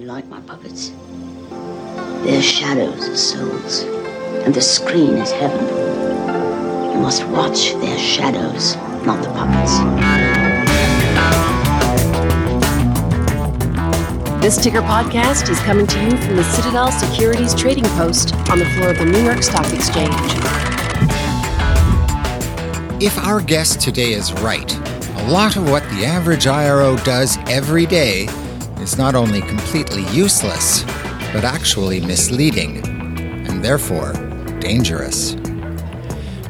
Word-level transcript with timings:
You 0.00 0.06
like 0.06 0.26
my 0.28 0.40
puppets? 0.40 0.92
Their 2.24 2.40
shadows 2.40 3.06
are 3.06 3.16
souls, 3.16 3.82
and 3.82 4.54
the 4.54 4.62
screen 4.62 5.18
is 5.18 5.30
heaven. 5.30 5.62
You 6.94 7.00
must 7.00 7.26
watch 7.26 7.74
their 7.74 7.98
shadows, 7.98 8.76
not 9.04 9.22
the 9.22 9.28
puppets. 9.28 9.76
This 14.40 14.56
Ticker 14.56 14.80
podcast 14.80 15.50
is 15.50 15.60
coming 15.60 15.86
to 15.86 16.02
you 16.02 16.16
from 16.16 16.36
the 16.36 16.44
Citadel 16.44 16.90
Securities 16.90 17.54
Trading 17.54 17.84
Post 17.84 18.34
on 18.48 18.58
the 18.58 18.64
floor 18.70 18.92
of 18.92 18.98
the 18.98 19.04
New 19.04 19.22
York 19.22 19.42
Stock 19.42 19.70
Exchange. 19.70 20.14
If 23.02 23.18
our 23.18 23.42
guest 23.42 23.82
today 23.82 24.12
is 24.12 24.32
right, 24.40 24.74
a 25.18 25.30
lot 25.30 25.56
of 25.56 25.68
what 25.68 25.82
the 25.90 26.06
average 26.06 26.46
IRO 26.46 26.96
does 26.96 27.36
every 27.50 27.84
day 27.84 28.28
is 28.80 28.96
not 28.96 29.14
only 29.14 29.40
completely 29.42 30.04
useless, 30.06 30.82
but 31.32 31.44
actually 31.44 32.00
misleading, 32.00 32.84
and 33.46 33.64
therefore 33.64 34.12
dangerous. 34.60 35.36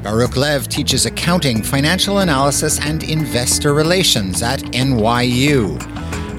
Baruch 0.02 0.36
Lev 0.36 0.68
teaches 0.68 1.04
accounting, 1.04 1.62
financial 1.62 2.20
analysis, 2.20 2.80
and 2.80 3.02
investor 3.02 3.74
relations 3.74 4.42
at 4.42 4.60
NYU. 4.72 5.78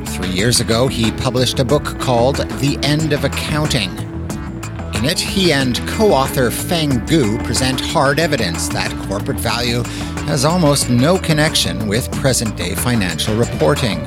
Three 0.07 0.29
years 0.29 0.59
ago, 0.59 0.87
he 0.87 1.11
published 1.11 1.59
a 1.59 1.65
book 1.65 1.83
called 1.99 2.37
The 2.37 2.79
End 2.83 3.13
of 3.13 3.23
Accounting. 3.23 3.91
In 4.95 5.05
it, 5.05 5.19
he 5.19 5.53
and 5.53 5.77
co 5.87 6.11
author 6.11 6.49
Feng 6.51 7.05
Gu 7.05 7.37
present 7.43 7.79
hard 7.79 8.19
evidence 8.19 8.67
that 8.69 8.91
corporate 9.07 9.39
value 9.39 9.83
has 10.25 10.45
almost 10.45 10.89
no 10.89 11.17
connection 11.17 11.87
with 11.87 12.11
present 12.13 12.55
day 12.55 12.75
financial 12.75 13.35
reporting. 13.35 14.05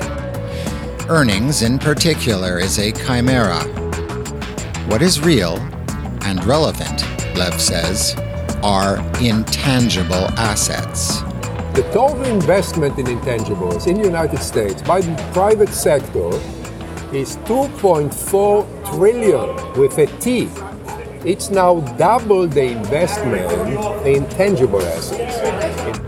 Earnings, 1.10 1.60
in 1.60 1.78
particular, 1.78 2.58
is 2.58 2.78
a 2.78 2.90
chimera. 2.90 3.62
What 4.88 5.02
is 5.02 5.20
real 5.20 5.58
and 6.24 6.42
relevant, 6.46 7.04
Lev 7.36 7.60
says, 7.60 8.16
are 8.62 8.96
intangible 9.20 10.26
assets. 10.38 11.20
The 11.74 11.82
total 11.92 12.24
investment 12.24 12.98
in 12.98 13.04
intangibles 13.04 13.86
in 13.86 13.98
the 13.98 14.04
United 14.04 14.38
States 14.38 14.80
by 14.80 15.02
the 15.02 15.14
private 15.34 15.68
sector 15.68 16.28
is 17.14 17.36
2.4 17.44 18.96
trillion 18.96 19.78
with 19.78 19.98
a 19.98 20.06
T. 20.20 20.48
It's 21.28 21.50
now 21.50 21.80
double 21.98 22.46
the 22.46 22.64
investment 22.64 24.06
in 24.06 24.26
tangible 24.30 24.80
assets. 24.80 26.00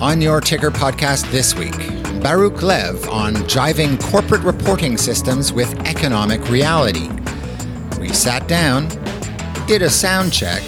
On 0.00 0.20
your 0.20 0.40
Ticker 0.40 0.70
podcast 0.70 1.28
this 1.32 1.56
week, 1.56 1.97
Baruch 2.22 2.62
Lev 2.62 3.08
on 3.08 3.34
jiving 3.46 4.00
corporate 4.02 4.42
reporting 4.42 4.96
systems 4.96 5.52
with 5.52 5.72
economic 5.86 6.48
reality. 6.50 7.08
We 8.00 8.08
sat 8.08 8.48
down, 8.48 8.88
did 9.66 9.82
a 9.82 9.90
sound 9.90 10.32
check. 10.32 10.62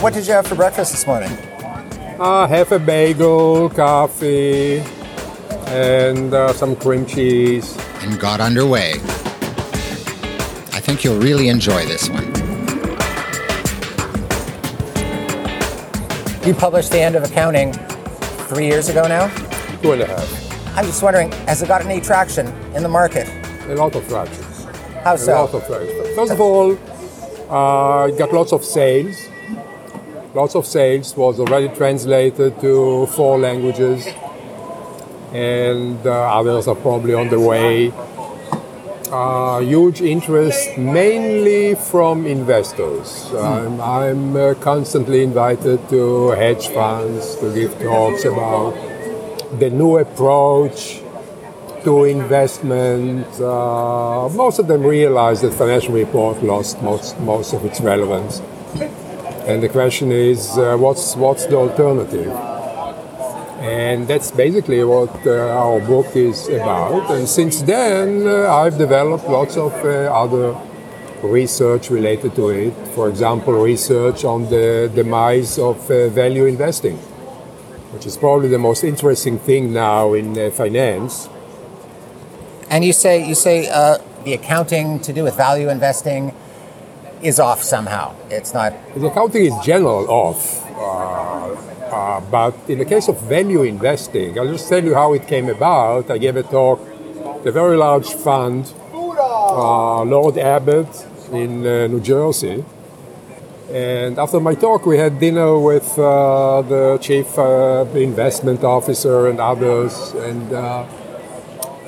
What 0.00 0.14
did 0.14 0.26
you 0.26 0.32
have 0.32 0.46
for 0.46 0.54
breakfast 0.54 0.92
this 0.92 1.06
morning? 1.06 1.30
Uh, 2.18 2.46
half 2.46 2.72
a 2.72 2.78
bagel, 2.78 3.68
coffee, 3.68 4.78
and 5.66 6.32
uh, 6.32 6.54
some 6.54 6.74
cream 6.76 7.04
cheese. 7.04 7.76
And 8.00 8.18
got 8.18 8.40
underway. 8.40 8.92
I 10.72 10.80
think 10.80 11.04
you'll 11.04 11.20
really 11.20 11.48
enjoy 11.48 11.84
this 11.84 12.08
one. 12.08 12.24
You 16.46 16.54
published 16.54 16.90
The 16.90 17.00
End 17.00 17.16
of 17.16 17.24
Accounting 17.24 17.74
three 18.48 18.66
years 18.66 18.88
ago 18.88 19.06
now? 19.06 19.28
Two 19.82 19.92
and 19.92 20.02
a 20.02 20.06
half. 20.06 20.45
I'm 20.76 20.84
just 20.84 21.02
wondering, 21.02 21.32
has 21.48 21.62
it 21.62 21.68
got 21.68 21.82
any 21.86 22.02
traction 22.02 22.48
in 22.74 22.82
the 22.82 22.88
market? 22.88 23.26
A 23.66 23.74
lot 23.74 23.94
of 23.96 24.06
traction. 24.08 24.44
How 25.02 25.14
A 25.16 25.24
lot 25.24 25.54
of 25.54 25.66
traction. 25.66 26.14
First 26.14 26.32
of 26.32 26.40
all, 26.40 26.72
uh, 27.50 28.08
it 28.08 28.18
got 28.18 28.30
lots 28.30 28.52
of 28.52 28.62
sales. 28.62 29.26
Lots 30.34 30.54
of 30.54 30.66
sales 30.66 31.16
was 31.16 31.40
already 31.40 31.74
translated 31.74 32.60
to 32.60 33.06
four 33.06 33.38
languages, 33.38 34.06
and 35.32 36.06
uh, 36.06 36.38
others 36.38 36.68
are 36.68 36.74
probably 36.74 37.14
on 37.14 37.30
the 37.30 37.40
way. 37.40 37.90
Uh, 39.10 39.60
huge 39.60 40.02
interest, 40.02 40.76
mainly 40.76 41.74
from 41.74 42.26
investors. 42.26 43.32
I'm, 43.32 43.80
I'm 43.80 44.36
uh, 44.36 44.52
constantly 44.60 45.22
invited 45.22 45.88
to 45.88 46.32
hedge 46.32 46.68
funds 46.68 47.36
to 47.36 47.54
give 47.54 47.78
talks 47.80 48.26
about 48.26 48.74
the 49.58 49.70
new 49.70 49.98
approach 49.98 51.00
to 51.84 52.04
investment. 52.04 53.26
Uh, 53.40 54.28
most 54.34 54.58
of 54.58 54.66
them 54.66 54.82
realize 54.82 55.40
that 55.42 55.52
financial 55.52 55.94
report 55.94 56.42
lost 56.42 56.82
most, 56.82 57.18
most 57.20 57.54
of 57.54 57.64
its 57.64 57.80
relevance. 57.80 58.40
And 59.46 59.62
the 59.62 59.68
question 59.68 60.10
is, 60.10 60.58
uh, 60.58 60.76
what's, 60.76 61.14
what's 61.14 61.46
the 61.46 61.56
alternative? 61.56 62.32
And 63.60 64.06
that's 64.06 64.30
basically 64.30 64.82
what 64.84 65.14
uh, 65.26 65.62
our 65.62 65.80
book 65.80 66.14
is 66.16 66.48
about. 66.48 67.10
And 67.10 67.28
since 67.28 67.62
then, 67.62 68.26
uh, 68.26 68.52
I've 68.52 68.76
developed 68.76 69.28
lots 69.28 69.56
of 69.56 69.72
uh, 69.84 70.10
other 70.12 70.56
research 71.22 71.90
related 71.90 72.34
to 72.34 72.48
it. 72.50 72.74
For 72.94 73.08
example, 73.08 73.54
research 73.54 74.24
on 74.24 74.50
the 74.50 74.90
demise 74.94 75.58
of 75.58 75.90
uh, 75.90 76.08
value 76.08 76.46
investing, 76.46 76.98
which 77.96 78.04
is 78.04 78.18
probably 78.18 78.48
the 78.48 78.58
most 78.58 78.84
interesting 78.84 79.38
thing 79.38 79.72
now 79.72 80.12
in 80.12 80.38
uh, 80.38 80.50
finance. 80.50 81.30
And 82.68 82.84
you 82.84 82.92
say 82.92 83.26
you 83.26 83.34
say 83.34 83.70
uh, 83.70 83.96
the 84.24 84.34
accounting 84.34 85.00
to 85.00 85.14
do 85.14 85.24
with 85.24 85.34
value 85.34 85.70
investing 85.70 86.34
is 87.22 87.40
off 87.40 87.62
somehow. 87.62 88.14
It's 88.28 88.52
not. 88.52 88.74
The 88.94 89.06
accounting 89.06 89.46
is 89.46 89.54
general 89.64 90.04
off. 90.10 90.40
Uh, 90.76 91.54
uh, 91.96 92.20
but 92.30 92.54
in 92.68 92.78
the 92.80 92.84
case 92.84 93.08
of 93.08 93.18
value 93.22 93.62
investing, 93.62 94.38
I'll 94.38 94.52
just 94.52 94.68
tell 94.68 94.84
you 94.84 94.94
how 94.94 95.14
it 95.14 95.26
came 95.26 95.48
about. 95.48 96.10
I 96.10 96.18
gave 96.18 96.36
a 96.36 96.42
talk, 96.42 96.78
to 97.42 97.48
a 97.48 97.52
very 97.52 97.78
large 97.78 98.12
fund, 98.12 98.74
uh, 98.92 100.02
Lord 100.02 100.34
Abbett 100.34 100.92
in 101.32 101.66
uh, 101.66 101.86
New 101.86 102.00
Jersey. 102.00 102.62
And 103.70 104.16
after 104.16 104.38
my 104.38 104.54
talk, 104.54 104.86
we 104.86 104.96
had 104.96 105.18
dinner 105.18 105.58
with 105.58 105.98
uh, 105.98 106.62
the 106.62 106.98
chief 107.00 107.36
uh, 107.36 107.84
investment 107.94 108.62
officer 108.62 109.26
and 109.26 109.40
others. 109.40 110.12
And 110.12 110.52
uh, 110.52 110.84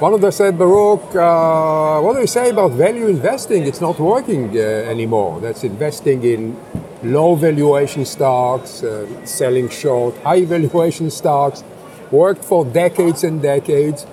one 0.00 0.12
of 0.12 0.20
them 0.20 0.32
said, 0.32 0.58
Baruch, 0.58 1.14
uh, 1.14 2.00
what 2.00 2.14
do 2.14 2.20
you 2.20 2.26
say 2.26 2.50
about 2.50 2.72
value 2.72 3.06
investing? 3.06 3.62
It's 3.64 3.80
not 3.80 4.00
working 4.00 4.56
uh, 4.56 4.60
anymore. 4.60 5.40
That's 5.40 5.62
investing 5.62 6.24
in 6.24 6.56
low 7.04 7.36
valuation 7.36 8.04
stocks, 8.04 8.82
uh, 8.82 9.06
selling 9.24 9.68
short, 9.68 10.16
high 10.18 10.44
valuation 10.44 11.10
stocks. 11.10 11.62
Worked 12.10 12.44
for 12.44 12.64
decades 12.64 13.22
and 13.22 13.40
decades. 13.40 14.04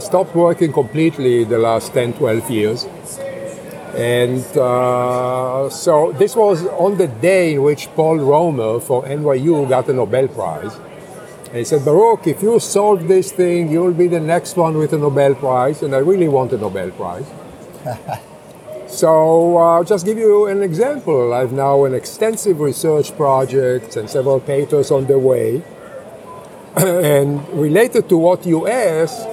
Stopped 0.00 0.34
working 0.34 0.72
completely 0.72 1.44
the 1.44 1.58
last 1.58 1.92
10, 1.92 2.14
12 2.14 2.50
years. 2.50 2.86
And 3.94 4.44
uh, 4.56 5.68
so 5.68 6.12
this 6.12 6.34
was 6.34 6.66
on 6.66 6.96
the 6.96 7.08
day 7.08 7.54
in 7.54 7.62
which 7.62 7.88
Paul 7.88 8.16
Romer 8.16 8.80
for 8.80 9.04
NYU 9.04 9.68
got 9.68 9.88
a 9.88 9.92
Nobel 9.92 10.28
Prize. 10.28 10.74
And 11.48 11.58
he 11.58 11.64
said, 11.64 11.84
Baruch, 11.84 12.26
if 12.26 12.42
you 12.42 12.58
solve 12.58 13.06
this 13.06 13.30
thing, 13.32 13.70
you'll 13.70 13.92
be 13.92 14.08
the 14.08 14.20
next 14.20 14.56
one 14.56 14.78
with 14.78 14.94
a 14.94 14.98
Nobel 14.98 15.34
Prize. 15.34 15.82
And 15.82 15.94
I 15.94 15.98
really 15.98 16.28
want 16.28 16.52
a 16.52 16.56
Nobel 16.56 16.90
Prize. 16.92 17.26
so 18.88 19.58
uh, 19.58 19.76
I'll 19.76 19.84
just 19.84 20.06
give 20.06 20.16
you 20.16 20.46
an 20.46 20.62
example. 20.62 21.34
I've 21.34 21.52
now 21.52 21.84
an 21.84 21.92
extensive 21.92 22.60
research 22.60 23.14
project 23.14 23.96
and 23.96 24.08
several 24.08 24.40
papers 24.40 24.90
on 24.90 25.06
the 25.06 25.18
way. 25.18 25.62
and 26.76 27.46
related 27.50 28.08
to 28.08 28.16
what 28.16 28.46
you 28.46 28.66
asked, 28.66 29.28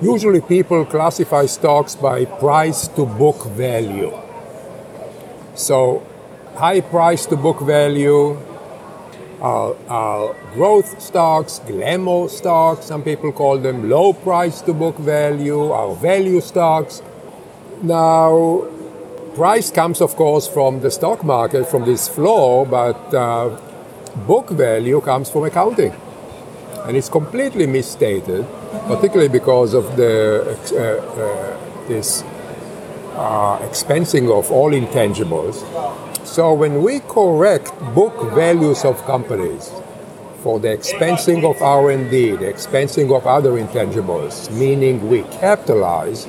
usually 0.00 0.40
people 0.40 0.84
classify 0.84 1.46
stocks 1.46 1.94
by 1.94 2.24
price 2.24 2.88
to 2.88 3.06
book 3.06 3.46
value. 3.46 4.12
So 5.54 6.06
high 6.54 6.80
price 6.80 7.26
to 7.26 7.36
book 7.36 7.60
value 7.60 8.38
are, 9.40 9.76
are 9.88 10.34
growth 10.54 11.00
stocks, 11.00 11.60
glamour 11.60 12.28
stocks, 12.28 12.86
some 12.86 13.02
people 13.02 13.32
call 13.32 13.58
them 13.58 13.88
low 13.88 14.12
price 14.12 14.60
to 14.62 14.72
book 14.72 14.96
value, 14.96 15.70
are 15.70 15.94
value 15.94 16.40
stocks. 16.40 17.02
Now, 17.82 18.66
price 19.34 19.70
comes, 19.70 20.00
of 20.00 20.16
course, 20.16 20.48
from 20.48 20.80
the 20.80 20.90
stock 20.90 21.24
market, 21.24 21.68
from 21.68 21.84
this 21.84 22.08
floor, 22.08 22.66
but 22.66 23.14
uh, 23.14 23.58
book 24.26 24.48
value 24.50 25.00
comes 25.00 25.30
from 25.30 25.44
accounting. 25.44 25.94
And 26.84 26.96
it's 26.96 27.08
completely 27.08 27.66
misstated, 27.66 28.46
particularly 28.86 29.28
because 29.28 29.74
of 29.74 29.96
the 29.96 30.56
uh, 30.72 30.78
uh, 30.80 31.88
this 31.88 32.22
uh, 33.14 33.58
expensing 33.60 34.30
of 34.36 34.50
all 34.50 34.72
intangibles. 34.72 35.56
So 36.26 36.52
when 36.52 36.82
we 36.82 37.00
correct 37.00 37.72
book 37.94 38.34
values 38.34 38.84
of 38.84 39.02
companies 39.04 39.70
for 40.42 40.60
the 40.60 40.68
expensing 40.68 41.48
of 41.48 41.62
R&D, 41.62 42.32
the 42.32 42.44
expensing 42.44 43.16
of 43.16 43.26
other 43.26 43.52
intangibles, 43.52 44.50
meaning 44.52 45.08
we 45.08 45.22
capitalize 45.40 46.26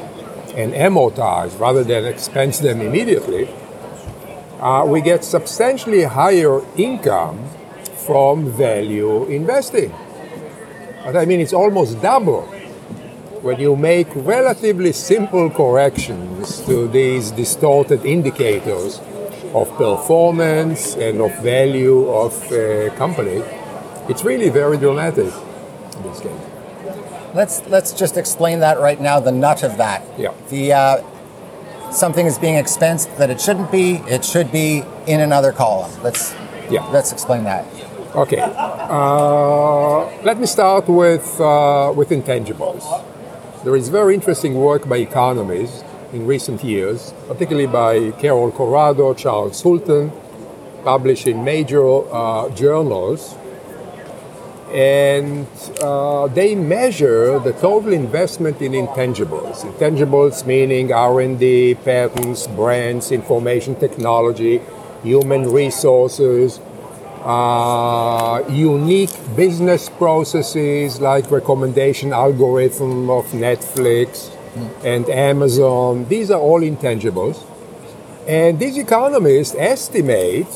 and 0.56 0.74
amortize 0.74 1.60
rather 1.60 1.84
than 1.84 2.06
expense 2.06 2.60
them 2.60 2.82
immediately, 2.82 3.50
uh, 4.60 4.86
we 4.88 5.02
get 5.02 5.24
substantially 5.24 6.04
higher 6.04 6.62
income 6.78 7.44
from 8.06 8.50
value 8.50 9.26
investing. 9.26 9.94
But 11.08 11.16
I 11.16 11.24
mean, 11.24 11.40
it's 11.40 11.54
almost 11.54 12.02
double 12.02 12.42
when 13.42 13.62
you 13.62 13.78
make 13.78 14.10
relatively 14.14 14.92
simple 14.92 15.50
corrections 15.50 16.60
to 16.66 16.90
these 16.90 17.32
distorted 17.32 18.04
indicators 18.06 19.00
of 19.54 19.70
performance 19.78 20.98
and 20.98 21.22
of 21.22 21.34
value 21.42 22.10
of 22.10 22.34
a 22.52 22.90
company, 22.98 23.42
it's 24.10 24.26
really 24.26 24.50
very 24.50 24.78
dramatic 24.78 25.32
in 25.96 26.04
this 26.04 26.20
case. 26.20 26.42
Let's 27.34 27.66
let's 27.68 27.94
just 27.94 28.18
explain 28.18 28.60
that 28.60 28.78
right 28.78 29.00
now. 29.00 29.22
The 29.22 29.32
nut 29.32 29.64
of 29.64 29.78
that. 29.78 30.04
Yeah. 30.18 30.34
The 30.50 30.74
uh, 30.74 31.92
something 31.92 32.26
is 32.26 32.38
being 32.38 32.56
expensed 32.56 33.16
that 33.18 33.30
it 33.30 33.40
shouldn't 33.40 33.72
be. 33.72 34.02
It 34.10 34.26
should 34.26 34.52
be 34.52 34.84
in 35.08 35.22
another 35.22 35.54
column. 35.54 35.92
Let's 36.04 36.36
Yeah. 36.70 36.84
Let's 36.92 37.14
explain 37.14 37.46
that. 37.46 37.66
Okay. 38.18 38.40
Uh, 38.42 40.06
let 40.24 40.40
me 40.40 40.48
start 40.48 40.88
with, 40.88 41.40
uh, 41.40 41.94
with 41.96 42.10
intangibles. 42.10 42.84
There 43.64 43.76
is 43.76 43.90
very 43.90 44.16
interesting 44.16 44.56
work 44.56 44.90
by 44.90 44.98
economists 44.98 45.84
in 46.12 46.26
recent 46.26 46.64
years, 46.64 47.14
particularly 47.28 47.68
by 47.68 48.10
Carol 48.20 48.52
Corrado, 48.52 49.14
Charles 49.14 49.62
Hulten, 49.62 50.12
published 50.84 51.28
in 51.28 51.44
major 51.44 51.86
uh, 52.12 52.50
journals. 52.56 53.36
And 54.74 55.46
uh, 55.80 56.26
they 56.26 56.56
measure 56.56 57.38
the 57.38 57.54
total 57.54 57.94
investment 57.94 58.64
in 58.64 58.72
intangibles. 58.72 59.58
Intangibles 59.62 60.44
meaning 60.44 60.92
R&D, 60.92 61.76
patents, 61.86 62.48
brands, 62.48 63.12
information 63.12 63.76
technology, 63.76 64.60
human 65.04 65.52
resources, 65.52 66.60
uh, 67.24 68.44
unique 68.50 69.12
business 69.36 69.90
processes 69.90 71.00
like 71.02 71.30
recommendation 71.32 72.14
algorithm 72.14 73.10
of 73.10 73.26
Netflix 73.28 74.32
and 74.84 75.10
Amazon. 75.10 76.06
These 76.08 76.32
are 76.32 76.40
all 76.40 76.62
intangibles. 76.62 77.44
And 78.28 78.60
these 78.60 78.78
economists 78.78 79.56
estimate, 79.58 80.48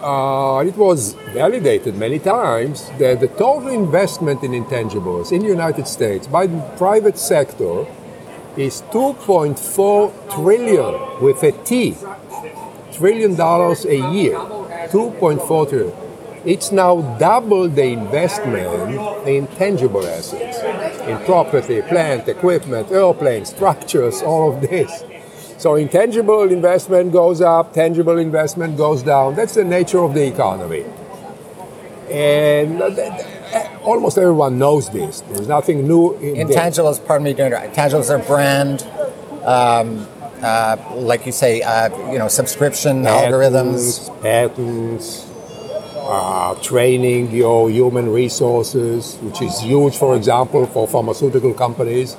uh, 0.00 0.64
it 0.66 0.76
was 0.76 1.14
validated 1.32 1.96
many 1.96 2.18
times, 2.18 2.90
that 2.98 3.20
the 3.20 3.28
total 3.28 3.68
investment 3.68 4.42
in 4.42 4.52
intangibles 4.52 5.32
in 5.32 5.42
the 5.42 5.48
United 5.48 5.86
States 5.86 6.26
by 6.26 6.46
the 6.46 6.60
private 6.76 7.16
sector 7.18 7.86
is 8.56 8.82
2.4 8.90 10.34
trillion 10.34 11.22
with 11.22 11.42
a 11.42 11.52
T, 11.64 11.96
trillion 12.92 13.36
dollars 13.36 13.84
a 13.84 13.96
year. 14.12 14.55
2.4 14.90 15.68
trillion. 15.68 16.06
It's 16.44 16.70
now 16.70 17.00
double 17.18 17.68
the 17.68 17.86
investment 17.86 19.26
in 19.26 19.48
tangible 19.48 20.06
assets, 20.06 20.58
in 21.08 21.18
property, 21.24 21.82
plant, 21.82 22.28
equipment, 22.28 22.92
airplanes, 22.92 23.48
structures, 23.48 24.22
all 24.22 24.54
of 24.54 24.60
this. 24.60 25.04
So 25.58 25.74
intangible 25.74 26.52
investment 26.52 27.12
goes 27.12 27.40
up, 27.40 27.72
tangible 27.72 28.18
investment 28.18 28.76
goes 28.76 29.02
down. 29.02 29.34
That's 29.34 29.54
the 29.54 29.64
nature 29.64 29.98
of 29.98 30.14
the 30.14 30.24
economy. 30.24 30.84
And 32.10 32.80
almost 33.82 34.16
everyone 34.16 34.58
knows 34.58 34.90
this. 34.90 35.22
There's 35.22 35.48
nothing 35.48 35.88
new 35.88 36.14
in. 36.18 36.46
Intangibles. 36.46 37.04
Pardon 37.04 37.24
me. 37.24 37.34
Intangibles 37.34 38.10
are 38.10 38.24
brand. 38.24 38.86
Um, 39.44 40.06
uh, 40.42 40.76
like 40.94 41.26
you 41.26 41.32
say, 41.32 41.62
uh, 41.62 41.88
you 42.12 42.18
know, 42.18 42.28
subscription 42.28 43.02
algorithms. 43.04 44.08
patents, 44.22 45.26
uh, 45.96 46.54
training 46.62 47.30
your 47.30 47.70
human 47.70 48.10
resources, 48.10 49.16
which 49.22 49.42
is 49.42 49.60
huge, 49.60 49.96
for 49.96 50.16
example, 50.16 50.66
for 50.66 50.86
pharmaceutical 50.86 51.52
companies. 51.54 52.16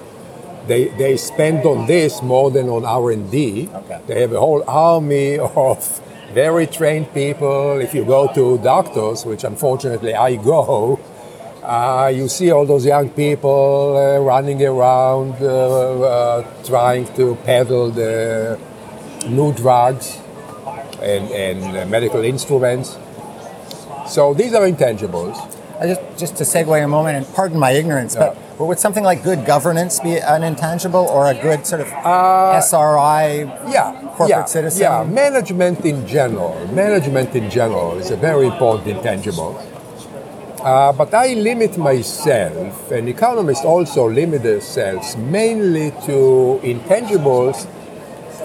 They, 0.67 0.89
they 0.89 1.15
spend 1.15 1.65
on 1.65 1.87
this 1.87 2.21
more 2.21 2.51
than 2.51 2.67
on 2.67 2.83
R&D. 2.83 3.69
Okay. 3.73 4.01
They 4.07 4.21
have 4.21 4.33
a 4.33 4.39
whole 4.39 4.63
army 4.67 5.39
of 5.39 6.01
very 6.33 6.67
trained 6.67 7.13
people. 7.13 7.79
If 7.79 7.93
you 7.93 8.03
go 8.03 8.31
to 8.33 8.57
doctors, 8.57 9.25
which 9.25 9.43
unfortunately 9.43 10.13
I 10.13 10.35
go, 10.35 10.99
uh, 11.67 12.07
you 12.07 12.29
see 12.29 12.49
all 12.49 12.65
those 12.65 12.85
young 12.85 13.09
people 13.09 13.97
uh, 13.97 14.19
running 14.19 14.63
around 14.65 15.33
uh, 15.41 15.99
uh, 15.99 16.63
trying 16.63 17.05
to 17.15 17.35
peddle 17.43 17.91
the 17.91 18.57
new 19.27 19.51
drugs 19.53 20.17
and, 21.01 21.29
and 21.31 21.77
uh, 21.77 21.85
medical 21.87 22.23
instruments. 22.23 22.97
So 24.07 24.33
these 24.33 24.53
are 24.53 24.63
intangibles. 24.63 25.35
I 25.79 25.87
just, 25.87 26.01
just 26.17 26.37
to 26.37 26.43
segue 26.45 26.83
a 26.83 26.87
moment, 26.87 27.17
and 27.17 27.35
pardon 27.35 27.59
my 27.59 27.71
ignorance, 27.71 28.15
but, 28.15 28.35
but 28.57 28.65
would 28.65 28.79
something 28.79 29.03
like 29.03 29.21
good 29.21 29.45
governance 29.45 29.99
be 29.99 30.17
an 30.17 30.43
intangible 30.43 31.05
or 31.05 31.29
a 31.29 31.35
good 31.35 31.67
sort 31.67 31.81
of 31.81 31.87
SRI 31.87 33.43
Yeah, 33.69 33.91
corporate 34.15 34.29
yeah, 34.29 34.45
citizen? 34.45 34.81
Yeah, 34.81 35.03
management 35.03 35.85
in 35.85 36.07
general. 36.07 36.55
Management 36.73 37.35
in 37.35 37.49
general 37.51 37.99
is 37.99 38.09
a 38.09 38.15
very 38.15 38.47
important 38.47 38.87
intangible. 38.87 39.61
Uh, 40.67 40.91
but 40.91 41.13
I 41.13 41.33
limit 41.33 41.77
myself, 41.77 42.91
and 42.91 43.07
economists 43.07 43.63
also 43.63 44.09
limit 44.09 44.43
themselves 44.43 45.15
mainly 45.15 45.91
to 46.03 46.59
intangibles 46.61 47.63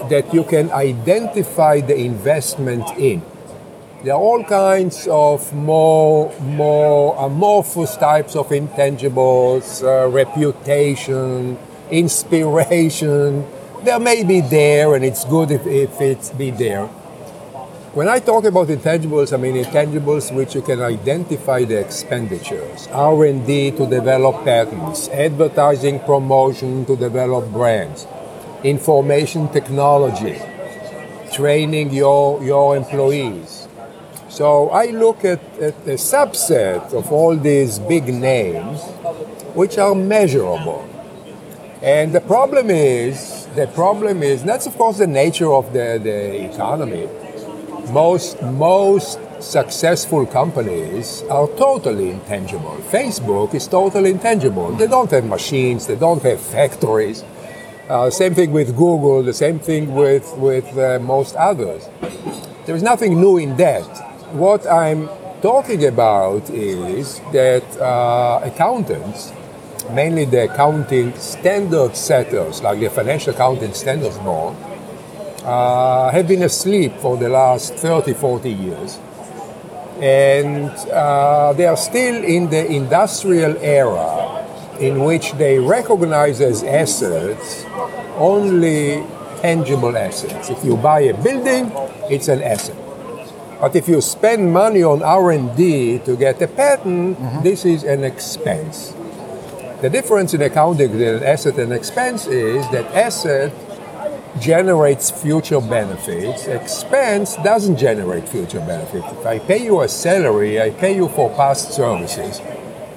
that 0.07 0.33
you 0.33 0.45
can 0.45 0.71
identify 0.71 1.81
the 1.81 1.97
investment 1.97 2.87
in. 2.97 3.21
There 4.05 4.13
are 4.13 4.21
all 4.21 4.41
kinds 4.41 5.05
of 5.11 5.53
more, 5.53 6.31
more 6.39 7.17
amorphous 7.19 7.97
types 7.97 8.37
of 8.37 8.47
intangibles, 8.55 9.83
uh, 9.83 10.07
reputation, 10.07 11.59
inspiration. 11.91 13.45
They 13.83 13.99
may 13.99 14.23
be 14.23 14.39
there, 14.39 14.95
and 14.95 15.03
it's 15.03 15.25
good 15.25 15.51
if, 15.51 15.67
if 15.67 15.99
it's 15.99 16.29
be 16.29 16.51
there. 16.51 16.87
When 17.93 18.09
I 18.09 18.17
talk 18.17 18.45
about 18.45 18.69
intangibles, 18.69 19.33
I 19.33 19.37
mean 19.37 19.53
intangibles 19.53 20.33
which 20.33 20.55
you 20.55 20.63
can 20.63 20.81
identify 20.81 21.63
the 21.63 21.79
expenditures, 21.79 22.87
R&D 22.87 23.69
to 23.77 23.85
develop 23.85 24.43
patents, 24.43 25.09
advertising 25.09 25.99
promotion 25.99 26.85
to 26.85 26.95
develop 26.95 27.51
brands, 27.51 28.07
information 28.63 29.47
technology, 29.49 30.41
training 31.33 31.93
your, 31.93 32.43
your 32.43 32.75
employees. 32.75 33.67
So 34.27 34.71
I 34.71 34.85
look 34.87 35.23
at, 35.23 35.43
at 35.61 35.75
a 35.85 35.99
subset 36.01 36.93
of 36.93 37.11
all 37.11 37.37
these 37.37 37.77
big 37.77 38.07
names 38.07 38.81
which 39.53 39.77
are 39.77 39.93
measurable. 39.93 40.89
And 41.83 42.11
the 42.11 42.21
problem 42.21 42.71
is, 42.71 43.45
the 43.55 43.67
problem 43.67 44.23
is, 44.23 44.41
that's 44.41 44.65
of 44.65 44.75
course 44.77 44.97
the 44.97 45.05
nature 45.05 45.53
of 45.53 45.73
the, 45.73 45.99
the 46.01 46.51
economy 46.51 47.07
most 47.91 48.41
most 48.41 49.19
successful 49.41 50.25
companies 50.25 51.23
are 51.29 51.47
totally 51.49 52.11
intangible. 52.11 52.77
Facebook 52.89 53.53
is 53.53 53.67
totally 53.67 54.11
intangible. 54.11 54.71
They 54.73 54.87
don't 54.87 55.11
have 55.11 55.25
machines. 55.25 55.87
They 55.87 55.95
don't 55.95 56.21
have 56.23 56.39
factories. 56.39 57.23
Uh, 57.89 58.09
same 58.09 58.33
thing 58.33 58.51
with 58.51 58.75
Google. 58.77 59.23
The 59.23 59.33
same 59.33 59.59
thing 59.59 59.93
with 59.93 60.33
with 60.37 60.77
uh, 60.77 60.99
most 60.99 61.35
others. 61.35 61.89
There 62.65 62.75
is 62.75 62.83
nothing 62.83 63.19
new 63.19 63.37
in 63.37 63.57
that. 63.57 63.83
What 64.31 64.65
I'm 64.65 65.09
talking 65.41 65.85
about 65.85 66.49
is 66.49 67.19
that 67.33 67.65
uh, 67.81 68.39
accountants, 68.43 69.33
mainly 69.91 70.23
the 70.23 70.45
accounting 70.45 71.13
standard 71.17 71.97
setters, 71.97 72.63
like 72.63 72.79
the 72.79 72.89
Financial 72.89 73.33
Accounting 73.33 73.73
Standards 73.73 74.17
Board, 74.19 74.55
uh, 75.43 76.11
have 76.11 76.27
been 76.27 76.43
asleep 76.43 76.93
for 76.97 77.17
the 77.17 77.29
last 77.29 77.73
30, 77.75 78.13
40 78.13 78.49
years. 78.49 78.99
And 80.01 80.69
uh, 80.89 81.53
they 81.53 81.65
are 81.65 81.77
still 81.77 82.23
in 82.23 82.49
the 82.49 82.65
industrial 82.65 83.57
era 83.57 84.45
in 84.79 85.03
which 85.03 85.33
they 85.33 85.59
recognize 85.59 86.41
as 86.41 86.63
assets 86.63 87.65
only 88.17 89.03
tangible 89.41 89.95
assets. 89.97 90.49
If 90.49 90.63
you 90.63 90.77
buy 90.77 91.01
a 91.01 91.13
building, 91.13 91.71
it's 92.09 92.27
an 92.27 92.41
asset. 92.41 92.77
But 93.59 93.75
if 93.75 93.87
you 93.87 94.01
spend 94.01 94.51
money 94.51 94.83
on 94.83 95.03
R&D 95.03 95.99
to 95.99 96.17
get 96.17 96.41
a 96.41 96.47
patent, 96.47 97.17
this 97.43 97.63
is 97.63 97.83
an 97.83 98.03
expense. 98.03 98.93
The 99.81 99.89
difference 99.89 100.33
in 100.33 100.41
accounting 100.41 100.91
between 100.91 101.15
an 101.15 101.23
asset 101.23 101.59
and 101.59 101.71
expense 101.71 102.27
is 102.27 102.69
that 102.71 102.85
asset 102.95 103.51
generates 104.39 105.11
future 105.11 105.61
benefits. 105.61 106.47
Expense 106.47 107.35
doesn't 107.37 107.77
generate 107.77 108.27
future 108.27 108.59
benefits. 108.59 109.05
If 109.11 109.25
I 109.25 109.39
pay 109.39 109.63
you 109.63 109.81
a 109.81 109.87
salary, 109.87 110.61
I 110.61 110.71
pay 110.71 110.95
you 110.95 111.07
for 111.09 111.29
past 111.35 111.73
services. 111.73 112.41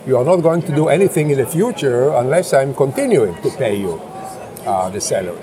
You 0.06 0.16
are 0.16 0.24
not 0.24 0.36
going 0.36 0.62
to 0.62 0.74
do 0.74 0.88
anything 0.88 1.30
in 1.30 1.38
the 1.38 1.46
future 1.46 2.10
unless 2.10 2.54
I'm 2.54 2.74
continuing 2.74 3.34
to 3.42 3.50
pay 3.50 3.76
you 3.80 4.00
uh, 4.64 4.88
the 4.90 5.00
salary. 5.00 5.42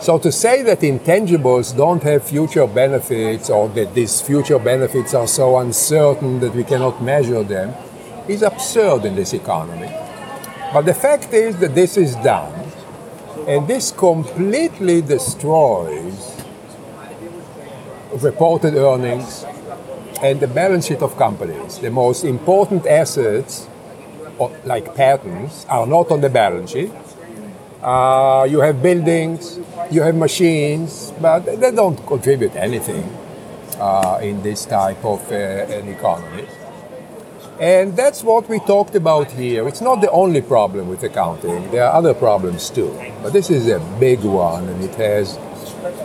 So 0.00 0.18
to 0.18 0.32
say 0.32 0.62
that 0.62 0.80
intangibles 0.80 1.76
don't 1.76 2.02
have 2.02 2.24
future 2.24 2.66
benefits 2.66 3.48
or 3.48 3.68
that 3.70 3.94
these 3.94 4.20
future 4.20 4.58
benefits 4.58 5.14
are 5.14 5.28
so 5.28 5.58
uncertain 5.58 6.40
that 6.40 6.54
we 6.54 6.64
cannot 6.64 7.02
measure 7.02 7.44
them 7.44 7.72
is 8.28 8.42
absurd 8.42 9.04
in 9.04 9.14
this 9.14 9.32
economy. 9.32 9.90
But 10.72 10.86
the 10.86 10.94
fact 10.94 11.32
is 11.32 11.56
that 11.58 11.74
this 11.74 11.96
is 11.96 12.16
done, 12.16 12.61
and 13.46 13.66
this 13.66 13.90
completely 13.90 15.00
destroys 15.00 16.36
reported 18.20 18.74
earnings 18.74 19.44
and 20.22 20.38
the 20.40 20.46
balance 20.46 20.86
sheet 20.86 21.02
of 21.02 21.16
companies. 21.16 21.78
The 21.78 21.90
most 21.90 22.24
important 22.24 22.86
assets, 22.86 23.68
like 24.64 24.94
patents, 24.94 25.66
are 25.68 25.86
not 25.86 26.10
on 26.10 26.20
the 26.20 26.30
balance 26.30 26.70
sheet. 26.70 26.92
Uh, 27.82 28.46
you 28.48 28.60
have 28.60 28.80
buildings, 28.80 29.58
you 29.90 30.02
have 30.02 30.14
machines, 30.14 31.12
but 31.20 31.44
they 31.44 31.72
don't 31.72 31.96
contribute 32.06 32.54
anything 32.54 33.04
uh, 33.80 34.20
in 34.22 34.40
this 34.42 34.64
type 34.64 35.04
of 35.04 35.20
uh, 35.32 35.34
an 35.34 35.88
economy. 35.88 36.46
And 37.60 37.96
that's 37.96 38.24
what 38.24 38.48
we 38.48 38.58
talked 38.60 38.94
about 38.94 39.30
here. 39.30 39.68
It's 39.68 39.80
not 39.80 40.00
the 40.00 40.10
only 40.10 40.40
problem 40.40 40.88
with 40.88 41.02
accounting. 41.02 41.70
There 41.70 41.84
are 41.84 41.92
other 41.92 42.14
problems 42.14 42.70
too. 42.70 42.98
But 43.22 43.32
this 43.32 43.50
is 43.50 43.68
a 43.68 43.78
big 44.00 44.20
one 44.20 44.68
and 44.68 44.82
it 44.82 44.94
has, 44.94 45.36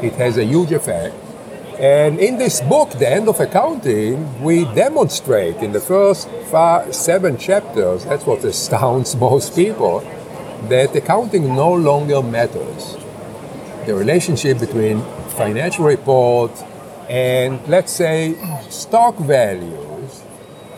it 0.03 0.13
has 0.13 0.37
a 0.37 0.43
huge 0.43 0.71
effect. 0.71 1.15
And 1.79 2.19
in 2.19 2.37
this 2.37 2.59
book, 2.61 2.89
The 2.91 3.09
End 3.09 3.29
of 3.29 3.39
Accounting, 3.39 4.43
we 4.43 4.65
demonstrate 4.65 5.57
in 5.57 5.71
the 5.71 5.79
first 5.79 6.27
five, 6.51 6.93
seven 6.93 7.37
chapters, 7.37 8.03
that's 8.03 8.25
what 8.25 8.43
astounds 8.43 9.15
most 9.15 9.55
people, 9.55 9.99
that 10.69 10.95
accounting 10.95 11.55
no 11.55 11.73
longer 11.73 12.21
matters 12.21 12.97
the 13.85 13.93
relationship 13.93 14.59
between 14.59 15.01
financial 15.37 15.85
report 15.85 16.51
and, 17.07 17.65
let's 17.67 17.93
say, 17.93 18.35
stock 18.69 19.15
values 19.15 19.86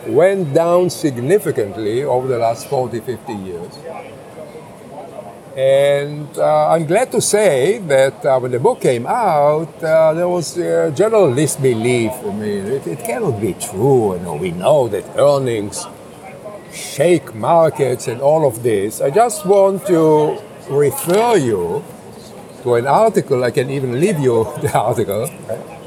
went 0.09 0.53
down 0.53 0.89
significantly 0.89 2.03
over 2.03 2.27
the 2.27 2.37
last 2.37 2.67
40, 2.67 2.99
50 2.99 3.33
years. 3.33 3.73
And 5.55 6.37
uh, 6.37 6.69
I'm 6.69 6.85
glad 6.85 7.11
to 7.11 7.19
say 7.21 7.79
that 7.79 8.25
uh, 8.25 8.39
when 8.39 8.51
the 8.51 8.59
book 8.59 8.81
came 8.81 9.05
out, 9.05 9.83
uh, 9.83 10.13
there 10.13 10.29
was 10.29 10.57
a 10.57 10.91
general 10.91 11.33
disbelief. 11.33 12.11
I 12.23 12.31
mean, 12.33 12.65
it, 12.65 12.87
it 12.87 12.99
cannot 12.99 13.41
be 13.41 13.53
true. 13.53 14.15
You 14.15 14.21
know, 14.21 14.35
we 14.35 14.51
know 14.51 14.87
that 14.87 15.03
earnings 15.17 15.85
shake 16.71 17.33
markets 17.35 18.07
and 18.07 18.21
all 18.21 18.47
of 18.47 18.63
this. 18.63 19.01
I 19.01 19.09
just 19.09 19.45
want 19.45 19.85
to 19.87 20.39
refer 20.69 21.35
you 21.35 21.83
to 22.63 22.75
an 22.75 22.87
article. 22.87 23.43
I 23.43 23.51
can 23.51 23.69
even 23.69 23.99
leave 23.99 24.19
you 24.19 24.45
the 24.61 24.71
article. 24.77 25.29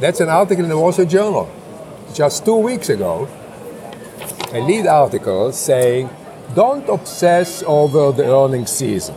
That's 0.00 0.20
an 0.20 0.28
article 0.28 0.64
in 0.64 0.70
the 0.70 0.78
Wall 0.78 0.92
Street 0.92 1.08
Journal 1.08 1.48
just 2.12 2.44
two 2.44 2.56
weeks 2.56 2.88
ago. 2.88 3.28
A 4.52 4.60
lead 4.60 4.86
article 4.86 5.52
saying, 5.52 6.10
don't 6.54 6.88
obsess 6.88 7.62
over 7.66 8.12
the 8.12 8.24
earnings 8.24 8.70
season. 8.70 9.14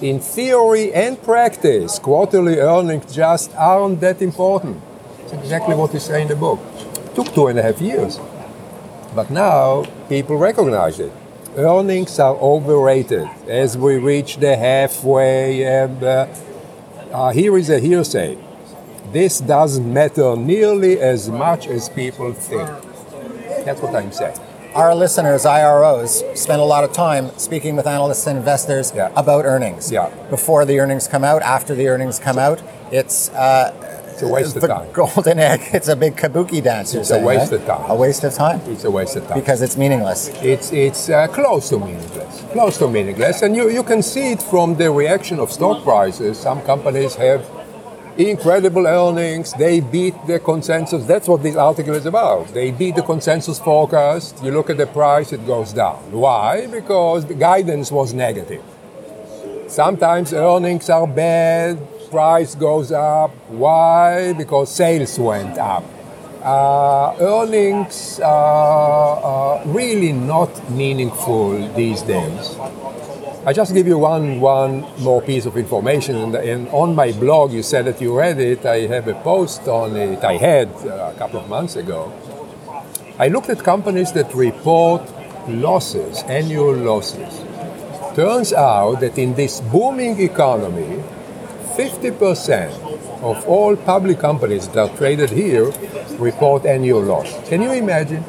In 0.00 0.18
theory 0.18 0.92
and 0.94 1.22
practice, 1.22 1.98
quarterly 1.98 2.58
earnings 2.58 3.14
just 3.14 3.54
aren't 3.54 4.00
that 4.00 4.22
important. 4.22 4.80
It's 5.24 5.32
exactly 5.32 5.74
what 5.74 5.92
we 5.92 5.98
say 5.98 6.22
in 6.22 6.28
the 6.28 6.36
book. 6.36 6.58
It 6.76 7.14
took 7.14 7.34
two 7.34 7.48
and 7.48 7.58
a 7.58 7.62
half 7.62 7.80
years. 7.80 8.18
But 9.14 9.30
now 9.30 9.84
people 10.08 10.36
recognize 10.36 11.00
it 11.00 11.12
earnings 11.56 12.18
are 12.18 12.36
overrated 12.36 13.28
as 13.48 13.76
we 13.76 13.96
reach 13.96 14.36
the 14.36 14.56
halfway 14.56 15.64
and 15.64 16.02
uh, 16.02 16.26
uh, 17.12 17.32
here 17.32 17.56
is 17.58 17.68
a 17.68 17.80
hearsay. 17.80 18.38
This 19.12 19.40
doesn't 19.40 19.92
matter 19.92 20.36
nearly 20.36 21.00
as 21.00 21.28
much 21.28 21.66
as 21.66 21.88
people 21.88 22.32
think. 22.32 22.89
That's 23.64 23.80
what 23.80 23.94
I'm 23.94 24.12
saying. 24.12 24.36
Our 24.74 24.94
listeners, 24.94 25.44
IROs, 25.44 26.36
spend 26.36 26.60
a 26.60 26.64
lot 26.64 26.84
of 26.84 26.92
time 26.92 27.30
speaking 27.36 27.74
with 27.76 27.86
analysts 27.88 28.26
and 28.28 28.38
investors 28.38 28.92
Yeah. 28.94 29.10
about 29.16 29.44
earnings. 29.44 29.90
Yeah. 29.90 30.10
Before 30.30 30.64
the 30.64 30.78
earnings 30.78 31.08
come 31.08 31.24
out, 31.24 31.42
after 31.42 31.74
the 31.74 31.88
earnings 31.88 32.18
come 32.20 32.38
out, 32.38 32.62
it's 32.92 33.30
uh, 33.30 33.72
It's 34.12 34.22
a 34.22 34.28
waste 34.28 34.54
of 34.56 34.62
the 34.62 34.68
time. 34.68 34.86
golden 34.92 35.38
egg. 35.40 35.60
It's 35.72 35.88
a 35.88 35.96
big 35.96 36.14
kabuki 36.16 36.62
dance. 36.62 36.94
It's 36.94 37.10
a 37.10 37.18
waste 37.18 37.50
right? 37.50 37.60
of 37.60 37.66
time. 37.66 37.90
A 37.90 37.94
waste 37.94 38.22
of 38.22 38.32
time 38.34 38.60
It's 38.66 38.84
a 38.84 38.90
waste 38.90 39.16
of 39.16 39.26
time. 39.26 39.38
because 39.40 39.60
it's 39.62 39.76
meaningless. 39.76 40.28
it's 40.54 40.68
it's 40.72 41.08
uh, 41.08 41.26
close 41.38 41.68
to 41.70 41.78
meaningless. 41.78 42.44
Close 42.52 42.78
to 42.78 42.86
meaningless, 42.88 43.42
and 43.42 43.56
you, 43.56 43.64
you 43.70 43.82
can 43.82 44.02
see 44.02 44.26
it 44.34 44.42
from 44.42 44.76
the 44.76 44.88
reaction 45.02 45.40
of 45.40 45.50
stock 45.50 45.82
prices. 45.82 46.38
Some 46.38 46.60
companies 46.62 47.14
have 47.16 47.40
incredible 48.28 48.86
earnings. 48.86 49.52
They 49.54 49.80
beat 49.80 50.14
the 50.26 50.38
consensus. 50.40 51.04
That's 51.06 51.28
what 51.28 51.42
this 51.42 51.56
article 51.56 51.94
is 51.94 52.06
about. 52.06 52.48
They 52.48 52.70
beat 52.70 52.96
the 52.96 53.02
consensus 53.02 53.58
forecast. 53.58 54.42
You 54.42 54.50
look 54.50 54.68
at 54.68 54.76
the 54.76 54.86
price, 54.86 55.32
it 55.32 55.46
goes 55.46 55.72
down. 55.72 56.10
Why? 56.10 56.66
Because 56.66 57.24
the 57.24 57.34
guidance 57.34 57.90
was 57.92 58.12
negative. 58.12 58.62
Sometimes 59.68 60.32
earnings 60.32 60.90
are 60.90 61.06
bad, 61.06 61.78
price 62.10 62.56
goes 62.56 62.90
up. 62.90 63.30
Why? 63.48 64.32
Because 64.32 64.74
sales 64.74 65.18
went 65.18 65.56
up. 65.58 65.84
Uh, 66.42 67.14
earnings 67.20 68.18
are, 68.20 69.16
are 69.22 69.66
really 69.66 70.12
not 70.12 70.50
meaningful 70.70 71.68
these 71.74 72.02
days. 72.02 72.56
I 73.46 73.54
just 73.54 73.72
give 73.72 73.86
you 73.86 73.96
one 73.96 74.38
one 74.38 74.84
more 74.98 75.22
piece 75.22 75.46
of 75.46 75.56
information, 75.56 76.16
and, 76.16 76.34
and 76.34 76.68
on 76.68 76.94
my 76.94 77.12
blog 77.12 77.52
you 77.52 77.62
said 77.62 77.86
that 77.86 77.98
you 77.98 78.14
read 78.14 78.38
it. 78.38 78.66
I 78.66 78.80
have 78.86 79.08
a 79.08 79.14
post 79.14 79.66
on 79.66 79.96
it. 79.96 80.22
I 80.22 80.34
had 80.34 80.68
uh, 80.84 81.12
a 81.14 81.18
couple 81.18 81.40
of 81.40 81.48
months 81.48 81.76
ago. 81.76 82.12
I 83.18 83.28
looked 83.28 83.48
at 83.48 83.64
companies 83.64 84.12
that 84.12 84.34
report 84.34 85.02
losses, 85.48 86.22
annual 86.24 86.74
losses. 86.74 87.40
Turns 88.14 88.52
out 88.52 89.00
that 89.00 89.16
in 89.16 89.34
this 89.34 89.62
booming 89.62 90.20
economy, 90.20 91.02
50% 91.76 93.22
of 93.22 93.48
all 93.48 93.74
public 93.74 94.18
companies 94.18 94.68
that 94.68 94.76
are 94.76 94.96
traded 94.98 95.30
here 95.30 95.72
report 96.18 96.66
annual 96.66 97.00
loss. 97.00 97.48
Can 97.48 97.62
you 97.62 97.72
imagine? 97.72 98.22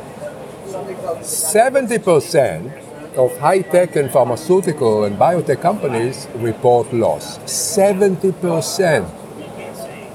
70% 1.19 2.90
of 3.15 3.37
high 3.39 3.61
tech 3.61 3.95
and 3.95 4.09
pharmaceutical 4.09 5.03
and 5.03 5.17
biotech 5.17 5.61
companies 5.61 6.27
report 6.35 6.93
loss. 6.93 7.37
70%. 7.39 9.09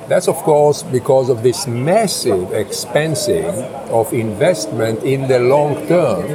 That's, 0.09 0.29
of 0.29 0.37
course, 0.37 0.83
because 0.85 1.29
of 1.29 1.43
this 1.43 1.67
massive 1.67 2.51
expensing 2.51 3.53
of 3.91 4.13
investment 4.13 5.03
in 5.03 5.27
the 5.27 5.41
long 5.41 5.75
term 5.89 6.29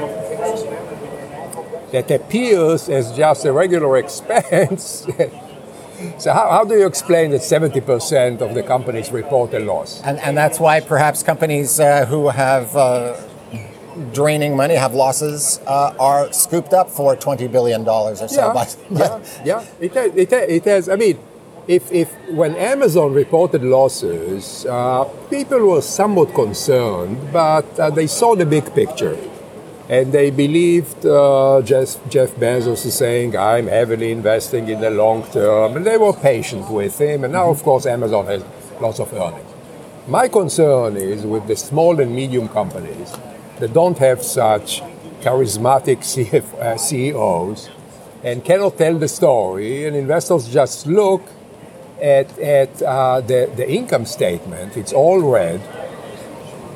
that 1.91 2.11
appears 2.11 2.89
as 2.89 3.15
just 3.15 3.45
a 3.45 3.53
regular 3.53 3.97
expense. 4.03 5.07
so, 6.17 6.33
how, 6.33 6.49
how 6.51 6.65
do 6.65 6.75
you 6.75 6.85
explain 6.85 7.31
that 7.31 7.41
70% 7.41 8.41
of 8.41 8.53
the 8.53 8.63
companies 8.63 9.11
report 9.11 9.53
a 9.53 9.59
loss? 9.59 10.01
And, 10.01 10.19
and 10.19 10.35
that's 10.35 10.59
why 10.59 10.81
perhaps 10.81 11.23
companies 11.23 11.79
uh, 11.79 12.05
who 12.05 12.27
have 12.29 12.75
uh, 12.75 13.15
draining 14.13 14.55
money, 14.55 14.75
have 14.75 14.93
losses, 14.93 15.59
uh, 15.67 15.93
are 15.99 16.31
scooped 16.33 16.73
up 16.73 16.89
for 16.89 17.15
$20 17.15 17.51
billion 17.51 17.87
or 17.87 18.15
so. 18.15 18.27
Yeah, 18.29 18.53
by- 18.53 18.67
yeah, 18.91 19.23
yeah. 19.45 19.65
It 19.79 19.93
has, 19.93 20.15
it, 20.15 20.29
has, 20.29 20.49
it 20.49 20.65
has. 20.65 20.89
I 20.89 20.95
mean, 20.95 21.19
if, 21.67 21.91
if 21.91 22.11
when 22.29 22.55
Amazon 22.55 23.13
reported 23.13 23.63
losses, 23.63 24.65
uh, 24.65 25.05
people 25.29 25.59
were 25.59 25.81
somewhat 25.81 26.33
concerned, 26.33 27.31
but 27.31 27.79
uh, 27.79 27.89
they 27.89 28.07
saw 28.07 28.35
the 28.35 28.45
big 28.45 28.73
picture. 28.73 29.17
And 29.89 30.13
they 30.13 30.31
believed 30.31 31.05
uh, 31.05 31.61
Jeff, 31.63 31.97
Jeff 32.09 32.31
Bezos 32.35 32.85
is 32.85 32.93
saying, 32.93 33.35
I'm 33.35 33.67
heavily 33.67 34.11
investing 34.11 34.69
in 34.69 34.79
the 34.79 34.89
long 34.89 35.23
term. 35.31 35.75
And 35.75 35.85
they 35.85 35.97
were 35.97 36.13
patient 36.13 36.69
with 36.71 36.97
him. 36.99 37.25
And 37.25 37.33
now, 37.33 37.49
of 37.49 37.61
course, 37.61 37.85
Amazon 37.85 38.25
has 38.27 38.43
lots 38.79 38.99
of 39.01 39.11
earnings. 39.13 39.49
My 40.07 40.29
concern 40.29 40.95
is 40.95 41.23
with 41.23 41.45
the 41.47 41.57
small 41.57 41.99
and 41.99 42.15
medium 42.15 42.47
companies 42.47 43.13
that 43.61 43.73
don't 43.73 43.97
have 43.99 44.21
such 44.23 44.81
charismatic 45.21 45.99
CF, 46.11 46.53
uh, 46.55 46.77
CEOs 46.77 47.69
and 48.23 48.43
cannot 48.43 48.77
tell 48.77 48.97
the 48.97 49.07
story, 49.07 49.85
and 49.85 49.95
investors 49.95 50.47
just 50.47 50.85
look 50.85 51.23
at, 52.01 52.37
at 52.39 52.81
uh, 52.81 53.21
the, 53.21 53.49
the 53.55 53.69
income 53.69 54.05
statement, 54.05 54.77
it's 54.77 54.93
all 54.93 55.19
red, 55.21 55.59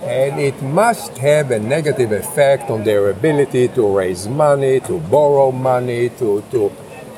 and 0.04 0.40
it 0.40 0.60
must 0.62 1.18
have 1.18 1.52
a 1.52 1.60
negative 1.60 2.12
effect 2.12 2.70
on 2.70 2.84
their 2.84 3.10
ability 3.10 3.68
to 3.70 3.88
raise 3.88 4.28
money, 4.28 4.80
to 4.80 5.00
borrow 5.00 5.52
money, 5.52 6.10
to, 6.10 6.44
to, 6.52 6.72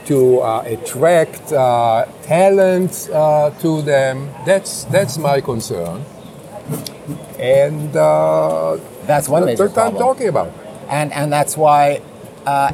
to 0.05 0.39
uh, 0.39 0.63
attract 0.65 1.51
uh, 1.51 2.05
talent 2.23 3.09
uh, 3.13 3.49
to 3.59 3.81
them. 3.81 4.29
That's, 4.45 4.85
that's 4.85 5.17
my 5.17 5.41
concern. 5.41 6.05
And 7.39 7.95
uh, 7.95 8.77
That's 9.05 9.29
one 9.29 9.45
that's 9.45 9.59
major 9.59 9.69
what 9.69 9.77
I'm 9.77 9.91
problem. 9.91 10.01
talking 10.01 10.27
about. 10.27 10.51
and 10.89 11.11
and 11.13 11.31
that's 11.31 11.55
why 11.55 12.01
uh, 12.45 12.71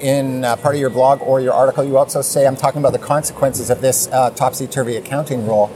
in 0.00 0.44
uh, 0.44 0.56
part 0.56 0.74
of 0.74 0.80
your 0.80 0.90
blog 0.90 1.20
or 1.22 1.40
your 1.40 1.52
article, 1.54 1.84
you 1.84 1.96
also 1.96 2.20
say, 2.22 2.46
I'm 2.46 2.56
talking 2.56 2.80
about 2.80 2.92
the 2.92 2.98
consequences 2.98 3.70
of 3.70 3.80
this 3.80 4.08
uh, 4.08 4.30
topsy 4.30 4.66
turvy 4.66 4.96
accounting 4.96 5.46
rule. 5.46 5.70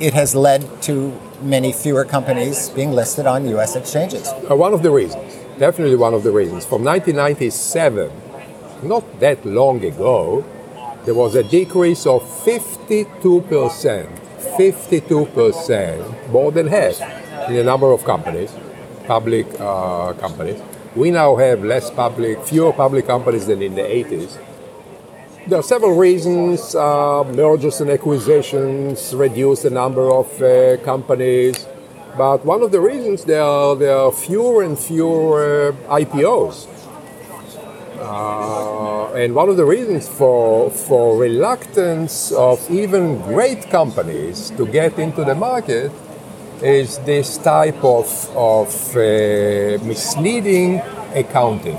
It 0.00 0.14
has 0.14 0.34
led 0.34 0.82
to 0.82 1.12
many 1.40 1.72
fewer 1.72 2.04
companies 2.04 2.68
being 2.70 2.92
listed 2.92 3.26
on 3.26 3.46
US 3.56 3.74
exchanges. 3.76 4.28
Uh, 4.28 4.54
one 4.56 4.72
of 4.74 4.82
the 4.82 4.90
reasons, 4.90 5.34
definitely 5.58 5.96
one 5.96 6.14
of 6.14 6.22
the 6.22 6.30
reasons. 6.30 6.64
From 6.64 6.84
1997, 6.84 8.10
not 8.82 9.04
that 9.20 9.44
long 9.44 9.84
ago, 9.84 10.44
there 11.04 11.14
was 11.14 11.34
a 11.34 11.42
decrease 11.42 12.06
of 12.06 12.22
52%, 12.22 14.08
52%, 14.42 16.30
more 16.30 16.52
than 16.52 16.66
half 16.66 17.00
in 17.48 17.54
the 17.56 17.64
number 17.64 17.90
of 17.90 18.04
companies, 18.04 18.54
public 19.06 19.46
uh, 19.60 20.12
companies. 20.14 20.60
We 20.94 21.10
now 21.10 21.36
have 21.36 21.64
less 21.64 21.90
public, 21.90 22.44
fewer 22.44 22.72
public 22.72 23.06
companies 23.06 23.46
than 23.46 23.62
in 23.62 23.74
the 23.74 23.82
80s. 23.82 24.38
There 25.46 25.58
are 25.58 25.62
several 25.62 25.96
reasons. 25.96 26.74
Uh, 26.74 27.24
mergers 27.34 27.80
and 27.80 27.90
acquisitions 27.90 29.12
reduce 29.14 29.62
the 29.62 29.70
number 29.70 30.10
of 30.10 30.40
uh, 30.40 30.76
companies. 30.84 31.66
But 32.16 32.44
one 32.44 32.62
of 32.62 32.70
the 32.70 32.80
reasons 32.80 33.24
there 33.24 33.42
are, 33.42 33.74
there 33.74 33.96
are 33.96 34.12
fewer 34.12 34.62
and 34.62 34.78
fewer 34.78 35.72
uh, 35.72 35.96
IPOs. 35.98 36.68
Uh, 38.02 39.12
and 39.14 39.32
one 39.32 39.48
of 39.48 39.56
the 39.56 39.64
reasons 39.64 40.08
for, 40.08 40.68
for 40.70 41.16
reluctance 41.16 42.32
of 42.32 42.58
even 42.68 43.20
great 43.22 43.70
companies 43.70 44.50
to 44.50 44.66
get 44.66 44.98
into 44.98 45.24
the 45.24 45.36
market 45.36 45.92
is 46.62 46.98
this 47.00 47.38
type 47.38 47.76
of, 47.84 48.06
of 48.36 48.68
uh, 48.96 49.78
misleading 49.84 50.80
accounting 51.14 51.78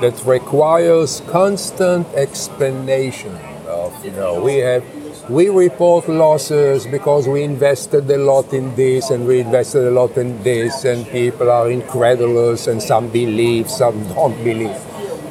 that 0.00 0.18
requires 0.24 1.20
constant 1.28 2.06
explanation 2.14 3.36
of, 3.66 4.02
you 4.02 4.12
know, 4.12 4.42
we 4.42 4.56
have 4.56 4.82
we 5.28 5.48
report 5.48 6.06
losses 6.06 6.86
because 6.86 7.26
we 7.26 7.42
invested 7.42 8.10
a 8.10 8.18
lot 8.18 8.52
in 8.52 8.74
this 8.76 9.08
and 9.08 9.26
we 9.26 9.40
invested 9.40 9.86
a 9.86 9.90
lot 9.90 10.18
in 10.18 10.42
this 10.42 10.84
and 10.84 11.06
people 11.08 11.50
are 11.50 11.70
incredulous 11.70 12.66
and 12.66 12.82
some 12.82 13.08
believe 13.08 13.70
some 13.70 14.06
don't 14.08 14.36
believe 14.44 14.76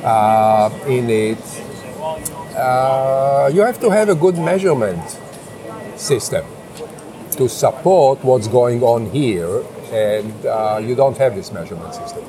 uh, 0.03 0.69
in 0.87 1.09
it 1.09 1.39
uh, 2.55 3.49
you 3.53 3.61
have 3.61 3.79
to 3.79 3.89
have 3.89 4.09
a 4.09 4.15
good 4.15 4.37
measurement 4.37 5.19
system 5.95 6.45
to 7.31 7.49
support 7.49 8.23
what's 8.23 8.47
going 8.47 8.83
on 8.83 9.09
here, 9.09 9.63
and 9.91 10.45
uh, 10.45 10.79
you 10.81 10.93
don't 10.95 11.17
have 11.17 11.35
this 11.35 11.51
measurement 11.51 11.95
system. 11.95 12.23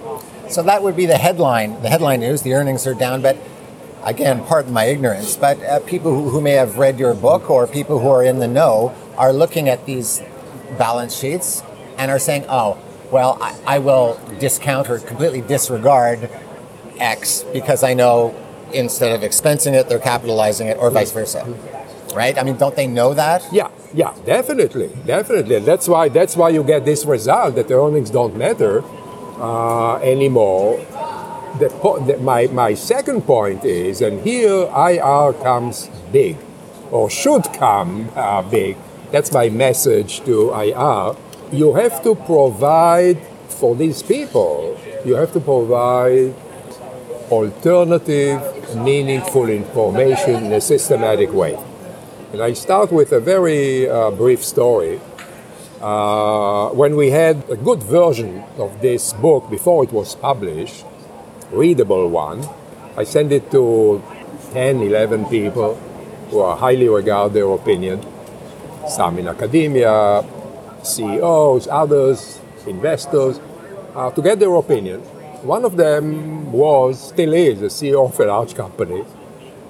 So 0.48 0.62
that 0.62 0.82
would 0.82 0.96
be 0.96 1.06
the 1.06 1.18
headline. 1.18 1.80
The 1.82 1.90
headline 1.90 2.20
news: 2.20 2.42
the 2.42 2.54
earnings 2.54 2.86
are 2.86 2.94
down, 2.94 3.20
but 3.20 3.36
again, 4.02 4.44
pardon 4.44 4.72
my 4.72 4.84
ignorance, 4.84 5.36
but 5.36 5.62
uh, 5.62 5.80
people 5.80 6.14
who, 6.14 6.30
who 6.30 6.40
may 6.40 6.52
have 6.52 6.78
read 6.78 6.98
your 6.98 7.14
book 7.14 7.50
or 7.50 7.66
people 7.66 7.98
who 7.98 8.08
are 8.08 8.24
in 8.24 8.38
the 8.38 8.48
know 8.48 8.94
are 9.16 9.32
looking 9.32 9.68
at 9.68 9.84
these 9.84 10.22
balance 10.78 11.14
sheets 11.14 11.62
and 11.98 12.10
are 12.10 12.18
saying, 12.18 12.46
"Oh, 12.48 12.78
well, 13.10 13.38
I, 13.40 13.58
I 13.66 13.78
will 13.78 14.18
discount 14.38 14.88
or 14.88 14.98
completely 14.98 15.42
disregard 15.42 16.30
X 16.98 17.44
because 17.52 17.82
I 17.82 17.94
know 17.94 18.34
instead 18.72 19.12
of 19.12 19.28
expensing 19.28 19.72
it, 19.72 19.88
they're 19.88 19.98
capitalizing 19.98 20.68
it, 20.68 20.76
or 20.78 20.90
vice 20.90 21.12
versa." 21.12 21.46
Right? 22.14 22.38
I 22.38 22.44
mean, 22.44 22.56
don't 22.56 22.76
they 22.76 22.86
know 22.86 23.12
that? 23.14 23.44
Yeah, 23.50 23.70
yeah, 23.92 24.14
definitely, 24.24 24.90
definitely. 25.04 25.58
That's 25.60 25.88
why 25.88 26.08
that's 26.08 26.36
why 26.36 26.50
you 26.50 26.62
get 26.62 26.84
this 26.84 27.04
result 27.04 27.56
that 27.56 27.68
the 27.68 27.74
earnings 27.74 28.10
don't 28.10 28.36
matter 28.36 28.84
uh, 29.38 29.96
anymore. 29.96 30.78
The, 31.58 31.68
the, 32.06 32.18
my, 32.18 32.48
my 32.48 32.74
second 32.74 33.22
point 33.22 33.64
is, 33.64 34.00
and 34.00 34.20
here 34.22 34.68
IR 34.74 35.32
comes 35.34 35.88
big, 36.10 36.36
or 36.90 37.08
should 37.08 37.44
come 37.52 38.10
uh, 38.16 38.42
big. 38.42 38.76
That's 39.12 39.32
my 39.32 39.48
message 39.48 40.20
to 40.24 40.50
IR. 40.50 41.14
You 41.52 41.74
have 41.74 42.02
to 42.02 42.16
provide 42.16 43.18
for 43.48 43.76
these 43.76 44.02
people. 44.02 44.76
You 45.04 45.14
have 45.14 45.32
to 45.34 45.40
provide 45.40 46.34
alternative, 47.30 48.40
meaningful 48.76 49.48
information 49.48 50.44
in 50.44 50.52
a 50.52 50.60
systematic 50.60 51.32
way. 51.32 51.58
And 52.32 52.42
I 52.42 52.52
start 52.52 52.92
with 52.92 53.12
a 53.12 53.20
very 53.20 53.88
uh, 53.88 54.10
brief 54.10 54.44
story. 54.44 55.00
Uh, 55.80 56.70
when 56.70 56.96
we 56.96 57.10
had 57.10 57.48
a 57.50 57.56
good 57.56 57.82
version 57.82 58.42
of 58.58 58.80
this 58.80 59.12
book 59.12 59.48
before 59.50 59.84
it 59.84 59.92
was 59.92 60.14
published, 60.14 60.84
readable 61.52 62.08
one, 62.08 62.44
I 62.96 63.04
sent 63.04 63.32
it 63.32 63.50
to 63.50 64.02
10, 64.52 64.82
11 64.82 65.26
people 65.26 65.74
who 66.30 66.40
are 66.40 66.56
highly 66.56 66.88
regard 66.88 67.32
their 67.32 67.48
opinion, 67.50 68.04
some 68.88 69.18
in 69.18 69.28
academia, 69.28 70.24
CEOs, 70.82 71.68
others, 71.68 72.40
investors, 72.66 73.40
uh, 73.94 74.10
to 74.10 74.22
get 74.22 74.38
their 74.38 74.54
opinion. 74.54 75.02
One 75.44 75.66
of 75.66 75.76
them 75.76 76.52
was, 76.52 77.08
still 77.08 77.34
is, 77.34 77.60
the 77.60 77.66
CEO 77.66 78.08
of 78.08 78.18
a 78.18 78.24
large 78.24 78.54
company. 78.54 79.04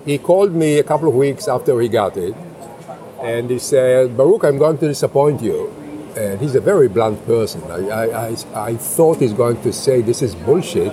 He 0.05 0.19
called 0.19 0.53
me 0.53 0.79
a 0.79 0.85
couple 0.85 1.09
of 1.09 1.17
weeks 1.17 1.49
after 1.49 1.81
he 1.81 1.89
got 1.89 2.17
it 2.17 2.37
and 3.21 3.51
he 3.51 3.59
said, 3.59 4.17
Baruch, 4.17 4.45
I'm 4.45 4.59
going 4.59 4.79
to 4.79 4.87
disappoint 4.87 5.43
you. 5.43 5.75
And 6.17 6.41
he's 6.41 6.55
a 6.55 6.61
very 6.61 6.89
blunt 6.89 7.27
person. 7.27 7.63
I, 7.65 7.89
I, 7.89 8.29
I, 8.29 8.37
I 8.55 8.77
thought 8.77 9.19
he's 9.19 9.33
going 9.33 9.61
to 9.63 9.73
say, 9.73 10.01
This 10.01 10.23
is 10.23 10.37
bullshit, 10.37 10.93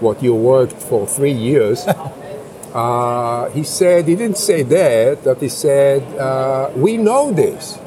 what 0.00 0.22
you 0.22 0.34
worked 0.34 0.80
for 0.80 1.06
three 1.06 1.32
years. 1.32 1.84
uh, 2.72 3.50
he 3.50 3.62
said, 3.62 4.08
He 4.08 4.14
didn't 4.14 4.38
say 4.38 4.62
that, 4.62 5.24
but 5.24 5.42
he 5.42 5.50
said, 5.50 6.02
uh, 6.16 6.70
We 6.74 6.96
know 6.96 7.30
this. 7.30 7.78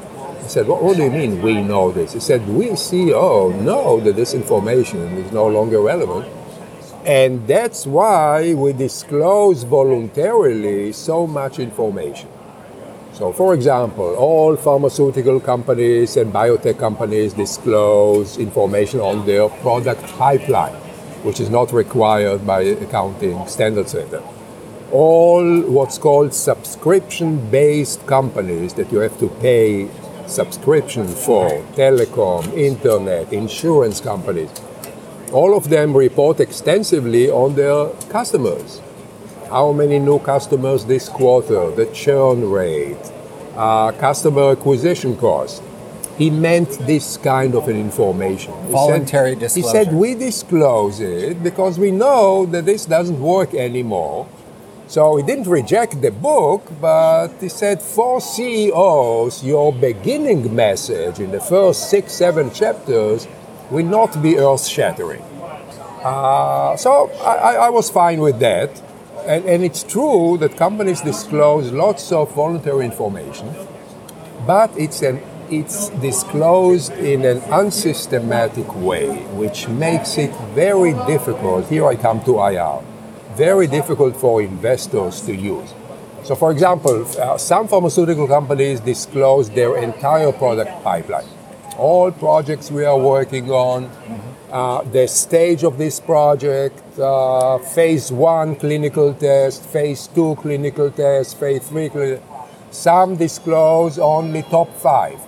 I 0.48 0.50
said, 0.50 0.66
what, 0.66 0.82
what, 0.82 0.96
do 0.96 1.02
you 1.02 1.10
mean 1.10 1.42
we 1.42 1.60
know 1.60 1.92
this? 1.92 2.14
He 2.14 2.20
said, 2.20 2.48
We 2.48 2.68
CEO 2.68 3.12
oh, 3.12 3.50
know 3.50 4.00
that 4.00 4.16
this 4.16 4.32
information 4.32 5.18
is 5.18 5.30
no 5.30 5.46
longer 5.46 5.78
relevant. 5.78 6.26
And 7.04 7.46
that's 7.46 7.86
why 7.86 8.54
we 8.54 8.72
disclose 8.72 9.64
voluntarily 9.64 10.92
so 10.92 11.26
much 11.26 11.58
information. 11.58 12.30
So, 13.12 13.30
for 13.30 13.52
example, 13.52 14.14
all 14.14 14.56
pharmaceutical 14.56 15.38
companies 15.38 16.16
and 16.16 16.32
biotech 16.32 16.78
companies 16.78 17.34
disclose 17.34 18.38
information 18.38 19.00
on 19.00 19.26
their 19.26 19.50
product 19.50 20.02
pipeline, 20.16 20.72
which 21.24 21.40
is 21.40 21.50
not 21.50 21.74
required 21.74 22.46
by 22.46 22.62
accounting 22.62 23.46
standards 23.48 23.92
center. 23.92 24.22
All 24.92 25.60
what's 25.60 25.98
called 25.98 26.32
subscription 26.32 27.50
based 27.50 28.06
companies 28.06 28.72
that 28.72 28.90
you 28.90 29.00
have 29.00 29.18
to 29.18 29.28
pay 29.42 29.90
subscription 30.28 31.06
for, 31.08 31.48
telecom, 31.74 32.52
internet, 32.54 33.32
insurance 33.32 34.00
companies, 34.00 34.50
all 35.32 35.56
of 35.56 35.68
them 35.68 35.96
report 35.96 36.40
extensively 36.40 37.30
on 37.30 37.54
their 37.54 37.88
customers 38.08 38.80
how 39.48 39.72
many 39.72 39.98
new 39.98 40.18
customers 40.18 40.84
this 40.84 41.08
quarter, 41.08 41.70
the 41.70 41.86
churn 41.86 42.50
rate, 42.50 42.98
uh, 43.56 43.92
customer 43.92 44.50
acquisition 44.52 45.16
cost. 45.16 45.62
He 46.16 46.30
meant 46.30 46.70
this 46.80 47.16
kind 47.16 47.54
of 47.54 47.68
an 47.68 47.76
information. 47.76 48.52
He 48.66 48.72
Voluntary 48.72 49.32
said, 49.32 49.38
disclosure. 49.40 49.78
He 49.78 49.84
said, 49.84 49.94
we 49.94 50.14
disclose 50.14 51.00
it 51.00 51.42
because 51.42 51.78
we 51.78 51.92
know 51.92 52.44
that 52.46 52.66
this 52.66 52.84
doesn't 52.84 53.20
work 53.20 53.54
anymore. 53.54 54.26
So 54.88 55.16
he 55.16 55.22
didn't 55.22 55.48
reject 55.48 56.00
the 56.00 56.10
book, 56.10 56.62
but 56.80 57.28
he 57.40 57.50
said, 57.50 57.82
for 57.82 58.22
CEOs, 58.22 59.44
your 59.44 59.70
beginning 59.70 60.54
message 60.56 61.20
in 61.20 61.30
the 61.30 61.40
first 61.40 61.90
six, 61.90 62.12
seven 62.12 62.50
chapters 62.50 63.28
will 63.70 63.84
not 63.84 64.22
be 64.22 64.38
earth 64.38 64.66
shattering. 64.66 65.22
Uh, 66.02 66.74
so 66.76 67.10
I, 67.20 67.66
I 67.66 67.70
was 67.70 67.90
fine 67.90 68.20
with 68.20 68.38
that. 68.40 68.82
And, 69.26 69.44
and 69.44 69.62
it's 69.62 69.82
true 69.82 70.38
that 70.38 70.56
companies 70.56 71.02
disclose 71.02 71.70
lots 71.70 72.10
of 72.10 72.34
voluntary 72.34 72.86
information, 72.86 73.54
but 74.46 74.70
it's 74.78 75.02
an 75.02 75.20
it's 75.50 75.88
disclosed 76.00 76.92
in 76.92 77.24
an 77.24 77.38
unsystematic 77.50 78.74
way, 78.76 79.16
which 79.34 79.66
makes 79.68 80.18
it 80.18 80.34
very 80.54 80.92
difficult. 81.06 81.66
Here 81.68 81.86
I 81.86 81.96
come 81.96 82.22
to 82.24 82.38
IR, 82.38 82.82
very 83.38 83.68
difficult 83.68 84.16
for 84.16 84.42
investors 84.42 85.20
to 85.22 85.32
use. 85.32 85.72
So, 86.24 86.34
for 86.34 86.50
example, 86.50 87.06
uh, 87.16 87.38
some 87.38 87.68
pharmaceutical 87.68 88.26
companies 88.26 88.80
disclose 88.80 89.48
their 89.48 89.78
entire 89.78 90.32
product 90.32 90.82
pipeline, 90.82 91.28
all 91.78 92.10
projects 92.10 92.70
we 92.70 92.84
are 92.84 92.98
working 92.98 93.50
on, 93.50 93.88
uh, 94.50 94.82
the 94.82 95.06
stage 95.06 95.62
of 95.62 95.78
this 95.78 96.00
project, 96.00 96.82
uh, 96.98 97.58
phase 97.58 98.10
one 98.10 98.56
clinical 98.56 99.14
test, 99.14 99.62
phase 99.62 100.08
two 100.08 100.34
clinical 100.42 100.90
test, 100.90 101.36
phase 101.38 101.62
three 101.68 101.88
clinical 101.88 102.22
Some 102.70 103.16
disclose 103.16 103.98
only 103.98 104.42
top 104.42 104.68
five. 104.74 105.18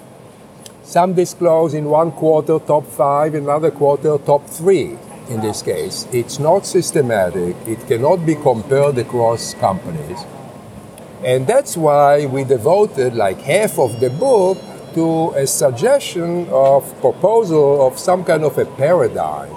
Some 0.82 1.14
disclose 1.14 1.72
in 1.74 1.84
one 1.88 2.10
quarter 2.12 2.58
top 2.58 2.84
five, 2.84 3.34
in 3.34 3.44
another 3.44 3.70
quarter 3.70 4.18
top 4.18 4.46
three. 4.46 4.98
In 5.30 5.40
this 5.40 5.62
case. 5.62 6.06
It's 6.12 6.38
not 6.38 6.66
systematic. 6.66 7.56
It 7.66 7.86
cannot 7.86 8.26
be 8.26 8.34
compared 8.34 8.98
across 8.98 9.54
companies. 9.54 10.18
And 11.24 11.46
that's 11.46 11.76
why 11.76 12.26
we 12.26 12.44
devoted 12.44 13.14
like 13.14 13.40
half 13.40 13.78
of 13.78 14.00
the 14.00 14.10
book 14.10 14.58
to 14.94 15.30
a 15.36 15.46
suggestion 15.46 16.48
of 16.50 16.98
proposal 17.00 17.86
of 17.86 17.98
some 17.98 18.24
kind 18.24 18.42
of 18.42 18.58
a 18.58 18.64
paradigm 18.64 19.54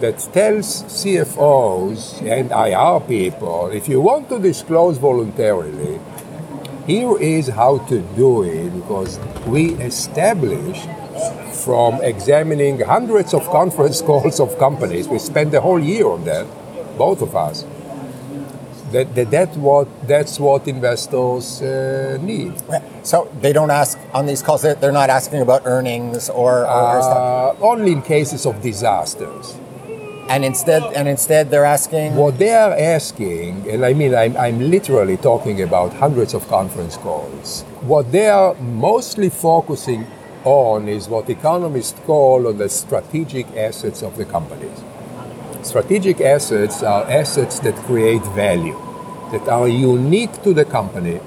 that 0.00 0.18
tells 0.32 0.82
CFOs 0.84 2.20
and 2.22 2.52
IR 2.52 3.00
people 3.08 3.68
if 3.68 3.88
you 3.88 4.00
want 4.00 4.28
to 4.28 4.38
disclose 4.38 4.98
voluntarily, 4.98 5.98
here 6.86 7.18
is 7.18 7.48
how 7.48 7.78
to 7.88 8.00
do 8.14 8.42
it 8.44 8.70
because 8.70 9.18
we 9.46 9.72
established 9.82 10.88
from 11.66 12.00
examining 12.00 12.78
hundreds 12.78 13.34
of 13.34 13.42
conference 13.50 14.00
calls 14.08 14.38
of 14.38 14.56
companies, 14.56 15.08
we 15.08 15.18
spent 15.18 15.50
the 15.50 15.60
whole 15.60 15.80
year 15.80 16.06
on 16.06 16.24
that, 16.24 16.46
both 16.96 17.20
of 17.22 17.34
us. 17.34 17.64
That, 18.92 19.12
that, 19.16 19.30
that 19.32 19.56
what, 19.56 19.88
that's 20.06 20.38
what 20.38 20.68
investors 20.68 21.60
uh, 21.60 22.18
need. 22.22 22.54
So 23.02 23.28
they 23.40 23.52
don't 23.52 23.72
ask 23.72 23.98
on 24.14 24.26
these 24.26 24.42
calls. 24.42 24.62
They're, 24.62 24.76
they're 24.76 24.98
not 25.02 25.10
asking 25.10 25.40
about 25.42 25.62
earnings 25.64 26.30
or, 26.30 26.60
or. 26.60 27.00
Uh, 27.00 27.56
only 27.60 27.90
in 27.90 28.02
cases 28.02 28.46
of 28.46 28.62
disasters. 28.62 29.58
And 30.28 30.44
instead, 30.44 30.82
and 30.94 31.08
instead, 31.08 31.50
they're 31.50 31.64
asking. 31.64 32.14
What 32.14 32.38
they 32.38 32.52
are 32.54 32.72
asking, 32.72 33.68
and 33.70 33.84
I 33.84 33.92
mean, 33.92 34.14
I'm, 34.14 34.36
I'm 34.36 34.70
literally 34.70 35.16
talking 35.16 35.62
about 35.62 35.92
hundreds 35.94 36.32
of 36.34 36.46
conference 36.48 36.96
calls. 36.96 37.62
What 37.82 38.10
they 38.12 38.28
are 38.28 38.54
mostly 38.54 39.30
focusing 39.30 40.06
on 40.46 40.88
is 40.88 41.08
what 41.08 41.28
economists 41.28 42.00
call 42.06 42.52
the 42.52 42.68
strategic 42.68 43.46
assets 43.56 44.02
of 44.02 44.16
the 44.16 44.24
companies. 44.24 44.80
Strategic 45.62 46.20
assets 46.20 46.82
are 46.82 47.02
assets 47.10 47.58
that 47.60 47.74
create 47.84 48.22
value, 48.26 48.78
that 49.32 49.48
are 49.48 49.66
unique 49.66 50.42
to 50.44 50.54
the 50.54 50.64
company, 50.64 51.20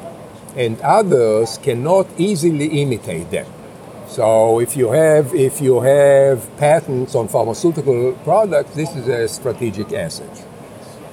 and 0.55 0.79
others 0.82 1.58
cannot 1.58 2.08
easily 2.17 2.82
imitate 2.82 3.29
them. 3.29 3.45
So 4.08 4.60
if 4.60 4.75
you 4.75 4.91
have 4.91 5.36
if 5.36 5.62
you 5.62 5.82
have 5.82 6.49
patents 6.58 7.13
on 7.13 7.27
pharmaceutical 7.27 8.13
products, 8.23 8.73
this 8.73 8.95
is 8.95 9.08
a 9.08 9.27
strategic 9.27 9.91
asset. 9.93 10.45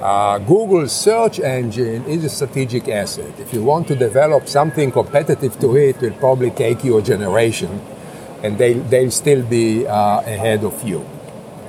Uh, 0.00 0.38
Google's 0.38 0.92
search 0.92 1.40
engine 1.40 2.04
is 2.04 2.22
a 2.24 2.28
strategic 2.28 2.88
asset. 2.88 3.38
If 3.40 3.52
you 3.52 3.62
want 3.62 3.88
to 3.88 3.96
develop 3.96 4.46
something 4.46 4.92
competitive 4.92 5.58
to 5.60 5.76
it, 5.76 5.96
it 5.96 6.12
will 6.12 6.18
probably 6.18 6.50
take 6.50 6.84
you 6.84 6.98
a 6.98 7.02
generation, 7.02 7.80
and 8.42 8.58
they, 8.58 8.74
they'll 8.74 9.10
still 9.10 9.42
be 9.42 9.86
uh, 9.86 10.20
ahead 10.20 10.64
of 10.64 10.82
you. 10.86 11.04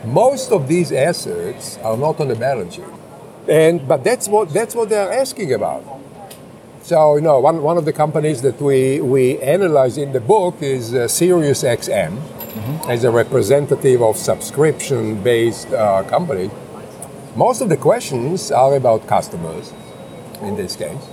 Most 0.05 0.51
of 0.51 0.67
these 0.67 0.91
assets 0.91 1.77
are 1.83 1.97
not 1.97 2.19
on 2.19 2.27
the 2.29 2.35
balance 2.35 2.75
sheet, 2.75 2.85
and 3.49 3.85
but 3.87 4.03
that's 4.03 4.27
what 4.27 4.53
that's 4.53 4.75
what 4.75 4.89
they're 4.89 5.11
asking 5.11 5.53
about. 5.53 5.83
So, 6.87 7.17
you 7.17 7.21
know, 7.21 7.39
one, 7.41 7.61
one 7.63 7.77
of 7.77 7.83
the 7.83 7.91
companies 7.91 8.41
that 8.43 8.61
we, 8.61 9.01
we 9.01 9.37
analyze 9.41 9.97
in 9.97 10.13
the 10.13 10.21
book 10.21 10.61
is 10.61 10.93
uh, 10.93 10.99
SiriusXM 10.99 12.15
mm-hmm. 12.15 12.89
as 12.89 13.03
a 13.03 13.11
representative 13.11 14.01
of 14.01 14.15
subscription 14.15 15.21
based 15.21 15.67
uh, 15.73 16.03
company. 16.03 16.49
Most 17.35 17.59
of 17.59 17.67
the 17.67 17.75
questions 17.75 18.51
are 18.51 18.73
about 18.75 19.05
customers 19.05 19.73
in 20.41 20.55
this 20.55 20.77
case. 20.77 21.03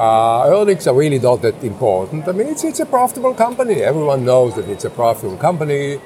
Uh, 0.00 0.46
earnings 0.56 0.86
are 0.86 0.94
really 0.94 1.18
not 1.18 1.42
that 1.42 1.62
important. 1.62 2.26
I 2.26 2.32
mean, 2.32 2.46
it's, 2.46 2.64
it's 2.64 2.80
a 2.80 2.86
profitable 2.86 3.34
company. 3.34 3.82
Everyone 3.82 4.24
knows 4.24 4.54
that 4.56 4.66
it's 4.74 4.86
a 4.86 4.90
profitable 4.90 5.36
company, 5.36 6.00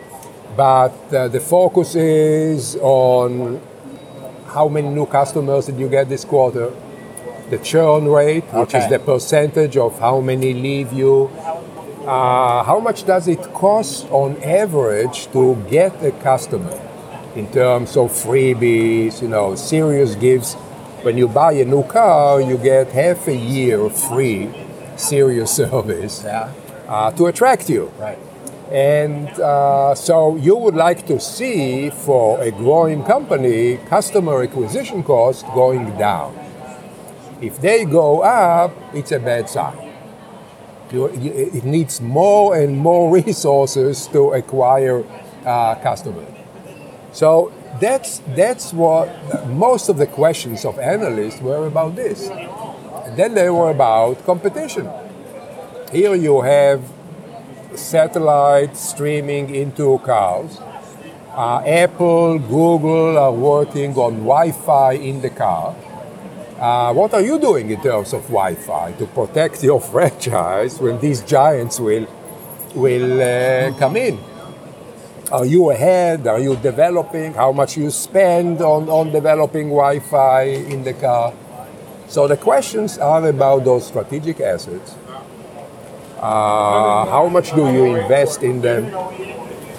but 0.56 0.94
uh, 1.14 1.28
the 1.28 1.38
focus 1.38 1.94
is 1.94 2.74
on 2.80 3.60
how 4.48 4.66
many 4.68 4.88
new 4.88 5.06
customers 5.06 5.66
did 5.66 5.78
you 5.78 5.88
get 5.88 6.08
this 6.08 6.24
quarter? 6.24 6.72
the 7.50 7.58
churn 7.58 8.08
rate, 8.08 8.44
which 8.54 8.74
Okay. 8.74 8.78
is 8.78 8.88
the 8.88 8.98
percentage 8.98 9.76
of 9.76 9.98
how 10.00 10.18
many 10.20 10.54
leave 10.54 10.90
you. 10.94 11.30
Uh, 12.06 12.62
how 12.64 12.80
much 12.80 13.04
does 13.04 13.28
it 13.28 13.42
cost 13.52 14.06
on 14.10 14.30
average 14.42 15.18
to 15.32 15.54
get 15.70 15.92
a 16.02 16.10
customer 16.10 16.74
in 17.36 17.46
terms 17.48 17.96
of 17.98 18.10
freebies? 18.10 19.20
You 19.22 19.28
know, 19.28 19.54
Sirius 19.56 20.14
gives 20.14 20.56
when 21.04 21.18
you 21.18 21.28
buy 21.28 21.52
a 21.52 21.64
new 21.64 21.82
car, 21.84 22.40
you 22.40 22.56
get 22.58 22.88
half 22.92 23.28
a 23.28 23.36
year 23.36 23.88
free 23.90 24.50
Sirius 24.96 25.50
service 25.56 26.22
Yeah. 26.24 26.50
uh, 26.88 27.10
to 27.12 27.26
attract 27.26 27.68
you. 27.68 27.92
Right. 27.98 28.18
And 28.72 29.28
uh, 29.38 29.94
so 29.94 30.36
you 30.36 30.56
would 30.56 30.74
like 30.74 31.06
to 31.06 31.20
see 31.20 31.90
for 31.90 32.40
a 32.40 32.50
growing 32.50 33.04
company 33.04 33.76
customer 33.88 34.42
acquisition 34.42 35.02
costs 35.02 35.42
going 35.54 35.96
down. 35.98 36.34
If 37.40 37.60
they 37.60 37.84
go 37.84 38.22
up, 38.22 38.72
it's 38.94 39.12
a 39.12 39.18
bad 39.18 39.48
sign. 39.50 39.76
You, 40.90 41.10
you, 41.12 41.32
it 41.32 41.64
needs 41.64 42.00
more 42.00 42.56
and 42.56 42.78
more 42.78 43.10
resources 43.22 44.06
to 44.08 44.32
acquire 44.32 45.04
uh, 45.44 45.74
customers. 45.76 46.28
So 47.12 47.52
that's, 47.80 48.20
that's 48.36 48.72
what 48.72 49.08
most 49.46 49.88
of 49.88 49.96
the 49.96 50.06
questions 50.06 50.64
of 50.64 50.78
analysts 50.78 51.40
were 51.40 51.66
about 51.66 51.96
this. 51.96 52.28
And 52.28 53.16
then 53.16 53.34
they 53.34 53.50
were 53.50 53.70
about 53.70 54.24
competition. 54.24 54.88
Here 55.92 56.14
you 56.14 56.40
have 56.40 56.82
satellite 57.74 58.76
streaming 58.76 59.54
into 59.54 59.98
cars. 59.98 60.58
Uh, 61.34 61.62
Apple, 61.66 62.38
Google 62.38 63.18
are 63.18 63.32
working 63.32 63.94
on 63.96 64.18
Wi-Fi 64.18 64.92
in 64.92 65.20
the 65.20 65.30
car. 65.30 65.74
Uh, 66.58 66.92
what 66.94 67.12
are 67.12 67.20
you 67.20 67.38
doing 67.40 67.70
in 67.70 67.80
terms 67.82 68.12
of 68.12 68.22
Wi-Fi 68.28 68.92
to 68.92 69.06
protect 69.06 69.62
your 69.64 69.80
franchise 69.92 70.80
when 70.80 71.00
these 71.00 71.22
giants 71.22 71.80
will 71.80 72.06
will 72.74 73.20
uh, 73.20 73.76
come 73.78 73.96
in? 73.96 74.18
Are 75.34 75.44
you 75.44 75.72
ahead? 75.72 76.28
Are 76.28 76.38
you 76.38 76.54
developing? 76.54 77.34
How 77.34 77.50
much 77.50 77.76
you 77.76 77.90
spend 77.90 78.62
on, 78.62 78.88
on 78.88 79.10
developing 79.10 79.66
Wi-Fi 79.66 80.42
in 80.44 80.84
the 80.84 80.92
car? 80.92 81.34
So 82.06 82.28
the 82.28 82.36
questions 82.36 82.98
are 82.98 83.26
about 83.26 83.64
those 83.64 83.84
strategic 83.88 84.38
assets. 84.38 84.94
Uh, 86.20 87.04
how 87.10 87.28
much 87.28 87.50
do 87.50 87.62
you 87.62 87.96
invest 87.96 88.44
in 88.44 88.60
them? 88.60 88.84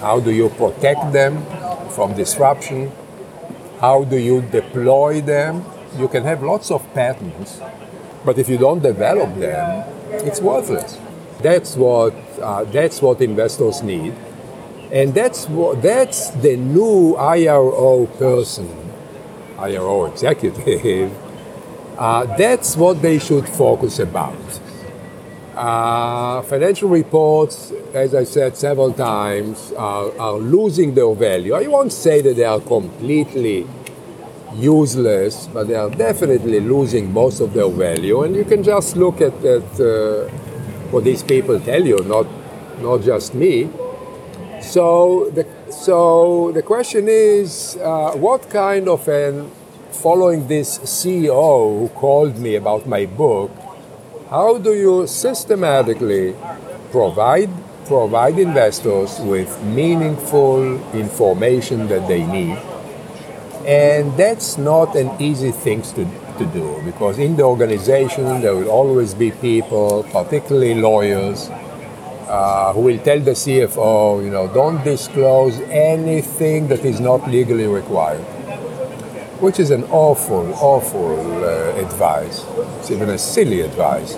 How 0.00 0.20
do 0.20 0.30
you 0.30 0.50
protect 0.50 1.14
them 1.14 1.42
from 1.88 2.12
disruption? 2.14 2.92
How 3.80 4.04
do 4.04 4.18
you 4.18 4.42
deploy 4.42 5.22
them? 5.22 5.64
You 5.96 6.08
can 6.08 6.24
have 6.24 6.42
lots 6.42 6.70
of 6.70 6.82
patents, 6.92 7.62
but 8.26 8.36
if 8.36 8.50
you 8.50 8.58
don't 8.58 8.82
develop 8.82 9.34
them, 9.36 9.88
it's 10.10 10.38
worthless. 10.38 10.98
That's 11.40 11.76
what 11.76 12.12
uh, 12.42 12.64
that's 12.64 13.00
what 13.00 13.22
investors 13.22 13.82
need, 13.82 14.14
and 14.92 15.14
that's 15.14 15.48
what 15.48 15.82
that's 15.82 16.30
the 16.30 16.56
new 16.56 17.14
IRO 17.16 18.06
person, 18.18 18.68
IRO 19.58 20.06
executive. 20.06 21.12
Uh, 21.98 22.26
that's 22.36 22.76
what 22.76 23.00
they 23.00 23.18
should 23.18 23.48
focus 23.48 23.98
about. 23.98 24.36
Uh, 25.54 26.42
financial 26.42 26.90
reports, 26.90 27.72
as 27.94 28.14
I 28.14 28.24
said 28.24 28.54
several 28.54 28.92
times, 28.92 29.72
are, 29.72 30.12
are 30.18 30.34
losing 30.34 30.92
their 30.92 31.14
value. 31.14 31.54
I 31.54 31.66
won't 31.68 31.94
say 31.94 32.20
that 32.20 32.36
they 32.36 32.44
are 32.44 32.60
completely 32.60 33.66
useless, 34.54 35.48
but 35.52 35.68
they 35.68 35.74
are 35.74 35.88
definitely 35.88 36.60
losing 36.60 37.10
most 37.10 37.40
of 37.40 37.54
their 37.54 37.70
value. 37.70 38.22
And 38.24 38.36
you 38.36 38.44
can 38.44 38.62
just 38.62 38.96
look 38.96 39.22
at, 39.22 39.32
at 39.42 39.80
uh, 39.80 40.28
what 40.90 41.04
these 41.04 41.22
people 41.22 41.58
tell 41.60 41.82
you, 41.82 41.98
not, 42.04 42.26
not 42.82 43.00
just 43.00 43.34
me. 43.34 43.70
So 44.66 45.30
the, 45.30 45.46
so 45.70 46.50
the 46.52 46.62
question 46.62 47.06
is, 47.08 47.76
uh, 47.76 48.12
what 48.16 48.50
kind 48.50 48.88
of 48.88 49.06
an, 49.06 49.48
following 49.92 50.48
this 50.48 50.78
CEO 50.80 51.78
who 51.78 51.88
called 51.94 52.36
me 52.38 52.56
about 52.56 52.84
my 52.84 53.06
book, 53.06 53.52
how 54.28 54.58
do 54.58 54.74
you 54.74 55.06
systematically 55.06 56.34
provide 56.90 57.48
provide 57.86 58.36
investors 58.40 59.20
with 59.20 59.62
meaningful 59.62 60.60
information 60.92 61.86
that 61.86 62.08
they 62.08 62.26
need? 62.26 62.58
And 63.64 64.16
that's 64.16 64.58
not 64.58 64.96
an 64.96 65.10
easy 65.22 65.52
thing 65.52 65.82
to, 65.82 66.04
to 66.38 66.46
do 66.52 66.82
because 66.84 67.20
in 67.20 67.36
the 67.36 67.44
organization 67.44 68.40
there 68.40 68.56
will 68.56 68.68
always 68.68 69.14
be 69.14 69.30
people, 69.30 70.02
particularly 70.10 70.74
lawyers, 70.74 71.48
uh, 72.28 72.72
who 72.72 72.80
will 72.80 72.98
tell 72.98 73.20
the 73.20 73.32
CFO, 73.32 74.24
you 74.24 74.30
know, 74.30 74.48
don't 74.48 74.82
disclose 74.84 75.60
anything 75.70 76.68
that 76.68 76.84
is 76.84 77.00
not 77.00 77.28
legally 77.30 77.66
required, 77.66 78.24
which 79.40 79.58
is 79.60 79.70
an 79.70 79.84
awful, 79.84 80.52
awful 80.54 81.18
uh, 81.44 81.84
advice. 81.84 82.44
It's 82.80 82.90
even 82.90 83.10
a 83.10 83.18
silly 83.18 83.60
advice. 83.60 84.16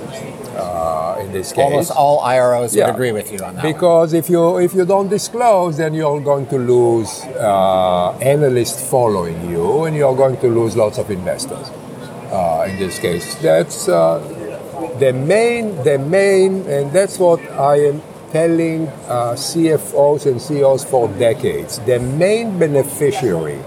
Uh, 0.58 1.18
in 1.20 1.30
this 1.30 1.52
case. 1.52 1.62
Almost 1.64 1.90
all 1.92 2.18
IROs 2.20 2.74
Yeah. 2.74 2.86
would 2.86 2.94
agree 2.94 3.12
with 3.12 3.30
you 3.32 3.38
on 3.38 3.54
that. 3.54 3.62
one. 3.62 3.72
Because 3.72 4.12
if 4.12 4.28
you 4.28 4.58
if 4.58 4.74
you 4.74 4.84
don't 4.84 5.08
disclose, 5.08 5.76
then 5.76 5.94
you're 5.94 6.20
going 6.20 6.46
to 6.46 6.58
lose 6.58 7.22
uh, 7.38 8.10
analysts 8.34 8.90
following 8.90 9.38
you, 9.48 9.84
and 9.84 9.94
you're 9.96 10.16
going 10.16 10.36
to 10.38 10.48
lose 10.48 10.76
lots 10.76 10.98
of 10.98 11.10
investors. 11.12 11.70
Uh, 12.32 12.66
in 12.68 12.76
this 12.78 12.98
case, 12.98 13.36
that's 13.36 13.88
uh, 13.88 14.18
the 14.98 15.12
main 15.12 15.76
the 15.84 15.98
main, 15.98 16.66
and 16.66 16.92
that's 16.92 17.18
what 17.18 17.40
I 17.52 17.76
am 17.76 18.02
telling 18.32 18.88
uh, 19.08 19.34
CFOs 19.34 20.26
and 20.26 20.40
CEOs 20.40 20.84
for 20.84 21.08
decades. 21.08 21.78
The 21.80 21.98
main 21.98 22.58
beneficiary 22.58 23.58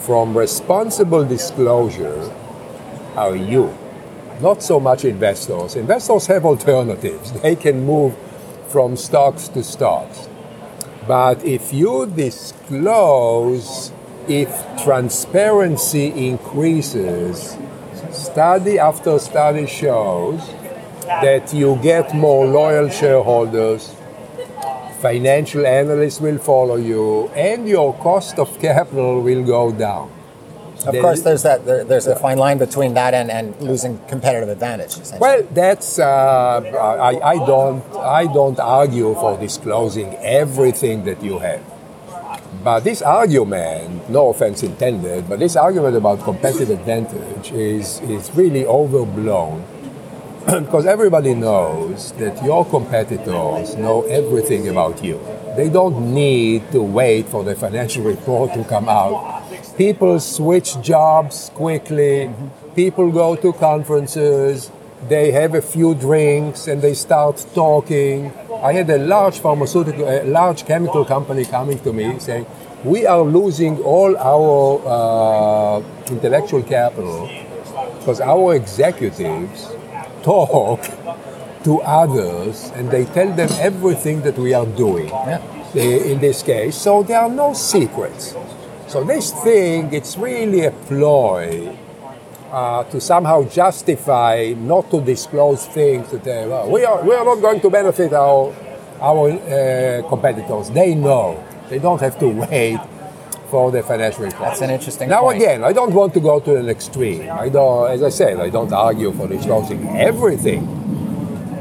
from 0.00 0.36
responsible 0.36 1.24
disclosure 1.24 2.30
are 3.16 3.34
you 3.34 3.76
not 4.40 4.62
so 4.62 4.78
much 4.78 5.04
investors. 5.04 5.76
Investors 5.76 6.26
have 6.26 6.44
alternatives. 6.44 7.32
They 7.40 7.56
can 7.56 7.84
move 7.84 8.14
from 8.68 8.96
stocks 8.96 9.48
to 9.48 9.64
stocks. 9.64 10.28
But 11.06 11.44
if 11.44 11.72
you 11.72 12.06
disclose, 12.06 13.92
if 14.28 14.50
transparency 14.82 16.28
increases, 16.28 17.56
study 18.30 18.78
after 18.78 19.18
study 19.18 19.66
shows 19.66 20.40
that 21.24 21.54
you 21.54 21.76
get 21.82 22.14
more 22.14 22.46
loyal 22.46 22.88
shareholders, 22.88 23.94
financial 25.00 25.64
analysts 25.66 26.20
will 26.20 26.38
follow 26.38 26.76
you, 26.76 27.28
and 27.28 27.68
your 27.68 27.94
cost 27.94 28.38
of 28.38 28.48
capital 28.60 29.20
will 29.22 29.44
go 29.44 29.72
down. 29.72 30.10
Of 30.86 30.92
Then- 30.92 31.02
course, 31.02 31.22
there's 31.22 31.42
that. 31.42 31.64
There, 31.64 31.84
there's 31.84 32.06
a 32.06 32.16
fine 32.16 32.38
line 32.38 32.58
between 32.58 32.94
that 32.94 33.12
and, 33.14 33.30
and 33.30 33.58
losing 33.60 33.98
competitive 34.08 34.48
advantage. 34.50 34.92
Well, 35.18 35.42
that's 35.50 35.98
uh, 35.98 36.60
I, 37.10 37.12
I 37.34 37.36
don't 37.52 37.82
I 38.20 38.22
don't 38.38 38.58
argue 38.60 39.14
for 39.14 39.32
disclosing 39.38 40.14
everything 40.42 41.04
that 41.04 41.22
you 41.22 41.38
have. 41.38 41.62
But 42.62 42.80
this 42.80 43.02
argument, 43.02 44.10
no 44.10 44.30
offense 44.30 44.62
intended, 44.62 45.28
but 45.28 45.38
this 45.38 45.56
argument 45.56 45.96
about 45.96 46.22
competitive 46.22 46.70
advantage 46.70 47.52
is 47.52 48.00
is 48.00 48.30
really 48.34 48.66
overblown 48.66 49.64
because 50.46 50.86
everybody 50.86 51.34
knows 51.34 52.12
that 52.12 52.44
your 52.44 52.64
competitors 52.64 53.76
know 53.76 54.02
everything 54.02 54.68
about 54.68 55.02
you. 55.02 55.18
They 55.56 55.68
don't 55.68 56.14
need 56.14 56.70
to 56.72 56.82
wait 56.82 57.26
for 57.28 57.42
the 57.42 57.54
financial 57.54 58.04
report 58.04 58.52
to 58.54 58.62
come 58.64 58.88
out. 58.88 59.42
People 59.76 60.20
switch 60.20 60.80
jobs 60.82 61.50
quickly. 61.54 62.30
People 62.74 63.10
go 63.10 63.36
to 63.36 63.52
conferences. 63.54 64.70
They 65.08 65.32
have 65.32 65.54
a 65.54 65.62
few 65.62 65.94
drinks 65.94 66.68
and 66.68 66.82
they 66.82 66.94
start 66.94 67.44
talking. 67.54 68.32
I 68.62 68.72
had 68.72 68.88
a 68.90 68.98
large 68.98 69.38
pharmaceutical, 69.38 70.08
a 70.08 70.24
large 70.24 70.64
chemical 70.66 71.04
company 71.04 71.44
coming 71.44 71.78
to 71.80 71.92
me 71.92 72.18
saying, 72.18 72.46
"We 72.84 73.06
are 73.06 73.22
losing 73.22 73.82
all 73.82 74.16
our 74.16 74.80
uh, 74.86 75.82
intellectual 76.10 76.62
capital 76.62 77.28
because 77.98 78.20
our 78.20 78.54
executives 78.54 79.68
talk 80.22 80.80
to 81.64 81.80
others 81.82 82.70
and 82.76 82.90
they 82.90 83.04
tell 83.06 83.30
them 83.32 83.48
everything 83.58 84.22
that 84.22 84.38
we 84.38 84.54
are 84.54 84.66
doing 84.66 85.08
Yeah. 85.08 85.40
in 86.12 86.20
this 86.20 86.42
case. 86.42 86.76
So 86.76 87.02
there 87.02 87.20
are 87.20 87.28
no 87.28 87.52
secrets. 87.52 88.34
So 88.86 89.02
this 89.02 89.32
thing, 89.32 89.92
it's 89.92 90.16
really 90.16 90.64
a 90.64 90.70
ploy 90.70 91.76
uh, 92.50 92.84
to 92.84 93.00
somehow 93.00 93.44
justify 93.48 94.54
not 94.56 94.90
to 94.90 95.00
disclose 95.00 95.66
things 95.66 96.10
that 96.10 96.24
they, 96.24 96.46
well, 96.46 96.70
we, 96.70 96.84
are, 96.84 97.02
we 97.02 97.14
are 97.14 97.24
not 97.24 97.40
going 97.40 97.60
to 97.60 97.70
benefit 97.70 98.12
our, 98.12 98.54
our 99.00 99.30
uh, 99.30 100.08
competitors. 100.08 100.70
They 100.70 100.94
know. 100.94 101.42
They 101.68 101.78
don't 101.78 102.00
have 102.00 102.18
to 102.20 102.28
wait 102.28 102.78
for 103.50 103.70
the 103.70 103.82
financial 103.82 104.24
report. 104.24 104.42
That's 104.42 104.60
an 104.60 104.70
interesting 104.70 105.08
Now 105.08 105.22
point. 105.22 105.42
again, 105.42 105.64
I 105.64 105.72
don't 105.72 105.92
want 105.92 106.14
to 106.14 106.20
go 106.20 106.40
to 106.40 106.56
an 106.56 106.68
extreme. 106.68 107.30
I 107.30 107.48
don't, 107.48 107.90
as 107.90 108.02
I 108.02 108.08
said, 108.10 108.38
I 108.40 108.50
don't 108.50 108.72
argue 108.72 109.12
for 109.12 109.28
disclosing 109.28 109.86
everything, 109.96 110.66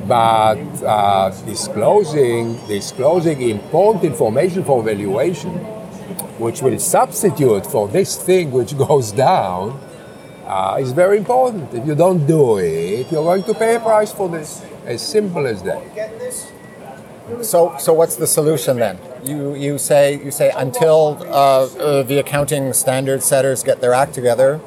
but 0.07 0.57
uh, 0.83 1.29
disclosing 1.45 2.55
disclosing 2.67 3.41
important 3.49 4.03
information 4.03 4.63
for 4.63 4.83
valuation, 4.83 5.51
which 6.39 6.61
will 6.61 6.79
substitute 6.79 7.65
for 7.65 7.87
this 7.87 8.15
thing 8.17 8.51
which 8.51 8.77
goes 8.87 9.11
down, 9.11 9.79
uh, 10.45 10.77
is 10.79 10.91
very 10.91 11.17
important. 11.17 11.73
If 11.73 11.85
you 11.85 11.95
don't 11.95 12.25
do 12.25 12.57
it, 12.57 13.11
you're 13.11 13.23
going 13.23 13.43
to 13.43 13.53
pay 13.53 13.75
a 13.75 13.79
price 13.79 14.11
for 14.11 14.29
this. 14.29 14.63
As 14.85 15.01
simple 15.01 15.47
as 15.47 15.63
that. 15.63 15.81
So, 17.41 17.75
so 17.79 17.93
what's 17.93 18.17
the 18.17 18.27
solution 18.27 18.77
then? 18.77 18.99
You 19.23 19.55
you 19.55 19.79
say 19.79 20.23
you 20.23 20.29
say 20.29 20.51
until 20.55 21.17
uh, 21.23 21.65
uh, 21.65 22.03
the 22.03 22.19
accounting 22.19 22.71
standard 22.73 23.23
setters 23.23 23.63
get 23.63 23.81
their 23.81 23.93
act 23.93 24.13
together, 24.13 24.61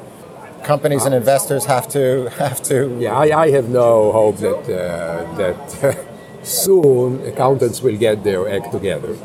companies 0.65 1.05
and 1.05 1.15
investors 1.15 1.67
have 1.67 1.87
to 1.91 2.31
have 2.31 2.61
to. 2.65 2.99
Yeah, 2.99 3.17
I, 3.17 3.45
I 3.45 3.51
have 3.51 3.69
no 3.69 4.11
hope 4.11 4.39
that 4.39 4.63
uh, 4.67 5.37
that 5.37 6.07
soon 6.43 7.25
accountants 7.25 7.81
will 7.81 7.97
get 7.97 8.25
their 8.25 8.49
act 8.49 8.73
together. 8.73 9.17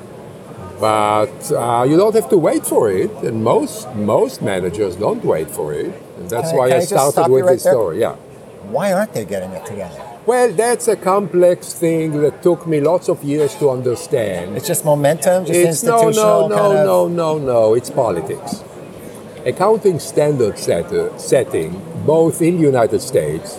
But 0.80 1.52
uh, 1.52 1.86
you 1.90 1.98
don't 1.98 2.14
have 2.14 2.30
to 2.30 2.38
wait 2.38 2.68
for 2.68 2.92
it, 2.92 3.12
and 3.24 3.44
most 3.44 3.90
most 3.96 4.44
managers 4.44 4.96
don't 4.96 5.26
wait 5.26 5.50
for 5.50 5.74
it. 5.74 5.92
And 6.18 6.30
that's 6.30 6.50
Can 6.50 6.58
why 6.58 6.70
I 6.70 6.76
I 6.78 6.80
started 6.80 7.30
with 7.32 7.46
right 7.46 7.54
this 7.54 7.64
there? 7.64 7.74
story. 7.74 8.00
Yeah. 8.00 8.16
Why 8.76 8.94
aren't 8.94 9.14
they 9.14 9.26
getting 9.26 9.52
it 9.52 9.66
together? 9.66 10.00
Well, 10.26 10.54
that's 10.54 10.88
a 10.88 10.96
complex 10.96 11.74
thing 11.74 12.22
that 12.22 12.42
took 12.42 12.66
me 12.66 12.80
lots 12.80 13.10
of 13.10 13.24
years 13.24 13.56
to 13.56 13.70
understand. 13.70 14.56
It's 14.56 14.68
just 14.68 14.86
momentum, 14.86 15.46
just 15.46 15.60
It's 15.60 15.84
no, 15.84 16.08
institutional 16.08 16.48
no, 16.50 16.56
no, 16.56 16.56
kind 16.56 16.78
of. 16.78 16.86
no, 16.86 17.08
no, 17.08 17.38
no. 17.40 17.74
It's 17.74 17.90
politics. 17.90 18.64
Accounting 19.46 20.00
standard 20.00 20.58
setter, 20.58 21.12
setting, 21.18 21.82
both 22.06 22.42
in 22.42 22.56
the 22.56 22.64
United 22.64 23.02
States 23.02 23.58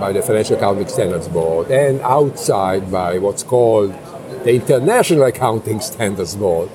by 0.00 0.10
the 0.12 0.22
Financial 0.22 0.56
Accounting 0.56 0.88
Standards 0.88 1.28
Board 1.28 1.70
and 1.70 2.00
outside 2.00 2.90
by 2.90 3.18
what's 3.18 3.42
called 3.42 3.92
the 4.44 4.54
International 4.54 5.24
Accounting 5.24 5.80
Standards 5.80 6.34
Board, 6.34 6.70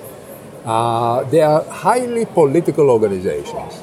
uh, 0.65 1.23
they 1.23 1.41
are 1.41 1.63
highly 1.63 2.25
political 2.25 2.91
organizations. 2.91 3.73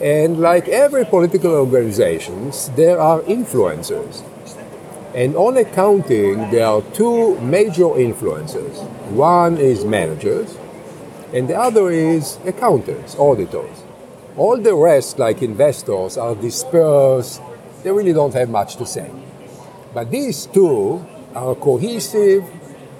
And 0.00 0.40
like 0.40 0.68
every 0.68 1.04
political 1.04 1.52
organizations, 1.52 2.68
there 2.76 3.00
are 3.00 3.20
influencers. 3.22 4.22
And 5.14 5.34
on 5.34 5.56
accounting, 5.56 6.50
there 6.50 6.66
are 6.66 6.82
two 6.92 7.36
major 7.40 7.90
influencers. 7.98 8.82
One 9.10 9.56
is 9.56 9.84
managers, 9.84 10.56
and 11.32 11.48
the 11.48 11.56
other 11.58 11.90
is 11.90 12.38
accountants, 12.44 13.16
auditors. 13.18 13.82
All 14.36 14.56
the 14.56 14.74
rest, 14.74 15.18
like 15.18 15.42
investors, 15.42 16.16
are 16.16 16.36
dispersed. 16.36 17.42
They 17.82 17.90
really 17.90 18.12
don't 18.12 18.34
have 18.34 18.50
much 18.50 18.76
to 18.76 18.86
say. 18.86 19.10
But 19.92 20.12
these 20.12 20.46
two 20.46 21.04
are 21.34 21.56
cohesive, 21.56 22.44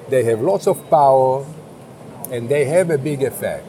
they 0.09 0.25
have 0.25 0.41
lots 0.41 0.67
of 0.67 0.91
power, 0.91 1.47
and 2.33 2.49
they 2.49 2.65
have 2.65 2.91
a 2.91 2.99
big 2.99 3.23
effect. 3.23 3.67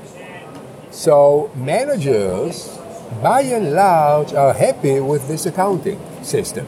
So 0.89 1.51
managers, 1.55 2.78
by 3.21 3.41
and 3.41 3.73
large, 3.73 4.33
are 4.33 4.53
happy 4.53 4.99
with 4.99 5.27
this 5.27 5.45
accounting 5.45 5.99
system. 6.23 6.65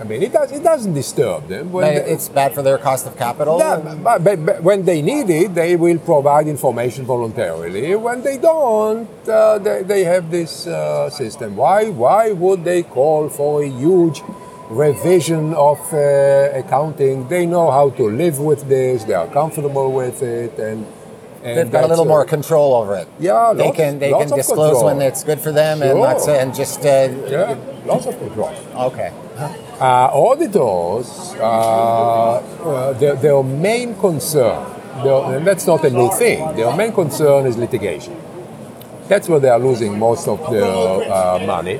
I 0.00 0.04
mean, 0.04 0.22
it, 0.22 0.32
does, 0.32 0.52
it 0.52 0.62
doesn't 0.62 0.94
disturb 0.94 1.48
them. 1.48 1.72
When 1.72 1.92
they- 1.92 2.12
it's 2.12 2.28
bad 2.28 2.54
for 2.54 2.62
their 2.62 2.78
cost 2.78 3.04
of 3.06 3.16
capital. 3.16 3.58
yeah, 3.58 3.96
but, 4.02 4.22
but, 4.22 4.46
but 4.46 4.62
when 4.62 4.84
they 4.84 5.02
need 5.02 5.28
it, 5.28 5.54
they 5.54 5.74
will 5.74 5.98
provide 5.98 6.46
information 6.46 7.04
voluntarily. 7.04 7.96
When 7.96 8.22
they 8.22 8.38
don't, 8.38 9.08
uh, 9.28 9.58
they, 9.58 9.82
they 9.82 10.04
have 10.04 10.30
this 10.30 10.68
uh, 10.68 11.10
system. 11.10 11.56
Why, 11.56 11.88
why 11.90 12.30
would 12.30 12.62
they 12.64 12.84
call 12.84 13.28
for 13.28 13.62
a 13.64 13.68
huge 13.68 14.22
revision 14.70 15.52
of 15.54 15.78
uh, 15.92 16.50
accounting? 16.54 17.26
They 17.28 17.44
know 17.46 17.70
how 17.72 17.90
to 17.90 18.04
live 18.08 18.38
with 18.38 18.68
this, 18.68 19.02
they 19.02 19.14
are 19.14 19.26
comfortable 19.26 19.90
with 19.92 20.22
it, 20.22 20.56
and, 20.60 20.86
and 21.48 21.58
They've 21.58 21.70
got 21.72 21.84
a 21.84 21.88
little 21.88 22.04
more 22.04 22.24
control 22.24 22.74
over 22.74 22.96
it. 22.96 23.08
Yeah, 23.18 23.52
they 23.54 23.70
can 23.70 23.98
they 23.98 24.10
can 24.10 24.28
disclose 24.28 24.78
control. 24.78 24.84
when 24.86 25.02
it's 25.02 25.22
good 25.24 25.40
for 25.40 25.52
them 25.52 25.82
and 25.82 25.90
Sure. 25.92 26.06
not 26.08 26.20
say, 26.20 26.40
and 26.42 26.54
just 26.54 26.80
uh, 26.84 27.08
Yeah, 27.28 27.56
lots 27.86 28.06
of 28.06 28.18
control. 28.18 28.52
okay. 28.88 29.10
Uh, 29.80 30.10
auditors, 30.12 31.34
uh, 31.38 31.42
uh, 31.44 32.92
their, 32.94 33.14
their 33.14 33.42
main 33.42 33.94
concern, 33.94 34.58
their, 35.04 35.36
and 35.36 35.46
that's 35.46 35.66
not 35.66 35.84
a 35.84 35.90
new 35.90 36.10
thing, 36.12 36.38
their 36.56 36.74
main 36.76 36.92
concern 36.92 37.46
is 37.46 37.56
litigation. 37.56 38.14
That's 39.08 39.28
where 39.28 39.40
they 39.40 39.48
are 39.48 39.58
losing 39.60 39.98
most 39.98 40.26
of 40.28 40.38
their 40.50 40.64
uh, 41.12 41.38
money. 41.46 41.78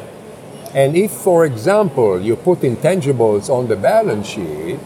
And 0.74 0.96
if, 0.96 1.10
for 1.10 1.44
example, 1.44 2.20
you 2.20 2.36
put 2.36 2.60
intangibles 2.60 3.48
on 3.50 3.66
the 3.68 3.76
balance 3.76 4.28
sheet, 4.28 4.78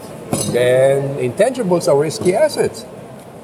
then 0.53 1.19
intangibles 1.19 1.89
are 1.89 1.99
risky 1.99 2.35
assets. 2.35 2.87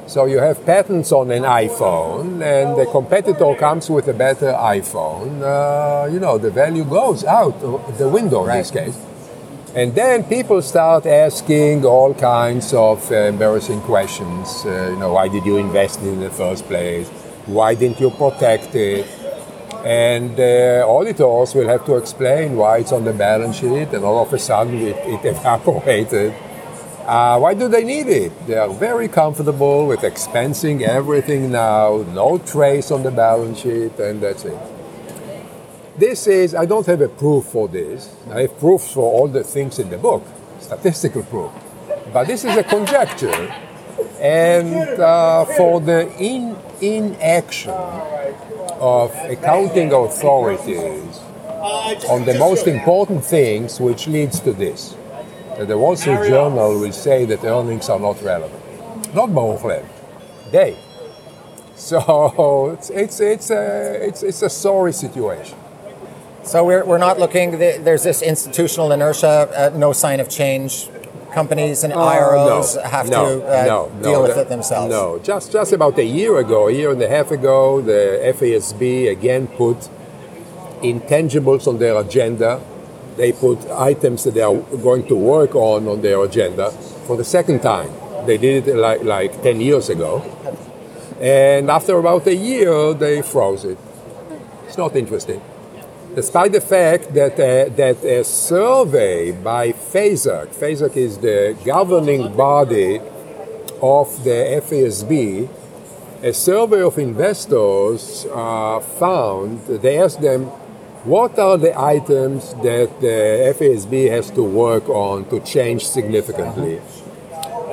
So 0.09 0.25
you 0.25 0.39
have 0.39 0.65
patents 0.65 1.13
on 1.13 1.31
an 1.31 1.43
iPhone, 1.43 2.43
and 2.43 2.79
the 2.79 2.87
competitor 2.91 3.55
comes 3.55 3.91
with 3.91 4.09
a 4.09 4.15
better 4.15 4.53
iPhone. 4.53 5.43
Uh, 5.43 6.07
you 6.07 6.19
know, 6.19 6.39
the 6.39 6.51
value 6.51 6.85
goes 6.85 7.25
out 7.25 7.57
of 7.63 7.99
the 7.99 8.09
window 8.09 8.47
in 8.47 8.57
this 8.57 8.71
case. 8.71 8.97
And 9.75 9.95
then 9.95 10.25
people 10.25 10.63
start 10.63 11.05
asking 11.05 11.85
all 11.85 12.15
kinds 12.15 12.73
of 12.73 13.13
uh, 13.13 13.17
embarrassing 13.17 13.83
questions. 13.83 14.65
Uh, 14.65 14.93
you 14.93 14.97
know, 14.97 15.13
why 15.13 15.29
did 15.29 15.45
you 15.45 15.59
invest 15.59 16.01
in 16.01 16.21
the 16.21 16.31
first 16.31 16.65
place? 16.65 17.07
Why 17.45 17.75
didn't 17.75 18.01
you 18.01 18.09
protect 18.09 18.75
it? 18.75 19.07
And 19.85 20.41
uh, 20.41 20.89
auditors 20.89 21.55
will 21.55 21.69
have 21.69 21.85
to 21.85 21.97
explain 21.97 22.57
why 22.57 22.79
it's 22.79 22.93
on 22.93 23.05
the 23.05 23.13
balance 23.13 23.57
sheet 23.57 23.93
and 23.93 24.03
all 24.05 24.23
of 24.23 24.33
a 24.33 24.39
sudden 24.39 24.75
it, 24.75 24.97
it 25.05 25.23
evaporated. 25.37 26.35
Uh, 27.09 27.39
why 27.39 27.55
do 27.55 27.69
they 27.69 27.85
need 27.85 28.07
it? 28.07 28.31
They 28.47 28.59
are 28.59 28.69
very 28.69 29.09
comfortable 29.09 29.87
with 29.87 30.01
expensing 30.01 30.83
everything 30.83 31.51
now, 31.51 32.05
no 32.13 32.37
trace 32.37 32.91
on 32.91 33.03
the 33.03 33.11
balance 33.11 33.61
sheet, 33.61 33.99
and 33.99 34.21
that's 34.23 34.45
it. 34.45 34.59
This 35.97 36.27
is, 36.27 36.55
I 36.55 36.67
don't 36.67 36.85
have 36.85 37.01
a 37.01 37.09
proof 37.09 37.47
for 37.47 37.67
this. 37.67 38.15
I 38.31 38.43
have 38.43 38.59
proofs 38.59 38.93
for 38.93 39.11
all 39.11 39.27
the 39.27 39.43
things 39.43 39.79
in 39.79 39.89
the 39.89 39.97
book, 39.97 40.23
statistical 40.61 41.23
proof. 41.23 41.51
But 42.13 42.27
this 42.27 42.45
is 42.45 42.55
a 42.59 42.63
conjecture. 42.63 43.55
And 44.21 45.01
uh, 45.01 45.47
for 45.47 45.81
the 45.81 46.15
in, 46.19 46.59
inaction 46.83 47.71
of 47.71 49.15
accounting 49.15 49.95
authorities 49.95 51.21
on 52.11 52.27
the 52.27 52.37
most 52.39 52.67
important 52.67 53.25
things 53.25 53.81
which 53.81 54.07
leads 54.09 54.41
to 54.41 54.53
this. 54.53 54.95
The 55.59 55.77
Wall 55.77 55.97
Street 55.97 56.29
Journal 56.29 56.79
will 56.79 56.93
say 56.93 57.25
that 57.25 57.43
earnings 57.43 57.89
are 57.89 57.99
not 57.99 58.23
relevant. 58.23 58.63
Not 59.13 59.35
Baruch 59.35 59.85
they. 60.53 60.77
So 61.75 62.71
it's, 62.79 62.91
it's, 62.91 63.21
it's, 63.21 63.51
a, 63.51 64.07
it's, 64.07 64.23
it's 64.23 64.43
a 64.43 64.51
sorry 64.51 64.93
situation. 64.93 65.59
So 66.45 66.65
we're, 66.65 66.85
we're 66.85 66.99
not 66.99 67.19
looking, 67.19 67.59
there's 67.59 68.05
this 68.05 68.23
institutional 68.23 68.93
inertia, 68.93 69.73
uh, 69.75 69.77
no 69.77 69.93
sign 69.93 70.21
of 70.21 70.29
change. 70.29 70.89
Companies 71.33 71.85
and 71.85 71.93
IROs 71.93 72.77
uh, 72.77 72.83
no, 72.83 72.89
have 72.89 73.09
no, 73.11 73.41
to 73.41 73.47
uh, 73.47 73.65
no, 73.67 74.03
deal 74.03 74.23
with 74.23 74.37
it 74.39 74.49
themselves. 74.49 74.91
No, 74.91 75.19
just, 75.19 75.53
just 75.53 75.73
about 75.73 75.99
a 75.99 76.05
year 76.05 76.39
ago, 76.39 76.69
a 76.69 76.73
year 76.73 76.91
and 76.91 77.03
a 77.03 77.09
half 77.09 77.31
ago, 77.31 77.81
the 77.83 78.33
FASB 78.35 79.11
again 79.11 79.47
put 79.47 79.77
intangibles 80.83 81.67
on 81.67 81.79
their 81.79 81.97
agenda. 82.01 82.61
They 83.19 83.33
put 83.33 83.59
items 83.71 84.25
that 84.25 84.35
they 84.35 84.41
are 84.41 84.57
going 84.89 85.07
to 85.09 85.15
work 85.15 85.55
on 85.55 85.87
on 85.87 86.01
their 86.01 86.25
agenda 86.25 86.71
for 87.07 87.17
the 87.19 87.25
second 87.25 87.61
time. 87.61 87.91
They 88.27 88.39
did 88.39 88.67
it 88.67 88.77
like, 88.77 89.03
like 89.03 89.43
10 89.43 89.61
years 89.61 89.91
ago. 89.91 90.23
And 91.21 91.71
after 91.71 91.99
about 91.99 92.27
a 92.27 92.35
year, 92.35 92.95
they 92.95 93.21
froze 93.21 93.65
it. 93.65 93.79
It's 94.67 94.79
not 94.79 94.97
interesting 94.97 95.43
despite 96.15 96.51
the 96.51 96.61
fact 96.61 97.15
that, 97.15 97.35
uh, 97.35 97.69
that 97.77 98.03
a 98.05 98.25
survey 98.25 99.31
by 99.31 99.73
FASAC, 99.73 100.49
FASAC 100.49 100.97
is 100.97 101.19
the 101.19 101.57
governing 101.65 102.35
body 102.37 103.01
of 103.81 104.25
the 104.25 104.61
FASB, 104.67 105.49
a 106.23 106.33
survey 106.33 106.83
of 106.83 106.99
investors 106.99 108.27
uh, 108.33 108.81
found, 108.81 109.65
they 109.67 109.97
asked 109.99 110.21
them, 110.21 110.51
what 111.05 111.39
are 111.39 111.57
the 111.57 111.79
items 111.79 112.55
that 112.55 113.01
the 113.01 113.55
FASB 113.59 114.11
has 114.11 114.31
to 114.33 114.43
work 114.43 114.89
on 114.89 115.25
to 115.31 115.41
change 115.41 115.87
significantly? 115.87 116.81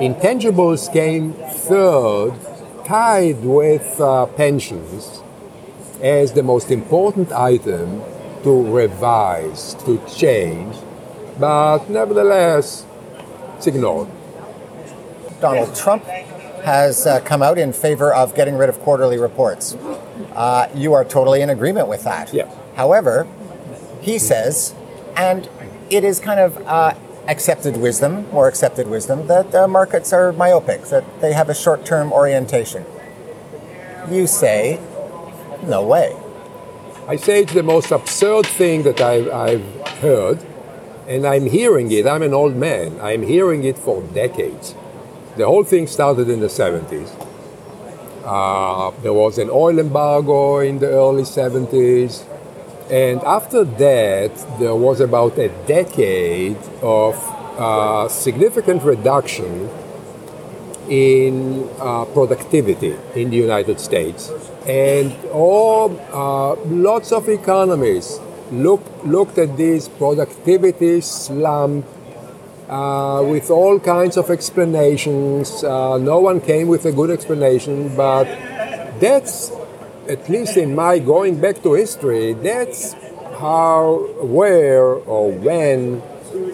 Intangibles 0.00 0.92
came 0.92 1.32
third, 1.32 2.32
tied 2.84 3.42
with 3.44 4.00
uh, 4.00 4.26
pensions, 4.26 5.22
as 6.00 6.32
the 6.34 6.42
most 6.42 6.70
important 6.70 7.32
item 7.32 8.02
to 8.42 8.72
revise, 8.72 9.74
to 9.84 10.00
change, 10.06 10.76
but 11.38 11.88
nevertheless, 11.90 12.86
it's 13.56 13.66
ignored. 13.66 14.08
Donald 15.40 15.74
Trump 15.74 16.04
has 16.66 17.06
uh, 17.06 17.20
come 17.20 17.44
out 17.44 17.58
in 17.58 17.72
favor 17.72 18.12
of 18.12 18.34
getting 18.34 18.56
rid 18.56 18.68
of 18.68 18.76
quarterly 18.80 19.16
reports. 19.16 19.74
Uh, 20.34 20.68
you 20.74 20.92
are 20.92 21.04
totally 21.04 21.40
in 21.40 21.48
agreement 21.48 21.86
with 21.86 22.02
that. 22.02 22.34
Yeah. 22.34 22.52
However, 22.74 23.24
he 24.00 24.18
says, 24.18 24.74
and 25.16 25.48
it 25.90 26.02
is 26.02 26.18
kind 26.18 26.40
of 26.40 26.58
uh, 26.66 26.94
accepted 27.28 27.76
wisdom, 27.76 28.26
or 28.32 28.48
accepted 28.48 28.88
wisdom, 28.88 29.28
that 29.28 29.54
uh, 29.54 29.68
markets 29.68 30.12
are 30.12 30.32
myopic, 30.32 30.82
that 30.86 31.04
they 31.20 31.32
have 31.34 31.48
a 31.48 31.54
short 31.54 31.86
term 31.86 32.12
orientation. 32.12 32.84
You 34.10 34.26
say, 34.26 34.80
no 35.62 35.86
way. 35.86 36.16
I 37.06 37.14
say 37.14 37.42
it's 37.42 37.54
the 37.54 37.62
most 37.62 37.92
absurd 37.92 38.44
thing 38.44 38.82
that 38.82 39.00
I've, 39.00 39.30
I've 39.30 39.64
heard, 40.00 40.44
and 41.06 41.24
I'm 41.24 41.46
hearing 41.46 41.92
it. 41.92 42.08
I'm 42.08 42.22
an 42.22 42.34
old 42.34 42.56
man. 42.56 43.00
I'm 43.00 43.22
hearing 43.22 43.62
it 43.62 43.78
for 43.78 44.02
decades. 44.02 44.74
The 45.36 45.44
whole 45.44 45.64
thing 45.64 45.86
started 45.86 46.30
in 46.30 46.40
the 46.40 46.46
70s. 46.46 47.10
Uh, 48.24 48.90
there 49.02 49.12
was 49.12 49.36
an 49.36 49.50
oil 49.50 49.78
embargo 49.78 50.60
in 50.60 50.78
the 50.78 50.88
early 50.88 51.24
70s. 51.24 52.24
And 52.90 53.20
after 53.22 53.64
that, 53.64 54.32
there 54.58 54.74
was 54.74 55.00
about 55.00 55.36
a 55.36 55.48
decade 55.66 56.56
of 56.80 57.14
uh, 57.58 58.08
significant 58.08 58.82
reduction 58.82 59.68
in 60.88 61.68
uh, 61.80 62.06
productivity 62.06 62.96
in 63.14 63.28
the 63.28 63.36
United 63.36 63.78
States. 63.78 64.30
And 64.66 65.14
all, 65.32 65.90
uh, 66.12 66.54
lots 66.64 67.12
of 67.12 67.28
economists 67.28 68.20
look, 68.50 68.80
looked 69.04 69.36
at 69.36 69.58
this 69.58 69.86
productivity 69.86 71.02
slump 71.02 71.84
uh, 72.68 73.24
with 73.28 73.50
all 73.50 73.78
kinds 73.78 74.16
of 74.16 74.30
explanations. 74.30 75.62
Uh, 75.62 75.98
no 75.98 76.20
one 76.20 76.40
came 76.40 76.68
with 76.68 76.84
a 76.86 76.92
good 76.92 77.10
explanation, 77.10 77.94
but 77.96 78.24
that's, 79.00 79.52
at 80.08 80.28
least 80.28 80.56
in 80.56 80.74
my 80.74 80.98
going 80.98 81.40
back 81.40 81.62
to 81.62 81.74
history, 81.74 82.32
that's 82.32 82.94
how, 83.38 84.08
where, 84.20 84.84
or 84.84 85.30
when 85.30 86.02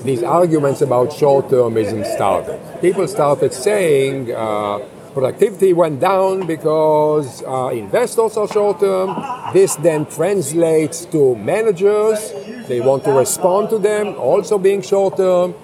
these 0.05 0.22
arguments 0.22 0.81
about 0.83 1.12
short-termism 1.12 2.05
started. 2.14 2.61
People 2.81 3.07
started 3.09 3.53
saying 3.53 4.33
uh, 4.33 4.79
productivity 5.12 5.72
went 5.72 6.01
down 6.01 6.46
because 6.46 7.42
uh, 7.42 7.68
investors 7.68 8.37
are 8.37 8.48
short-term. 8.48 9.14
This 9.53 9.77
then 9.77 10.07
translates 10.07 11.05
to 11.07 11.35
managers. 11.37 12.33
They 12.68 12.81
want 12.81 13.05
to 13.05 13.12
respond 13.12 13.70
to 13.70 13.79
them, 13.79 14.14
also 14.16 14.59
being 14.59 14.83
short-term. 14.83 15.55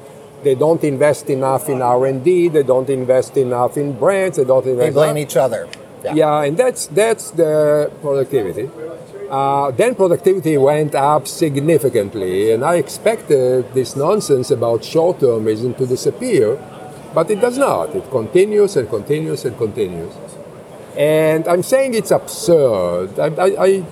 They 0.42 0.54
don't 0.54 0.82
invest 0.84 1.28
enough 1.30 1.68
in 1.68 1.82
R&D. 1.82 2.48
They 2.48 2.62
don't 2.62 2.88
invest 2.88 3.36
enough 3.36 3.76
in 3.76 3.98
brands. 3.98 4.36
They 4.36 4.44
don't 4.44 4.64
invest. 4.64 4.86
They 4.86 4.92
blame 4.92 5.18
each 5.18 5.36
other. 5.36 5.68
Yeah. 6.04 6.14
yeah, 6.14 6.42
and 6.44 6.56
that's 6.56 6.86
that's 6.86 7.32
the 7.32 7.90
productivity. 8.00 8.70
Uh, 9.28 9.72
then 9.72 9.94
productivity 9.94 10.56
went 10.56 10.94
up 10.94 11.26
significantly, 11.26 12.52
and 12.52 12.64
I 12.64 12.76
expected 12.76 13.74
this 13.74 13.96
nonsense 13.96 14.50
about 14.50 14.84
short 14.84 15.18
termism 15.18 15.76
to 15.76 15.86
disappear, 15.86 16.56
but 17.12 17.28
it 17.30 17.40
does 17.40 17.58
not. 17.58 17.94
It 17.96 18.08
continues 18.10 18.76
and 18.76 18.88
continues 18.88 19.44
and 19.44 19.58
continues. 19.58 20.14
And 20.96 21.46
I'm 21.46 21.62
saying 21.62 21.94
it's 21.94 22.10
absurd. 22.10 23.18
I, 23.18 23.26
I, 23.26 23.64
I 23.64 23.84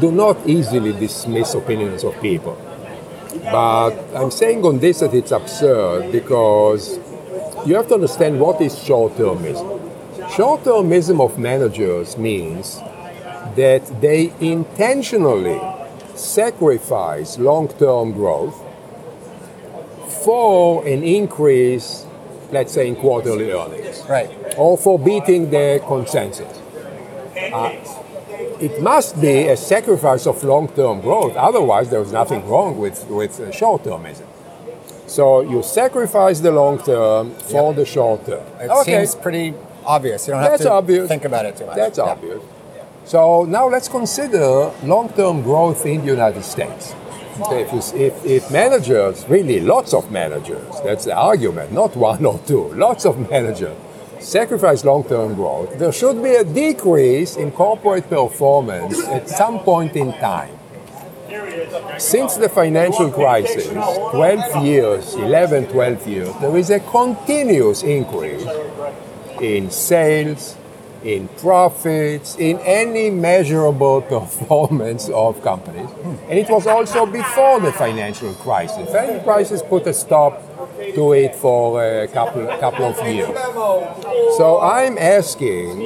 do 0.00 0.12
not 0.12 0.46
easily 0.46 0.92
dismiss 0.92 1.54
opinions 1.54 2.04
of 2.04 2.20
people. 2.20 2.58
But 3.40 3.92
I'm 4.14 4.30
saying 4.30 4.64
on 4.64 4.78
this 4.78 5.00
that 5.00 5.14
it's 5.14 5.30
absurd 5.30 6.12
because 6.12 6.98
you 7.66 7.74
have 7.76 7.88
to 7.88 7.94
understand 7.94 8.40
what 8.40 8.60
is 8.60 8.78
short 8.78 9.14
termism. 9.16 9.80
Short 10.36 10.64
termism 10.64 11.20
of 11.20 11.38
managers 11.38 12.16
means 12.16 12.78
that 13.56 14.00
they 14.00 14.32
intentionally 14.40 15.60
sacrifice 16.14 17.38
long 17.38 17.68
term 17.68 18.12
growth 18.12 18.58
for 20.24 20.86
an 20.86 21.02
increase, 21.02 22.06
let's 22.50 22.72
say, 22.72 22.88
in 22.88 22.96
quarterly 22.96 23.50
earnings. 23.50 24.02
Right. 24.08 24.30
Or 24.56 24.78
for 24.78 24.98
beating 24.98 25.50
the 25.50 25.82
consensus. 25.86 26.58
Uh, 27.52 28.01
it 28.62 28.80
must 28.80 29.20
be 29.20 29.48
a 29.48 29.56
sacrifice 29.56 30.26
of 30.26 30.42
long 30.44 30.68
term 30.68 31.00
growth, 31.00 31.34
otherwise, 31.36 31.90
there's 31.90 32.12
nothing 32.12 32.46
wrong 32.48 32.78
with, 32.78 33.06
with 33.08 33.40
uh, 33.40 33.50
short 33.50 33.82
termism. 33.82 34.26
So 35.06 35.40
you 35.40 35.62
sacrifice 35.62 36.40
the 36.40 36.52
long 36.52 36.78
term 36.78 37.34
for 37.34 37.70
yep. 37.70 37.76
the 37.76 37.84
short 37.84 38.24
term. 38.24 38.46
It 38.60 38.70
okay. 38.70 39.04
seems 39.04 39.14
pretty 39.16 39.54
obvious. 39.84 40.26
You 40.26 40.34
don't 40.34 40.42
have 40.42 40.52
That's 40.52 40.62
to 40.62 40.72
obvious. 40.72 41.08
think 41.08 41.24
about 41.24 41.44
it 41.46 41.56
too 41.56 41.66
much. 41.66 41.76
That's 41.76 41.98
obvious. 41.98 42.42
So 43.04 43.44
now 43.44 43.68
let's 43.68 43.88
consider 43.88 44.70
long-term 44.84 45.42
growth 45.42 45.84
in 45.86 46.02
the 46.02 46.06
United 46.06 46.44
States. 46.44 46.94
Okay, 47.40 47.62
if, 47.62 47.72
you, 47.72 48.00
if, 48.00 48.24
if, 48.24 48.50
managers, 48.52 49.28
really 49.28 49.58
lots 49.58 49.92
of 49.92 50.10
managers, 50.12 50.80
that's 50.84 51.06
the 51.06 51.14
argument, 51.14 51.72
not 51.72 51.96
one 51.96 52.24
or 52.24 52.38
two, 52.46 52.68
lots 52.74 53.04
of 53.04 53.18
managers 53.30 53.76
sacrifice 54.22 54.84
long-term 54.84 55.34
growth, 55.34 55.78
there 55.78 55.92
should 55.92 56.22
be 56.22 56.34
a 56.34 56.44
decrease 56.44 57.36
in 57.36 57.50
corporate 57.50 58.08
performance 58.08 59.02
at 59.08 59.28
some 59.28 59.58
point 59.60 59.96
in 59.96 60.12
time. 60.14 60.58
Since 61.98 62.36
the 62.36 62.48
financial 62.48 63.10
crisis, 63.10 63.68
12 63.68 64.64
years, 64.64 65.14
11, 65.14 65.68
12 65.68 66.08
years, 66.08 66.34
there 66.40 66.56
is 66.56 66.70
a 66.70 66.80
continuous 66.80 67.82
increase 67.82 68.44
in 69.40 69.70
sales, 69.70 70.56
in 71.04 71.28
profits, 71.28 72.36
in 72.36 72.58
any 72.60 73.10
measurable 73.10 74.02
performance 74.16 75.08
of 75.08 75.42
companies. 75.42 75.88
And 76.28 76.38
it 76.38 76.48
was 76.48 76.66
also 76.66 77.06
before 77.06 77.60
the 77.60 77.72
financial 77.72 78.32
crisis. 78.34 78.76
The 78.76 78.92
financial 78.92 79.24
crisis 79.24 79.62
put 79.62 79.86
a 79.86 79.94
stop 79.94 80.42
to 80.94 81.12
it 81.12 81.34
for 81.34 81.82
a 81.84 82.08
couple, 82.08 82.46
couple 82.58 82.86
of 82.86 83.06
years. 83.06 83.28
So 84.36 84.60
I'm 84.60 84.98
asking, 84.98 85.80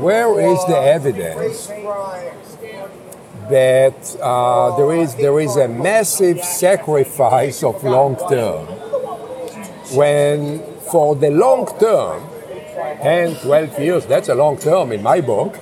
where 0.00 0.40
is 0.40 0.58
the 0.66 0.78
evidence 0.78 1.70
that 3.50 4.16
uh, 4.22 4.76
there 4.76 4.92
is 4.92 5.14
there 5.16 5.38
is 5.40 5.56
a 5.56 5.68
massive 5.68 6.40
sacrifice 6.42 7.62
of 7.62 7.82
long 7.84 8.16
term 8.28 8.66
when 9.96 10.58
for 10.90 11.14
the 11.16 11.30
long 11.30 11.66
term 11.78 12.22
10 13.02 13.36
12 13.36 13.78
years 13.80 14.06
that's 14.06 14.28
a 14.28 14.34
long 14.34 14.56
term 14.56 14.92
in 14.92 15.02
my 15.02 15.20
book 15.20 15.58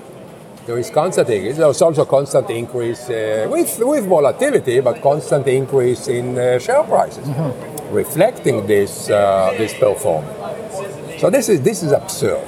there 0.66 0.78
is 0.78 0.90
constant 0.90 1.28
increase 1.28 1.56
there's 1.56 1.82
also 1.82 2.04
constant 2.04 2.48
increase 2.50 3.08
uh, 3.08 3.48
with 3.50 3.78
with 3.80 4.06
volatility 4.06 4.80
but 4.80 5.00
constant 5.02 5.46
increase 5.48 6.06
in 6.08 6.38
uh, 6.38 6.58
share 6.58 6.84
prices 6.84 7.26
mm-hmm. 7.26 7.69
Reflecting 7.90 8.66
this 8.66 9.10
uh, 9.10 9.54
this 9.58 9.74
performance 9.74 11.20
so 11.20 11.30
this 11.30 11.48
is 11.48 11.60
this 11.62 11.82
is 11.82 11.92
absurd 11.92 12.46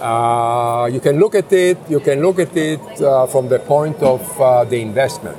uh, 0.00 0.90
you 0.92 1.00
can 1.00 1.18
look 1.18 1.34
at 1.34 1.50
it. 1.52 1.78
You 1.88 2.00
can 2.00 2.20
look 2.20 2.38
at 2.38 2.54
it 2.56 2.80
uh, 3.00 3.26
from 3.26 3.48
the 3.48 3.58
point 3.58 3.96
of 4.02 4.20
uh, 4.40 4.64
the 4.64 4.80
investment. 4.80 5.38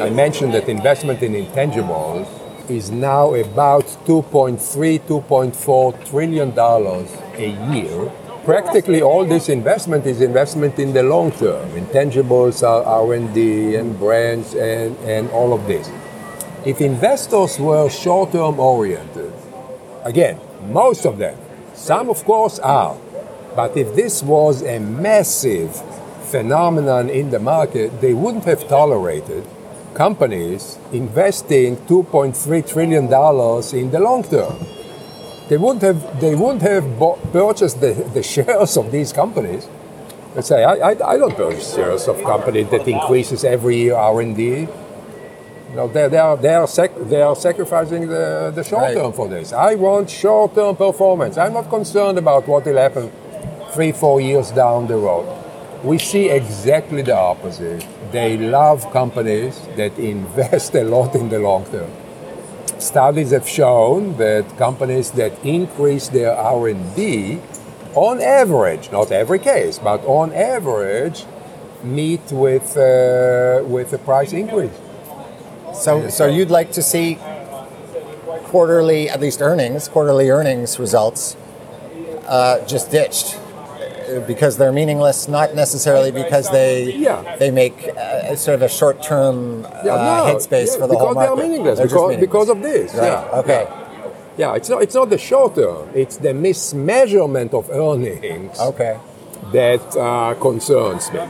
I 0.00 0.10
mentioned 0.10 0.54
that 0.54 0.68
investment 0.68 1.22
in 1.22 1.32
intangibles 1.32 2.26
is 2.68 2.90
now 2.90 3.34
about 3.34 3.84
2.3, 4.04 4.58
2.4 5.00 6.10
trillion 6.10 6.54
dollars 6.54 7.08
a 7.36 7.50
year. 7.72 8.10
Practically 8.44 9.02
all 9.02 9.24
this 9.24 9.48
investment 9.48 10.04
is 10.04 10.20
investment 10.20 10.78
in 10.78 10.92
the 10.92 11.02
long 11.02 11.30
term. 11.32 11.68
Intangibles 11.70 12.66
are 12.66 12.82
R&D 12.82 13.76
and 13.76 13.98
brands 13.98 14.54
and, 14.54 14.96
and 14.98 15.30
all 15.30 15.52
of 15.52 15.66
this. 15.66 15.88
If 16.66 16.80
investors 16.80 17.60
were 17.60 17.88
short-term 17.88 18.58
oriented, 18.58 19.32
again, 20.02 20.40
most 20.68 21.06
of 21.06 21.16
them, 21.16 21.38
some 21.74 22.10
of 22.10 22.24
course 22.24 22.58
are, 22.58 22.98
but 23.54 23.76
if 23.76 23.94
this 23.94 24.20
was 24.20 24.62
a 24.62 24.80
massive 24.80 25.80
phenomenon 26.24 27.08
in 27.08 27.30
the 27.30 27.38
market, 27.38 28.00
they 28.00 28.14
wouldn't 28.14 28.46
have 28.46 28.66
tolerated 28.66 29.46
companies 29.94 30.76
investing 30.92 31.76
2.3 31.86 32.68
trillion 32.68 33.06
dollars 33.06 33.72
in 33.72 33.92
the 33.92 34.00
long 34.00 34.24
term. 34.24 34.58
They 35.48 35.58
wouldn't 35.58 35.82
have 35.82 36.20
they 36.20 36.34
wouldn't 36.34 36.62
have 36.62 36.98
bought, 36.98 37.22
purchased 37.30 37.80
the, 37.80 37.92
the 38.12 38.24
shares 38.24 38.76
of 38.76 38.90
these 38.90 39.12
companies. 39.12 39.68
Let's 40.34 40.48
say 40.48 40.64
I, 40.64 40.74
I, 40.74 41.12
I 41.12 41.16
don't 41.16 41.36
purchase 41.36 41.76
shares 41.76 42.08
of 42.08 42.20
companies 42.24 42.68
that 42.70 42.88
increases 42.88 43.44
every 43.44 43.76
year 43.76 43.94
R 43.94 44.20
and 44.20 44.34
D. 44.34 44.66
No, 45.76 45.88
they, 45.88 46.08
they 46.08 46.16
are 46.16 46.38
they 46.38 46.54
are 46.54 46.66
they 47.04 47.20
are 47.20 47.36
sacrificing 47.36 48.08
the, 48.08 48.50
the 48.54 48.64
short 48.64 48.94
term 48.94 49.06
right. 49.06 49.14
for 49.14 49.28
this. 49.28 49.52
I 49.52 49.74
want 49.74 50.08
short 50.08 50.54
term 50.54 50.74
performance. 50.74 51.36
I'm 51.36 51.52
not 51.52 51.68
concerned 51.68 52.16
about 52.16 52.48
what 52.48 52.64
will 52.64 52.78
happen 52.78 53.12
three, 53.72 53.92
four 53.92 54.18
years 54.22 54.50
down 54.52 54.86
the 54.86 54.96
road. 54.96 55.28
We 55.84 55.98
see 55.98 56.30
exactly 56.30 57.02
the 57.02 57.14
opposite. 57.14 57.86
They 58.10 58.38
love 58.38 58.90
companies 58.90 59.60
that 59.76 59.98
invest 60.14 60.74
a 60.74 60.82
lot 60.82 61.14
in 61.14 61.28
the 61.28 61.40
long 61.40 61.66
term. 61.66 61.90
Studies 62.78 63.32
have 63.32 63.46
shown 63.46 64.16
that 64.16 64.56
companies 64.56 65.10
that 65.10 65.32
increase 65.44 66.08
their 66.08 66.32
R&D 66.32 67.38
on 67.94 68.22
average, 68.22 68.90
not 68.90 69.12
every 69.12 69.38
case, 69.38 69.78
but 69.78 70.02
on 70.06 70.32
average, 70.32 71.26
meet 71.84 72.32
with 72.32 72.78
uh, 72.78 73.62
with 73.66 73.92
a 73.92 73.98
price 73.98 74.32
increase. 74.32 74.85
So, 75.76 76.08
so 76.08 76.26
you'd 76.26 76.50
like 76.50 76.72
to 76.72 76.82
see 76.82 77.18
quarterly, 78.44 79.08
at 79.10 79.20
least 79.20 79.40
earnings, 79.42 79.88
quarterly 79.88 80.30
earnings 80.30 80.78
results, 80.78 81.36
uh, 82.26 82.64
just 82.66 82.90
ditched 82.90 83.38
because 84.26 84.56
they're 84.56 84.72
meaningless, 84.72 85.28
not 85.28 85.54
necessarily 85.54 86.10
because 86.10 86.50
they 86.50 86.94
yeah. 86.94 87.36
they 87.36 87.50
make 87.50 87.88
uh, 87.88 88.36
sort 88.36 88.54
of 88.54 88.62
a 88.62 88.68
short 88.68 89.02
term 89.02 89.64
uh, 89.64 89.68
yeah, 89.84 89.94
no, 89.94 90.34
headspace 90.34 90.72
yeah, 90.72 90.78
for 90.78 90.86
the 90.86 90.96
whole 90.96 91.14
market. 91.14 91.36
They're 91.36 91.48
meaningless, 91.48 91.78
they're 91.78 91.86
because, 91.86 92.10
meaningless 92.10 92.26
because 92.26 92.48
of 92.48 92.62
this. 92.62 92.94
Right. 92.94 93.06
Yeah. 93.06 93.40
Okay. 93.40 93.68
Yeah, 94.38 94.54
it's 94.54 94.68
not 94.68 94.82
it's 94.82 94.94
not 94.94 95.10
the 95.10 95.18
short 95.18 95.54
term. 95.54 95.88
It's 95.94 96.16
the 96.16 96.30
mismeasurement 96.30 97.52
of 97.52 97.70
earnings. 97.70 98.58
Okay. 98.60 98.98
That 99.52 99.96
uh, 99.96 100.34
concerns 100.40 101.12
me. 101.12 101.20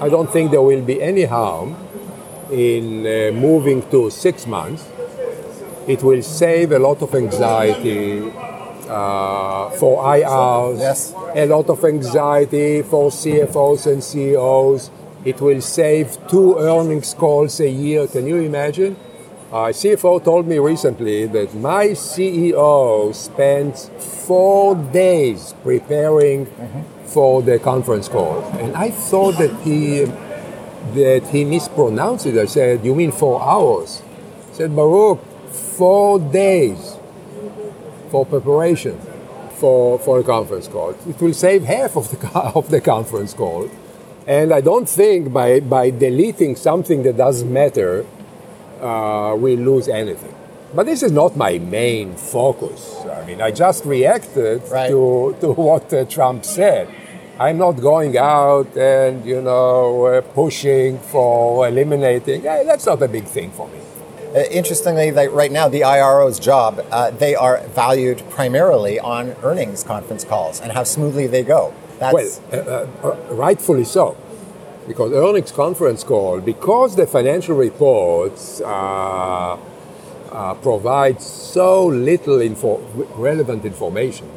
I 0.00 0.08
don't 0.08 0.30
think 0.30 0.50
there 0.50 0.62
will 0.62 0.82
be 0.82 1.02
any 1.02 1.24
harm 1.24 1.76
in 2.52 3.06
uh, 3.06 3.32
moving 3.32 3.82
to 3.90 4.10
six 4.10 4.46
months. 4.46 4.88
It 5.88 6.02
will 6.02 6.22
save 6.22 6.72
a 6.72 6.78
lot 6.78 7.02
of 7.02 7.14
anxiety 7.14 8.20
uh, 8.88 9.70
for 9.70 10.04
IRs, 10.04 10.78
yes. 10.78 11.14
a 11.34 11.46
lot 11.46 11.68
of 11.68 11.84
anxiety 11.84 12.82
for 12.82 13.10
CFOs 13.10 13.90
and 13.90 14.04
CEOs. 14.04 14.90
It 15.24 15.40
will 15.40 15.60
save 15.60 16.16
two 16.28 16.58
earnings 16.58 17.14
calls 17.14 17.58
a 17.60 17.68
year. 17.70 18.06
Can 18.06 18.26
you 18.26 18.36
imagine? 18.36 18.96
Uh, 19.52 19.68
CFO 19.68 20.24
told 20.24 20.46
me 20.46 20.58
recently 20.58 21.26
that 21.26 21.54
my 21.54 21.88
CEO 21.88 23.14
spends 23.14 23.90
four 24.26 24.74
days 24.74 25.54
preparing 25.62 26.46
mm-hmm. 26.46 27.06
for 27.06 27.42
the 27.42 27.58
conference 27.58 28.08
call, 28.08 28.42
and 28.58 28.74
I 28.74 28.90
thought 28.90 29.36
that 29.38 29.54
he 29.60 30.06
that 30.94 31.28
he 31.28 31.44
mispronounced 31.44 32.26
it. 32.26 32.36
I 32.36 32.46
said, 32.46 32.84
"You 32.84 32.94
mean 32.94 33.12
four 33.12 33.42
hours?" 33.42 34.02
I 34.52 34.56
said, 34.56 34.76
"Baruch, 34.76 35.20
four 35.50 36.18
days." 36.18 36.96
for 38.12 38.26
preparation 38.26 39.00
for, 39.54 39.98
for 39.98 40.20
a 40.20 40.22
conference 40.22 40.68
call. 40.68 40.90
It 41.08 41.18
will 41.20 41.32
save 41.32 41.64
half 41.64 41.96
of 41.96 42.10
the, 42.12 42.18
of 42.60 42.68
the 42.68 42.80
conference 42.80 43.32
call. 43.32 43.70
And 44.26 44.52
I 44.52 44.60
don't 44.60 44.88
think 44.88 45.32
by, 45.32 45.60
by 45.60 45.90
deleting 45.90 46.54
something 46.54 47.02
that 47.04 47.16
doesn't 47.16 47.50
matter, 47.50 48.06
uh, 48.80 49.34
we 49.36 49.56
lose 49.56 49.88
anything. 49.88 50.34
But 50.74 50.84
this 50.86 51.02
is 51.02 51.10
not 51.10 51.36
my 51.36 51.58
main 51.58 52.14
focus. 52.16 52.80
I 53.06 53.24
mean, 53.26 53.40
I 53.40 53.50
just 53.50 53.84
reacted 53.84 54.62
right. 54.70 54.88
to, 54.88 55.36
to 55.40 55.52
what 55.68 55.92
uh, 55.92 56.04
Trump 56.04 56.44
said. 56.44 56.88
I'm 57.42 57.58
not 57.58 57.72
going 57.72 58.16
out 58.16 58.76
and, 58.76 59.26
you 59.26 59.42
know, 59.42 60.04
uh, 60.04 60.20
pushing 60.20 61.00
for 61.00 61.66
eliminating. 61.66 62.44
Yeah, 62.44 62.62
that's 62.62 62.86
not 62.86 63.02
a 63.02 63.08
big 63.08 63.24
thing 63.24 63.50
for 63.50 63.66
me. 63.66 63.80
Uh, 64.32 64.44
interestingly, 64.44 65.10
right 65.10 65.50
now, 65.50 65.66
the 65.68 65.82
IRO's 65.82 66.38
job, 66.38 66.86
uh, 66.92 67.10
they 67.10 67.34
are 67.34 67.58
valued 67.74 68.22
primarily 68.30 69.00
on 69.00 69.34
earnings 69.42 69.82
conference 69.82 70.22
calls 70.22 70.60
and 70.60 70.70
how 70.70 70.84
smoothly 70.84 71.26
they 71.26 71.42
go. 71.42 71.74
That's 71.98 72.14
well, 72.14 72.86
uh, 73.02 73.08
uh, 73.08 73.34
rightfully 73.34 73.86
so. 73.86 74.16
Because 74.86 75.12
earnings 75.12 75.50
conference 75.50 76.04
call, 76.04 76.40
because 76.40 76.94
the 76.94 77.08
financial 77.08 77.56
reports 77.56 78.60
uh, 78.60 79.56
uh, 80.30 80.54
provide 80.54 81.20
so 81.20 81.86
little 81.86 82.40
info- 82.40 82.78
relevant 83.16 83.64
information, 83.64 84.28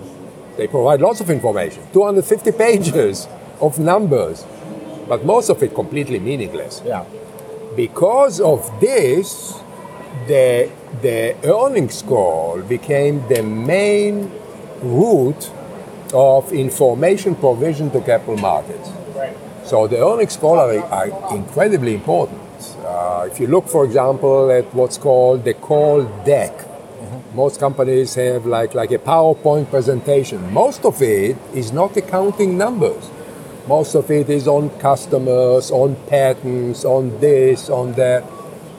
they 0.57 0.67
provide 0.67 1.01
lots 1.01 1.21
of 1.21 1.29
information 1.29 1.83
250 1.93 2.51
pages 2.57 3.27
of 3.61 3.79
numbers, 3.79 4.45
but 5.07 5.25
most 5.25 5.49
of 5.49 5.61
it 5.63 5.73
completely 5.73 6.19
meaningless. 6.19 6.81
Yeah. 6.85 7.05
Because 7.75 8.39
of 8.39 8.79
this, 8.79 9.59
the, 10.27 10.69
the 11.01 11.35
earnings 11.43 12.01
call 12.01 12.61
became 12.61 13.27
the 13.27 13.43
main 13.43 14.31
route 14.81 15.51
of 16.13 16.51
information 16.53 17.35
provision 17.35 17.91
to 17.91 18.01
capital 18.01 18.37
markets. 18.37 18.89
Right. 19.15 19.35
So 19.65 19.87
the 19.87 20.05
earnings 20.05 20.37
call 20.37 20.59
are, 20.59 20.79
are 20.79 21.35
incredibly 21.35 21.95
important. 21.95 22.41
Uh, 22.79 23.27
if 23.29 23.39
you 23.39 23.47
look, 23.47 23.67
for 23.67 23.83
example, 23.83 24.51
at 24.51 24.73
what's 24.73 24.97
called 24.97 25.43
the 25.43 25.53
call 25.53 26.03
deck. 26.23 26.53
Most 27.35 27.59
companies 27.59 28.15
have 28.15 28.45
like, 28.45 28.73
like 28.73 28.91
a 28.91 28.97
PowerPoint 28.97 29.69
presentation. 29.69 30.53
Most 30.53 30.85
of 30.85 31.01
it 31.01 31.37
is 31.53 31.71
not 31.71 31.95
accounting 31.97 32.57
numbers. 32.57 33.09
Most 33.67 33.95
of 33.95 34.09
it 34.11 34.29
is 34.29 34.47
on 34.47 34.69
customers, 34.79 35.71
on 35.71 35.95
patents, 36.07 36.85
on 36.85 37.19
this, 37.19 37.69
on 37.69 37.93
that. 37.93 38.23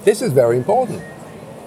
This 0.05 0.23
is 0.23 0.33
very 0.33 0.57
important 0.57 1.03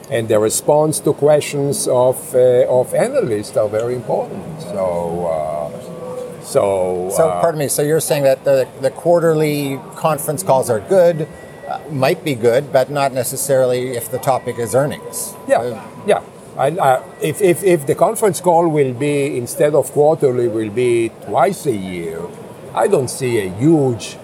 and 0.10 0.28
the 0.28 0.40
response 0.40 1.00
to 1.02 1.14
questions 1.14 1.88
of, 1.88 2.34
uh, 2.34 2.66
of 2.68 2.94
analysts 2.94 3.56
are 3.56 3.70
very 3.70 3.94
important. 3.94 4.62
So, 4.62 5.28
uh, 5.28 6.42
so, 6.42 7.12
so 7.16 7.30
uh, 7.30 7.42
pardon 7.42 7.60
me. 7.60 7.68
So 7.68 7.84
you're 7.84 8.00
saying 8.00 8.24
that 8.24 8.44
the, 8.44 8.68
the 8.82 8.90
quarterly 8.90 9.80
conference 9.96 10.42
calls 10.42 10.70
are 10.70 10.80
good. 10.80 11.28
uh, 11.68 11.80
might 11.92 12.24
be 12.24 12.34
good, 12.34 12.74
but 12.74 12.90
not 12.90 13.14
necessarily 13.14 13.96
if 13.96 14.10
the 14.10 14.18
topic 14.18 14.58
is 14.58 14.74
earnings. 14.74 15.36
Yeah, 15.48 15.60
Uh, 15.60 15.64
yeah. 15.66 15.89
And 16.60 16.78
uh, 16.78 17.02
if, 17.22 17.42
if, 17.42 17.64
if 17.64 17.88
the 17.88 17.96
conference 17.96 18.42
call 18.42 18.68
will 18.68 18.94
be, 18.94 19.38
instead 19.38 19.74
of 19.74 19.90
quarterly, 19.94 20.50
will 20.50 20.70
be 20.70 21.10
twice 21.26 21.66
a 21.66 21.76
year, 21.76 22.22
I 22.76 22.88
don't 22.88 23.08
see 23.08 23.40
a 23.40 23.50
huge 23.50 24.18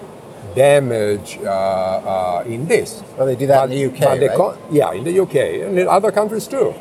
damage 0.53 1.39
uh, 1.41 1.47
uh, 1.47 2.43
in 2.45 2.67
this. 2.67 3.01
Well, 3.17 3.27
they 3.27 3.38
do 3.38 3.47
that 3.47 3.71
in 3.71 3.77
the 3.77 3.86
UK, 3.86 3.99
but 3.99 4.19
right? 4.19 4.36
con- 4.36 4.57
yeah, 4.69 4.91
in 4.91 5.05
the 5.05 5.17
UK 5.17 5.36
and 5.36 5.79
in 5.79 5.88
other 5.88 6.11
countries 6.11 6.45
too. 6.45 6.73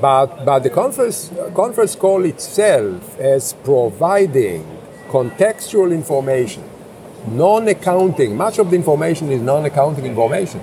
But, 0.00 0.46
but 0.46 0.60
the 0.60 0.70
conference, 0.70 1.30
conference 1.54 1.94
call 1.94 2.24
itself 2.24 3.20
is 3.20 3.52
providing 3.64 4.66
contextual 5.08 5.92
information, 5.92 6.64
non-accounting, 7.28 8.34
much 8.34 8.58
of 8.58 8.70
the 8.70 8.76
information 8.76 9.30
is 9.30 9.42
non-accounting 9.42 10.06
information 10.06 10.62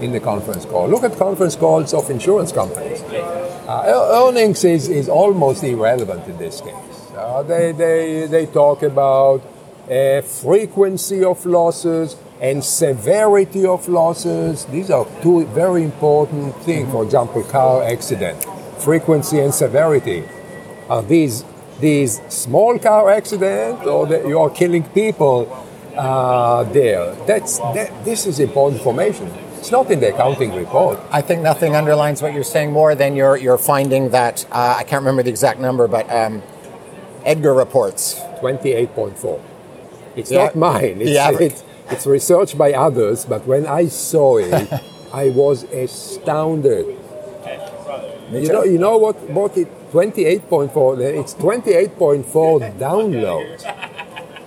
in 0.00 0.12
the 0.12 0.20
conference 0.20 0.64
call. 0.64 0.88
Look 0.88 1.04
at 1.04 1.16
conference 1.16 1.56
calls 1.56 1.94
of 1.94 2.10
insurance 2.10 2.52
companies. 2.52 3.02
Uh, 3.02 4.26
earnings 4.28 4.64
is, 4.64 4.88
is 4.88 5.08
almost 5.08 5.64
irrelevant 5.64 6.26
in 6.26 6.36
this 6.38 6.60
case. 6.60 6.74
Uh, 7.16 7.42
they, 7.42 7.72
they, 7.72 8.26
they 8.26 8.46
talk 8.46 8.82
about 8.82 9.42
uh, 9.90 10.20
frequency 10.20 11.24
of 11.24 11.44
losses 11.46 12.16
and 12.40 12.62
severity 12.62 13.64
of 13.64 13.88
losses. 13.88 14.66
These 14.66 14.90
are 14.90 15.06
two 15.22 15.46
very 15.46 15.82
important 15.84 16.54
things. 16.62 16.90
For 16.90 17.04
example, 17.04 17.42
car 17.44 17.82
accident, 17.82 18.44
frequency 18.78 19.40
and 19.40 19.54
severity. 19.54 20.24
Are 20.88 21.02
these 21.02 21.44
these 21.80 22.22
small 22.28 22.78
car 22.78 23.10
accident 23.10 23.86
or 23.86 24.06
you 24.08 24.38
are 24.38 24.50
killing 24.50 24.84
people 24.84 25.66
uh, 25.96 26.64
there? 26.64 27.14
That's 27.26 27.58
that, 27.58 28.04
this 28.04 28.26
is 28.26 28.40
important 28.40 28.80
information. 28.80 29.30
It's 29.66 29.72
not 29.72 29.90
in 29.90 29.98
the 29.98 30.14
accounting 30.14 30.54
report. 30.54 31.00
I 31.10 31.20
think 31.22 31.42
nothing 31.42 31.74
underlines 31.74 32.22
what 32.22 32.32
you're 32.32 32.44
saying 32.44 32.70
more 32.70 32.94
than 32.94 33.16
your 33.16 33.36
your 33.36 33.58
finding 33.58 34.10
that 34.10 34.46
uh, 34.52 34.76
I 34.78 34.84
can't 34.84 35.00
remember 35.02 35.24
the 35.24 35.30
exact 35.30 35.58
number, 35.58 35.88
but 35.88 36.08
um, 36.08 36.40
Edgar 37.24 37.52
reports. 37.52 38.14
28.4. 38.40 39.40
It's 40.14 40.30
Yeah. 40.30 40.44
not 40.44 40.54
mine. 40.54 41.00
It's, 41.02 41.18
average. 41.18 41.50
it's, 41.54 41.64
it's 41.90 42.06
researched 42.06 42.56
by 42.56 42.74
others, 42.74 43.24
but 43.24 43.44
when 43.44 43.66
I 43.66 43.88
saw 43.88 44.36
it, 44.38 44.70
I 45.12 45.30
was 45.30 45.64
astounded. 45.64 46.86
You 48.30 48.46
know, 48.52 48.62
you 48.62 48.78
know 48.78 48.96
what? 48.98 49.16
What 49.30 49.56
it 49.56 49.66
28.4? 49.90 51.00
It's 51.20 51.34
28.4 51.34 52.78
downloads. 52.78 53.64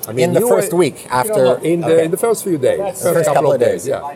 I 0.08 0.14
mean, 0.14 0.30
In 0.30 0.34
the 0.34 0.48
first 0.48 0.70
and- 0.72 0.80
week 0.80 1.08
after- 1.12 1.34
No, 1.34 1.58
no, 1.58 1.62
in 1.62 1.82
the 1.82 1.88
okay. 1.96 2.06
in 2.06 2.12
the 2.12 2.18
first 2.18 2.46
few 2.46 2.58
days, 2.58 3.02
First 3.04 3.34
couple 3.34 3.52
of 3.52 3.60
days. 3.60 3.86
yeah, 3.86 4.16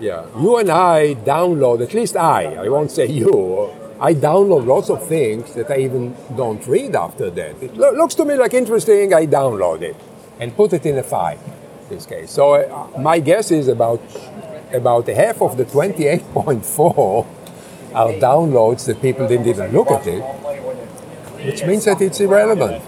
yeah. 0.00 0.26
You 0.38 0.56
and 0.58 0.70
I 0.70 1.14
download. 1.14 1.82
At 1.82 1.94
least 1.94 2.16
I. 2.16 2.54
I 2.54 2.68
won't 2.68 2.90
say 2.90 3.06
you. 3.06 3.70
I 4.00 4.14
download 4.14 4.66
lots 4.66 4.90
of 4.90 5.06
things 5.08 5.54
that 5.54 5.70
I 5.70 5.78
even 5.78 6.14
don't 6.36 6.64
read 6.66 6.94
after 6.94 7.30
that. 7.30 7.60
It 7.62 7.76
lo- 7.76 7.92
looks 7.92 8.14
to 8.16 8.24
me 8.24 8.34
like 8.36 8.54
interesting. 8.54 9.12
I 9.12 9.26
download 9.26 9.82
it 9.82 9.96
and 10.38 10.54
put 10.54 10.72
it 10.72 10.86
in 10.86 10.98
a 10.98 11.02
file. 11.02 11.38
In 11.90 11.96
this 11.96 12.06
case, 12.06 12.30
so 12.30 12.54
uh, 12.54 13.00
my 13.00 13.18
guess 13.18 13.50
is 13.50 13.66
about 13.66 14.00
about 14.72 15.06
half 15.08 15.40
of 15.40 15.56
the 15.56 15.64
28.4 15.64 17.26
are 17.94 18.08
downloads 18.20 18.84
that 18.86 19.00
people 19.00 19.26
didn't 19.26 19.46
even 19.46 19.72
look 19.72 19.90
at 19.90 20.06
it, 20.06 20.20
which 21.44 21.64
means 21.64 21.86
that 21.86 22.00
it's 22.02 22.20
irrelevant. 22.20 22.82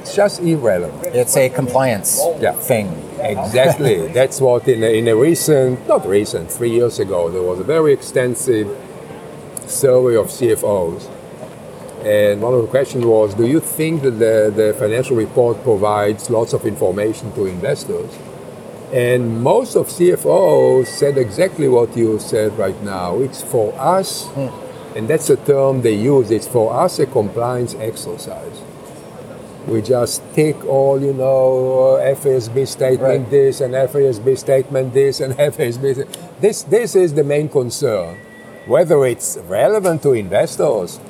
It's 0.00 0.14
just 0.14 0.40
irrelevant. 0.40 1.14
It's 1.14 1.36
a 1.36 1.48
compliance 1.48 2.22
Yeah. 2.40 2.52
thing. 2.52 2.88
Exactly. 3.18 4.08
That's 4.08 4.40
what 4.40 4.68
in 4.68 4.82
a, 4.82 4.98
in 4.98 5.08
a 5.08 5.16
recent, 5.16 5.86
not 5.88 6.06
recent, 6.06 6.50
three 6.50 6.70
years 6.70 6.98
ago, 6.98 7.30
there 7.30 7.42
was 7.42 7.60
a 7.60 7.64
very 7.64 7.92
extensive 7.92 8.68
survey 9.66 10.16
of 10.16 10.26
CFOs. 10.26 11.10
And 12.04 12.40
one 12.40 12.54
of 12.54 12.62
the 12.62 12.68
questions 12.68 13.04
was, 13.04 13.34
do 13.34 13.46
you 13.46 13.58
think 13.58 14.02
that 14.02 14.12
the, 14.12 14.52
the 14.54 14.76
financial 14.78 15.16
report 15.16 15.62
provides 15.62 16.30
lots 16.30 16.52
of 16.52 16.64
information 16.64 17.32
to 17.32 17.46
investors? 17.46 18.16
And 18.92 19.42
most 19.42 19.74
of 19.74 19.88
CFOs 19.88 20.86
said 20.86 21.18
exactly 21.18 21.66
what 21.66 21.96
you 21.96 22.20
said 22.20 22.56
right 22.56 22.80
now. 22.82 23.18
It's 23.18 23.42
for 23.42 23.74
us, 23.74 24.26
hmm. 24.28 24.96
and 24.96 25.08
that's 25.08 25.26
the 25.26 25.36
term 25.36 25.82
they 25.82 25.94
use, 25.96 26.30
it's 26.30 26.46
for 26.46 26.72
us 26.72 27.00
a 27.00 27.06
compliance 27.06 27.74
exercise. 27.74 28.62
We 29.66 29.82
just 29.82 30.22
take 30.34 30.64
all, 30.64 31.00
you 31.02 31.12
know, 31.12 31.98
FASB 32.00 32.66
statement 32.68 33.02
Right. 33.22 33.30
this 33.30 33.60
and 33.60 33.74
FASB 33.74 34.38
statement 34.38 34.94
this 34.94 35.20
and 35.20 35.34
FASB 35.38 35.94
th- 35.94 36.06
this. 36.40 36.62
This 36.62 36.94
is 36.94 37.14
the 37.14 37.24
main 37.24 37.48
concern. 37.48 38.16
Whether 38.66 39.04
it's 39.06 39.36
relevant 39.48 40.02
to 40.02 40.12
investors, 40.12 41.00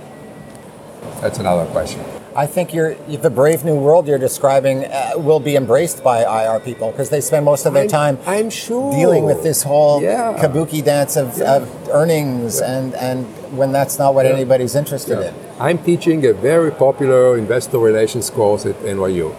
that's 1.21 1.39
another 1.39 1.67
question. 1.67 2.01
I 2.35 2.47
think 2.47 2.75
you're, 2.75 2.95
the 3.09 3.31
brave 3.31 3.65
new 3.65 3.75
world 3.77 4.07
you're 4.07 4.19
describing 4.19 4.85
uh, 4.85 5.13
will 5.17 5.41
be 5.41 5.57
embraced 5.57 6.03
by 6.05 6.21
IR 6.21 6.61
people 6.61 6.91
because 6.91 7.09
they 7.09 7.23
spend 7.23 7.47
most 7.47 7.65
of 7.65 7.73
their 7.73 7.85
I'm- 7.85 7.89
time 7.89 8.19
I'm 8.27 8.51
sure 8.51 8.93
dealing 8.93 9.25
with 9.25 9.43
this 9.43 9.63
whole 9.63 10.03
Yeah. 10.03 10.35
kabuki 10.39 10.85
dance 10.85 11.17
of, 11.17 11.41
of 11.41 11.65
earnings 11.91 12.61
and, 12.61 12.95
and 12.95 13.25
when 13.57 13.73
that's 13.73 13.99
not 13.99 14.15
what 14.15 14.27
anybody's 14.27 14.75
interested 14.75 15.19
Yeah. 15.19 15.29
in. 15.29 15.35
I'm 15.59 15.79
teaching 15.79 16.27
a 16.27 16.35
very 16.35 16.71
popular 16.71 17.39
investor 17.39 17.79
relations 17.79 18.29
course 18.29 18.67
at 18.67 18.77
NYU. 18.81 19.35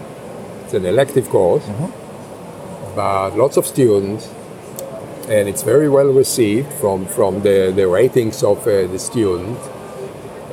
It's 0.64 0.74
an 0.74 0.84
elective 0.84 1.30
course, 1.30 1.64
but 2.96 3.38
lots 3.38 3.56
of 3.56 3.68
students, 3.68 4.28
and 5.30 5.48
it's 5.48 5.62
very 5.62 5.88
well 5.88 6.08
received 6.08 6.74
from, 6.74 7.06
from 7.06 7.44
the, 7.44 7.72
the 7.76 7.88
ratings 7.88 8.42
of 8.42 8.62
uh, 8.62 8.88
the 8.88 8.98
student. 8.98 9.60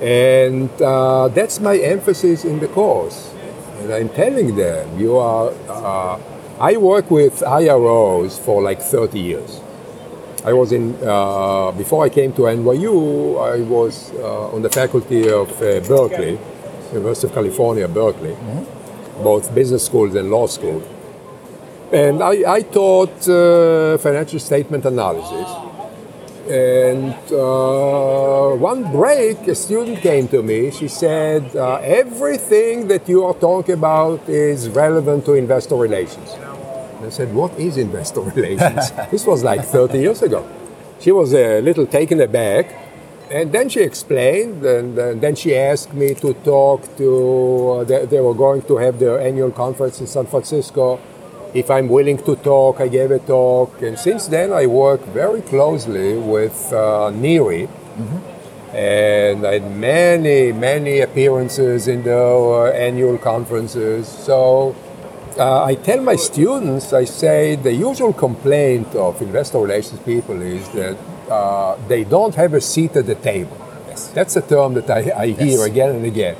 And 0.03 0.71
uh, 0.83 1.29
that's 1.29 1.61
my 1.61 1.79
emphasis 1.79 2.45
in 2.45 2.61
the 2.61 2.69
course. 2.69 3.33
And 3.79 3.91
I'm 3.91 4.11
telling 4.11 4.57
them, 4.57 4.99
you 4.99 5.17
are, 5.17 5.51
uh, 5.71 6.21
I 6.61 6.77
work 6.77 7.11
with 7.11 7.41
IROs 7.41 8.39
for 8.39 8.61
like 8.61 8.83
30 8.83 9.19
years. 9.19 9.61
I 10.45 10.53
was 10.53 10.73
in, 10.73 10.95
uh, 11.03 11.73
before 11.73 12.05
I 12.05 12.11
came 12.11 12.35
to 12.35 12.43
NYU, 12.43 13.41
I 13.41 13.63
was 13.63 14.13
uh, 14.13 14.55
on 14.55 14.61
the 14.61 14.69
faculty 14.69 15.31
of 15.31 15.51
uh, 15.63 15.81
Berkeley, 15.81 16.39
University 16.93 17.29
of 17.29 17.33
California, 17.33 17.89
Berkeley, 17.89 18.37
both 19.23 19.55
business 19.55 19.87
schools 19.87 20.15
and 20.15 20.31
law 20.31 20.47
school. 20.47 20.83
And 21.91 22.23
I, 22.23 22.57
I 22.57 22.61
taught 22.61 23.27
uh, 23.27 23.97
financial 23.97 24.39
statement 24.39 24.85
analysis. 24.85 25.49
And 26.51 27.15
uh, 27.33 28.51
one 28.57 28.93
break, 28.93 29.49
a 29.49 29.55
student 29.55 30.01
came 30.01 30.29
to 30.29 30.43
me. 30.43 30.71
She 30.73 30.89
said, 30.89 31.57
uh, 31.57 31.77
Everything 31.77 32.89
that 32.89 33.09
you 33.09 33.25
are 33.25 33.33
talking 33.33 33.77
about 33.77 34.29
is 34.29 34.69
relevant 34.69 35.25
to 35.25 35.35
investor 35.35 35.77
relations. 35.77 36.37
And 37.05 37.13
I 37.13 37.17
said, 37.17 37.35
What 37.35 37.53
is 37.59 37.77
investor 37.77 38.21
relations? 38.39 38.91
this 39.11 39.27
was 39.27 39.45
like 39.45 39.63
30 39.63 39.99
years 39.99 40.23
ago. 40.23 40.49
She 41.01 41.13
was 41.13 41.35
a 41.35 41.61
little 41.61 41.87
taken 41.87 42.19
aback. 42.21 42.81
And 43.31 43.53
then 43.53 43.69
she 43.69 43.81
explained, 43.81 44.65
and, 44.65 44.99
uh, 44.99 45.13
then 45.15 45.35
she 45.35 45.55
asked 45.57 45.93
me 45.93 46.15
to 46.15 46.33
talk 46.45 46.97
to, 46.97 47.71
uh, 47.71 47.85
they, 47.85 48.07
they 48.07 48.21
were 48.21 48.35
going 48.35 48.63
to 48.63 48.77
have 48.79 48.99
their 48.99 49.21
annual 49.21 49.51
conference 49.51 50.01
in 50.01 50.07
San 50.07 50.27
Francisco. 50.27 50.99
If 51.53 51.71
I'm 51.71 51.89
willing 51.89 52.19
to 52.19 52.37
talk, 52.37 52.81
I 52.81 52.89
gave 52.89 53.11
a 53.11 53.19
talk. 53.19 53.83
And 53.83 53.99
since 53.99 54.29
then, 54.29 54.53
I 54.53 54.67
work 54.67 55.01
very 55.07 55.43
closely 55.43 56.17
with 56.17 56.73
uh, 56.73 57.11
NIRI. 57.11 57.69
And 58.73 59.47
I 59.47 59.55
had 59.55 59.77
many, 59.77 60.53
many 60.53 61.01
appearances 61.01 61.87
in 61.87 62.03
their 62.03 62.19
uh, 62.19 62.73
annual 62.73 63.19
conferences. 63.19 64.09
So 64.09 64.75
uh, 65.39 65.65
I 65.65 65.75
tell 65.75 66.01
my 66.01 66.17
students, 66.17 66.93
I 66.93 67.05
say 67.05 67.57
the 67.57 67.73
usual 67.73 68.13
complaint 68.13 68.95
of 68.95 69.21
investor 69.23 69.59
relations 69.59 70.01
people 70.01 70.41
is 70.43 70.69
that 70.71 70.97
uh, 71.31 71.77
they 71.89 72.05
don't 72.05 72.35
have 72.35 72.55
a 72.55 72.61
seat 72.61 72.97
at 72.97 73.07
the 73.07 73.15
table. 73.17 73.57
That's 74.15 74.37
a 74.37 74.43
term 74.43 74.75
that 74.75 74.91
I, 74.91 75.13
I 75.17 75.27
hear 75.29 75.59
Yes. 75.59 75.67
again 75.67 75.91
and 75.97 76.05
again. 76.05 76.37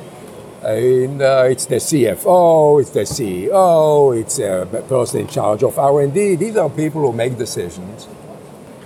And, 0.63 1.21
uh, 1.21 1.43
it's 1.47 1.65
the 1.65 1.75
CFO, 1.75 2.81
it's 2.81 2.89
the 2.91 3.01
CEO, 3.01 4.19
it's 4.19 4.39
a 4.39 4.65
person 4.89 5.21
in 5.21 5.27
charge 5.27 5.63
of 5.63 5.77
R&D. 5.77 6.35
These 6.35 6.57
are 6.57 6.69
people 6.69 7.01
who 7.01 7.13
make 7.13 7.37
decisions. 7.37 8.07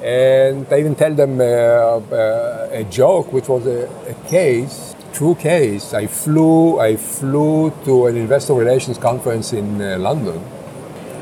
And 0.02 0.66
I 0.72 0.80
even 0.80 0.96
tell 0.96 1.14
them 1.14 1.40
uh, 1.42 1.44
uh, 1.44 2.70
a 2.72 2.84
joke, 2.86 3.32
which 3.34 3.48
was 3.50 3.66
a, 3.66 3.90
a 4.10 4.14
case, 4.30 4.96
true 5.14 5.36
case. 5.36 5.94
I 5.94 6.08
flew, 6.08 6.80
I 6.80 6.96
flew 6.96 7.72
to 7.86 8.08
an 8.08 8.18
investor 8.18 8.54
relations 8.54 8.98
conference 8.98 9.54
in 9.54 9.82
uh, 9.82 9.98
London, 9.98 10.38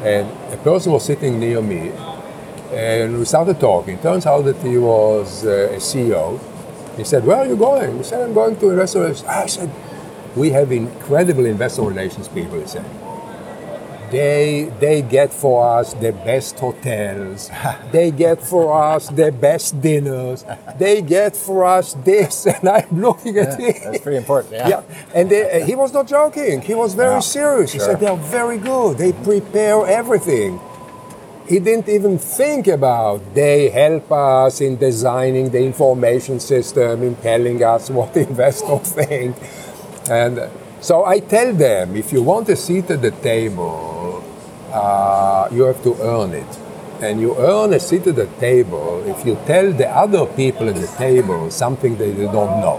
and 0.04 0.28
a 0.54 0.58
person 0.58 0.92
was 0.92 1.06
sitting 1.06 1.40
near 1.40 1.62
me, 1.62 1.92
and 2.72 3.18
we 3.20 3.26
started 3.26 3.60
talking. 3.60 3.98
Turns 4.00 4.26
out 4.26 4.44
that 4.44 4.58
he 4.58 4.78
was 4.78 5.46
uh, 5.46 5.70
a 5.72 5.78
CEO. 5.78 6.40
He 6.98 7.04
said, 7.04 7.26
"Where 7.26 7.38
are 7.38 7.48
you 7.48 7.56
going?" 7.56 7.98
He 7.98 8.04
said, 8.04 8.22
"I'm 8.22 8.34
going 8.34 8.56
to 8.58 8.70
investor 8.70 9.00
relations." 9.02 9.28
I 9.28 9.46
said, 9.48 9.70
"We 10.36 10.52
have 10.52 10.72
incredible 10.72 11.46
investor 11.46 11.84
relations 11.84 12.28
people." 12.28 12.60
He 12.60 12.68
said, 12.68 12.86
they 14.12 14.72
they 14.80 15.02
get 15.02 15.34
for 15.34 15.80
us 15.80 15.94
the 15.96 16.12
best 16.12 16.60
hotels. 16.60 17.50
They 17.92 18.12
get 18.12 18.42
for 18.44 18.66
us 18.96 19.10
the 19.10 19.32
best 19.32 19.82
dinners. 19.82 20.46
They 20.78 21.02
get 21.02 21.36
for 21.36 21.66
us 21.66 21.94
this 22.04 22.46
and 22.54 22.68
i'm 22.70 23.02
looking 23.02 23.38
at 23.38 23.60
Yeah, 23.60 23.68
it 23.68 23.82
that's 23.84 24.02
pretty 24.04 24.18
important. 24.18 24.54
Yeah. 24.54 24.68
yeah 24.70 24.82
and 25.16 25.30
they, 25.30 25.44
uh, 25.62 25.66
he 25.66 25.76
was 25.76 25.94
not 25.94 26.08
joking. 26.08 26.62
He 26.62 26.76
was 26.76 26.94
very 26.96 27.16
Yeah, 27.16 27.38
serious. 27.40 27.72
He 27.74 27.80
said 27.80 28.00
they're 28.00 28.16
very 28.40 28.58
good. 28.58 28.98
They 28.98 29.14
prepare 29.14 29.86
everything. 29.88 30.60
He 31.48 31.60
didn't 31.60 31.88
even 31.88 32.18
think 32.18 32.68
about 32.68 33.22
they 33.34 33.70
help 33.70 34.12
us 34.12 34.60
in 34.60 34.76
designing 34.76 35.50
the 35.50 35.62
information 35.64 36.40
system 36.42 37.04
in 37.04 37.16
telling 37.16 37.64
us 37.64 37.90
what 37.98 38.16
investors 38.18 38.92
think. 38.92 39.36
And 40.10 40.40
uh, 40.40 40.50
so 40.82 41.06
I 41.06 41.20
tell 41.20 41.54
them 41.54 41.96
if 41.96 42.12
you 42.14 42.22
want 42.22 42.50
a 42.50 42.56
seat 42.56 42.90
at 42.92 43.02
the 43.02 43.12
table, 43.12 43.97
uh, 44.78 45.50
you 45.52 45.64
have 45.64 45.82
to 45.84 45.96
earn 46.02 46.32
it. 46.34 46.52
And 47.02 47.22
you 47.22 47.36
earn 47.38 47.74
a 47.74 47.80
seat 47.80 48.08
at 48.08 48.16
the 48.16 48.28
table 48.40 49.04
if 49.06 49.26
you 49.26 49.38
tell 49.46 49.72
the 49.72 49.90
other 49.90 50.26
people 50.26 50.70
at 50.70 50.76
the 50.76 50.92
table 50.98 51.52
something 51.52 51.98
that 51.98 52.12
they 52.18 52.30
don't 52.38 52.56
know. 52.66 52.78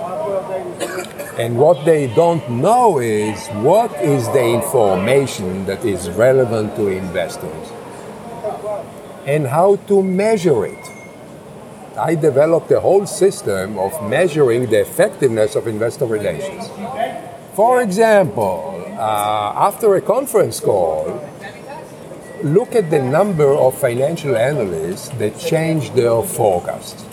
And 1.38 1.56
what 1.56 1.84
they 1.84 2.08
don't 2.14 2.50
know 2.50 2.98
is 2.98 3.48
what 3.68 3.92
is 4.02 4.26
the 4.36 4.44
information 4.44 5.66
that 5.66 5.84
is 5.84 6.10
relevant 6.10 6.74
to 6.76 6.88
investors 6.88 7.66
and 9.24 9.46
how 9.46 9.76
to 9.86 10.02
measure 10.02 10.66
it. 10.66 10.84
I 11.96 12.14
developed 12.14 12.70
a 12.72 12.80
whole 12.80 13.06
system 13.06 13.78
of 13.78 13.92
measuring 14.08 14.66
the 14.70 14.80
effectiveness 14.80 15.54
of 15.54 15.66
investor 15.68 16.06
relations. 16.06 16.64
For 17.54 17.82
example, 17.82 18.84
uh, 18.98 19.68
after 19.68 19.94
a 19.94 20.00
conference 20.00 20.60
call, 20.60 21.20
look 22.42 22.74
at 22.74 22.90
the 22.90 23.02
number 23.02 23.48
of 23.48 23.76
financial 23.78 24.36
analysts 24.36 25.08
that 25.20 25.38
changed 25.38 25.94
their 25.94 26.22
forecast. 26.22 27.04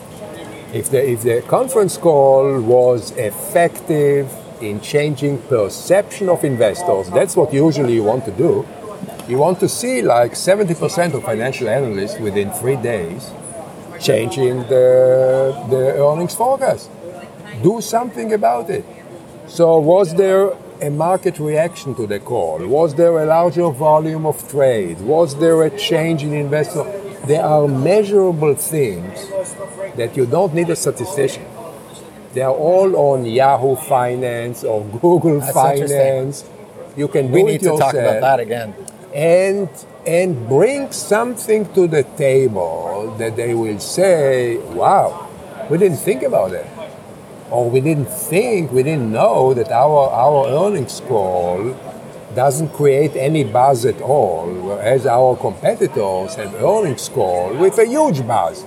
If 0.73 0.89
the, 0.89 1.09
if 1.09 1.21
the 1.23 1.41
conference 1.47 1.97
call 1.97 2.61
was 2.61 3.11
effective 3.11 4.32
in 4.61 4.82
changing 4.82 5.41
perception 5.43 6.30
of 6.30 6.43
investors, 6.43 7.09
that's 7.09 7.36
what 7.36 7.53
usually 7.53 7.93
you 7.93 8.03
want 8.03 8.26
to 8.26 8.32
do. 8.32 8.67
You 9.28 9.38
want 9.38 9.59
to 9.61 9.69
see 9.69 10.01
like 10.01 10.34
70% 10.34 11.13
of 11.13 11.23
financial 11.23 11.69
analysts 11.69 12.19
within 12.19 12.51
three 12.51 12.76
days 12.76 13.32
changing 13.99 14.59
the, 14.67 15.65
the 15.69 16.03
earnings 16.03 16.36
forecast. 16.36 16.89
Do 17.63 17.82
something 17.82 18.34
about 18.34 18.69
it. 18.69 18.86
So, 19.47 19.80
was 19.80 20.13
there 20.15 20.51
a 20.82 20.89
market 20.89 21.39
reaction 21.39 21.95
to 21.95 22.07
the 22.07 22.19
call? 22.19 22.65
Was 22.67 22.95
there 22.95 23.17
a 23.23 23.26
larger 23.26 23.69
volume 23.69 24.26
of 24.26 24.47
trade? 24.49 24.99
Was 25.01 25.36
there 25.39 25.63
a 25.63 25.69
change 25.78 26.23
in 26.23 26.34
investor? 26.34 26.84
There 27.26 27.43
are 27.43 27.67
measurable 27.67 28.55
things 28.55 29.30
that 29.95 30.15
you 30.15 30.26
don't 30.26 30.53
need 30.53 30.69
a 30.69 30.76
statistician. 30.76 31.45
They 32.34 32.41
are 32.41 32.53
all 32.53 32.95
on 32.95 33.26
Yahoo 33.26 33.76
Finance 33.78 34.63
or 34.63 34.84
Google 35.01 35.39
That's 35.39 35.53
Finance. 35.53 36.49
You 36.97 37.07
can 37.07 37.28
do 37.28 37.34
We 37.34 37.43
need 37.43 37.61
to 37.61 37.78
talk 37.78 37.93
about 37.93 38.21
that 38.21 38.39
again. 38.39 38.73
and 39.13 39.69
and 40.05 40.47
bring 40.47 40.91
something 40.91 41.65
to 41.73 41.88
the 41.88 42.03
table 42.03 43.15
that 43.17 43.36
they 43.36 43.53
will 43.55 43.80
say, 43.80 44.57
"Wow, 44.76 45.28
we 45.69 45.78
didn't 45.78 45.97
think 45.97 46.21
about 46.23 46.51
it." 46.53 46.65
Or 47.55 47.69
we 47.69 47.79
didn't 47.79 48.11
think, 48.29 48.71
we 48.73 48.83
didn't 48.83 49.11
know 49.11 49.53
that 49.53 49.71
our, 49.71 50.09
our 50.09 50.47
earnings 50.47 51.01
call 51.07 51.73
doesn't 52.35 52.69
create 52.73 53.15
any 53.15 53.45
buzz 53.45 53.85
at 53.85 54.01
all, 54.01 54.45
whereas 54.53 55.05
our 55.05 55.37
competitors 55.37 56.35
have 56.35 56.53
earnings 56.55 57.07
call 57.07 57.55
with 57.55 57.77
a 57.79 57.85
huge 57.85 58.27
buzz. 58.27 58.65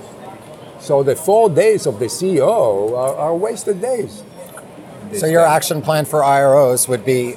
So 0.79 1.03
the 1.03 1.15
four 1.15 1.51
days 1.51 1.85
of 1.85 1.99
the 1.99 2.05
CEO 2.05 2.97
are, 2.97 3.15
are 3.15 3.35
wasted 3.35 3.79
days. 3.79 4.23
So 5.13 5.27
your 5.27 5.45
action 5.45 5.83
plan 5.83 6.05
for 6.05 6.21
IROs 6.21 6.87
would 6.87 7.05
be 7.05 7.35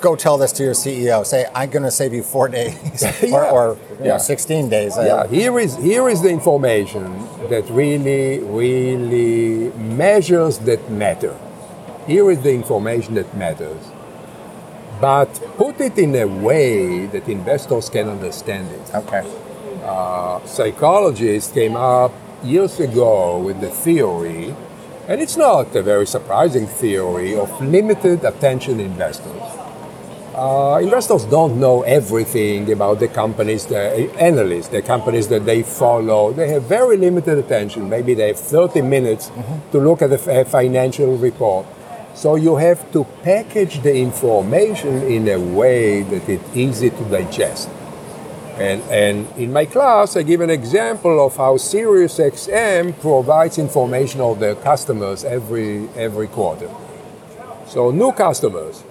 go 0.00 0.16
tell 0.16 0.38
this 0.38 0.52
to 0.52 0.62
your 0.64 0.74
CEO. 0.74 1.24
Say, 1.26 1.46
I'm 1.54 1.70
going 1.70 1.82
to 1.84 1.90
save 1.90 2.12
you 2.14 2.22
four 2.22 2.48
days 2.58 3.02
or, 3.22 3.28
Yeah. 3.28 3.50
or 3.50 3.76
you 4.00 4.04
know, 4.08 4.18
16 4.18 4.68
days. 4.68 4.96
Uh, 4.96 5.02
Yeah, 5.02 5.26
here 5.26 5.58
is 5.58 5.76
here 5.76 6.08
is 6.08 6.22
the 6.22 6.30
information 6.30 7.04
that 7.50 7.68
really, 7.70 8.38
really 8.40 9.70
measures 9.78 10.58
that 10.58 10.90
matter. 10.90 11.34
Here 12.06 12.30
is 12.30 12.40
the 12.42 12.54
information 12.54 13.14
that 13.14 13.36
matters. 13.36 13.82
But 15.00 15.28
put 15.56 15.80
it 15.80 15.96
in 15.98 16.14
a 16.16 16.24
way 16.26 17.06
that 17.06 17.28
investors 17.28 17.88
can 17.88 18.08
understand 18.08 18.68
it. 18.72 18.94
Okay. 18.94 19.22
Uh, 19.84 20.40
psychologists 20.44 21.52
came 21.52 21.76
up 21.76 22.12
years 22.42 22.80
ago 22.80 23.38
with 23.38 23.60
the 23.60 23.70
theory, 23.70 24.54
and 25.06 25.20
it's 25.20 25.36
not 25.36 25.74
a 25.76 25.82
very 25.82 26.06
surprising 26.06 26.66
theory, 26.66 27.36
of 27.36 27.48
limited 27.62 28.24
attention 28.24 28.80
investors. 28.80 29.42
Uh, 30.38 30.78
investors 30.78 31.24
don't 31.24 31.58
know 31.58 31.82
everything 31.82 32.70
about 32.70 33.00
the 33.00 33.08
companies, 33.08 33.66
the 33.66 33.76
uh, 33.76 34.18
analysts, 34.18 34.68
the 34.68 34.80
companies 34.80 35.26
that 35.26 35.44
they 35.44 35.64
follow. 35.64 36.32
They 36.32 36.48
have 36.50 36.62
very 36.62 36.96
limited 36.96 37.38
attention. 37.38 37.88
Maybe 37.88 38.14
they 38.14 38.28
have 38.28 38.38
30 38.38 38.82
minutes 38.82 39.30
mm-hmm. 39.30 39.70
to 39.72 39.78
look 39.80 40.00
at 40.00 40.12
a 40.12 40.14
f- 40.14 40.28
a 40.28 40.44
financial 40.44 41.16
report. 41.16 41.66
So 42.14 42.36
you 42.36 42.54
have 42.54 42.92
to 42.92 43.02
package 43.24 43.82
the 43.82 43.96
information 43.96 45.02
in 45.02 45.26
a 45.26 45.40
way 45.40 46.02
that 46.04 46.28
it's 46.28 46.56
easy 46.56 46.90
to 46.90 47.04
digest. 47.10 47.68
And, 48.58 48.80
and 48.92 49.26
in 49.36 49.52
my 49.52 49.64
class, 49.64 50.16
I 50.16 50.22
give 50.22 50.40
an 50.40 50.50
example 50.50 51.18
of 51.26 51.36
how 51.36 51.56
SiriusXM 51.56 53.00
provides 53.00 53.58
information 53.58 54.20
of 54.20 54.38
their 54.38 54.54
customers 54.54 55.24
every, 55.24 55.88
every 55.96 56.28
quarter. 56.28 56.70
So 57.66 57.90
new 57.90 58.12
customers, 58.12 58.84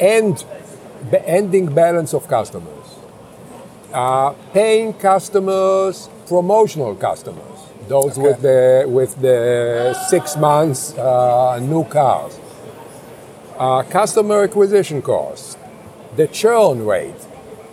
end, 0.00 0.44
ending 1.26 1.72
balance 1.72 2.14
of 2.14 2.26
customers, 2.26 2.96
uh, 3.92 4.30
paying 4.52 4.92
customers, 4.94 6.08
promotional 6.26 6.94
customers, 6.94 7.58
those 7.88 8.18
with 8.18 8.40
the 8.42 8.84
with 8.88 9.20
the 9.20 9.94
six 10.08 10.36
months 10.36 10.96
uh, 10.96 11.58
new 11.60 11.84
cars, 11.84 12.38
uh, 13.58 13.82
customer 13.82 14.44
acquisition 14.44 15.02
costs, 15.02 15.56
the 16.16 16.26
churn 16.28 16.86
rate. 16.86 17.20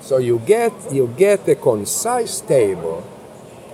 So 0.01 0.17
you 0.17 0.39
get 0.45 0.73
you 0.91 1.13
get 1.17 1.47
a 1.47 1.55
concise 1.55 2.41
table 2.41 3.03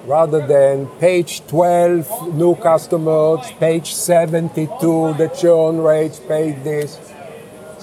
rather 0.06 0.46
than 0.46 0.88
page 1.00 1.46
12 1.48 2.36
new 2.36 2.56
customers, 2.56 3.52
page 3.60 3.94
72 3.94 5.14
the 5.14 5.28
churn 5.30 5.80
rates, 5.80 6.20
page 6.20 6.62
this. 6.64 7.13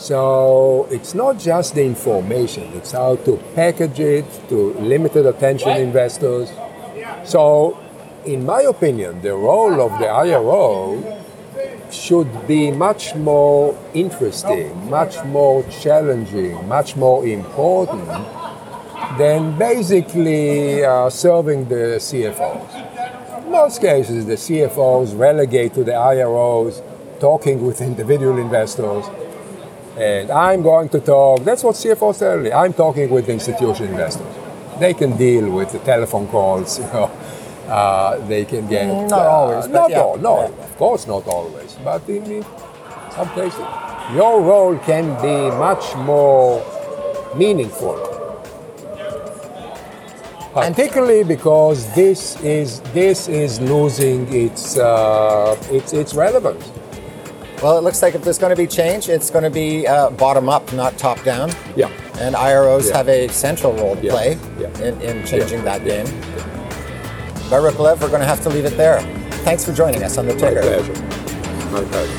So 0.01 0.88
it's 0.90 1.14
not 1.14 1.38
just 1.38 1.74
the 1.74 1.84
information, 1.84 2.72
it's 2.72 2.92
how 2.92 3.16
to 3.16 3.36
package 3.55 4.01
it 4.01 4.24
to 4.48 4.72
limited 4.80 5.26
attention 5.26 5.76
investors. 5.76 6.51
So, 7.24 7.78
in 8.24 8.46
my 8.46 8.62
opinion, 8.62 9.20
the 9.20 9.34
role 9.34 9.78
of 9.78 9.98
the 10.01 10.07
IRO 10.07 11.05
should 11.90 12.48
be 12.48 12.70
much 12.70 13.14
more 13.14 13.78
interesting, 13.92 14.88
much 14.88 15.22
more 15.26 15.64
challenging, 15.64 16.66
much 16.66 16.96
more 16.96 17.26
important 17.26 18.09
than 19.18 19.59
basically 19.59 20.82
uh, 20.82 21.11
serving 21.11 21.68
the 21.68 22.01
CFOs. 22.01 23.44
In 23.44 23.51
most 23.53 23.82
cases, 23.82 24.24
the 24.24 24.36
CFOs 24.36 25.18
relegate 25.18 25.74
to 25.74 25.84
the 25.84 25.92
IROs 25.92 26.82
talking 27.20 27.66
with 27.66 27.80
individual 27.92 28.38
investors 28.38 29.05
and 30.01 30.30
I'm 30.30 30.62
going 30.62 30.88
to 30.90 31.01
talk. 31.01 31.44
That's 31.44 31.62
what 31.62 31.74
CFOs 31.74 32.18
tell 32.18 32.38
me. 32.38 32.51
I'm 32.53 32.72
talking 32.72 33.11
with 33.11 33.28
institutional 33.28 33.90
investors. 33.90 34.34
They 34.78 34.94
can 34.94 35.16
deal 35.16 35.51
with 35.51 35.72
the 35.72 35.78
telephone 35.80 36.26
calls. 36.28 36.78
You 36.80 36.86
know, 36.86 37.11
uh, 37.68 38.18
they 38.26 38.44
can 38.44 38.66
get. 38.68 38.86
Not 38.86 39.12
uh, 39.12 39.30
always, 39.38 39.68
Not 39.68 39.90
yeah. 39.90 40.01
all. 40.01 40.16
No, 40.16 40.40
Yeah. 40.40 40.64
of 40.64 40.76
course 40.76 41.07
not 41.07 41.26
always. 41.28 41.76
But 41.84 42.09
in, 42.09 42.44
some 43.14 43.28
cases, 43.28 43.66
your 44.14 44.40
role 44.40 44.76
can 44.78 45.07
be 45.22 45.36
much 45.57 45.94
more 45.96 46.62
meaningful. 47.36 47.96
Particularly 50.55 51.22
because 51.22 51.78
this 51.94 52.40
is 52.42 52.80
this 52.92 53.28
is 53.28 53.61
losing 53.61 54.26
its 54.34 54.76
uh, 54.78 55.55
its 55.70 55.92
its 55.92 56.14
relevance. 56.14 56.64
Well, 57.62 57.76
it 57.76 57.82
looks 57.82 58.00
like 58.00 58.14
if 58.14 58.22
there's 58.24 58.38
going 58.38 58.50
to 58.50 58.56
be 58.56 58.66
change, 58.66 59.08
it's 59.11 59.28
going 59.28 59.44
to 59.44 59.50
be 59.50 59.86
uh, 59.86 60.08
bottom 60.11 60.48
up, 60.48 60.72
not 60.72 60.96
top 60.96 61.22
down. 61.22 61.50
Yeah. 61.76 61.88
And 62.18 62.34
IROs 62.34 62.88
Yeah. 62.88 62.96
have 62.96 63.08
a 63.08 63.28
central 63.28 63.74
role 63.74 63.96
to 63.96 64.02
Yeah. 64.02 64.12
play 64.12 64.38
Yeah. 64.58 64.68
in, 64.82 65.00
in 65.02 65.26
changing 65.26 65.58
Yeah. 65.58 65.64
that 65.78 65.84
game. 65.84 66.06
Baruch 67.50 67.78
Lev, 67.78 68.00
we're 68.00 68.08
going 68.08 68.20
to 68.20 68.26
have 68.26 68.42
to 68.44 68.48
leave 68.48 68.64
it 68.64 68.76
there. 68.78 69.00
Thanks 69.44 69.64
for 69.64 69.72
joining 69.72 70.02
us 70.02 70.16
on 70.16 70.26
the 70.26 70.32
Ticker. 70.34 70.62
My 70.62 70.62
pleasure. 70.62 71.02
My 71.72 71.82
pleasure. 71.84 72.12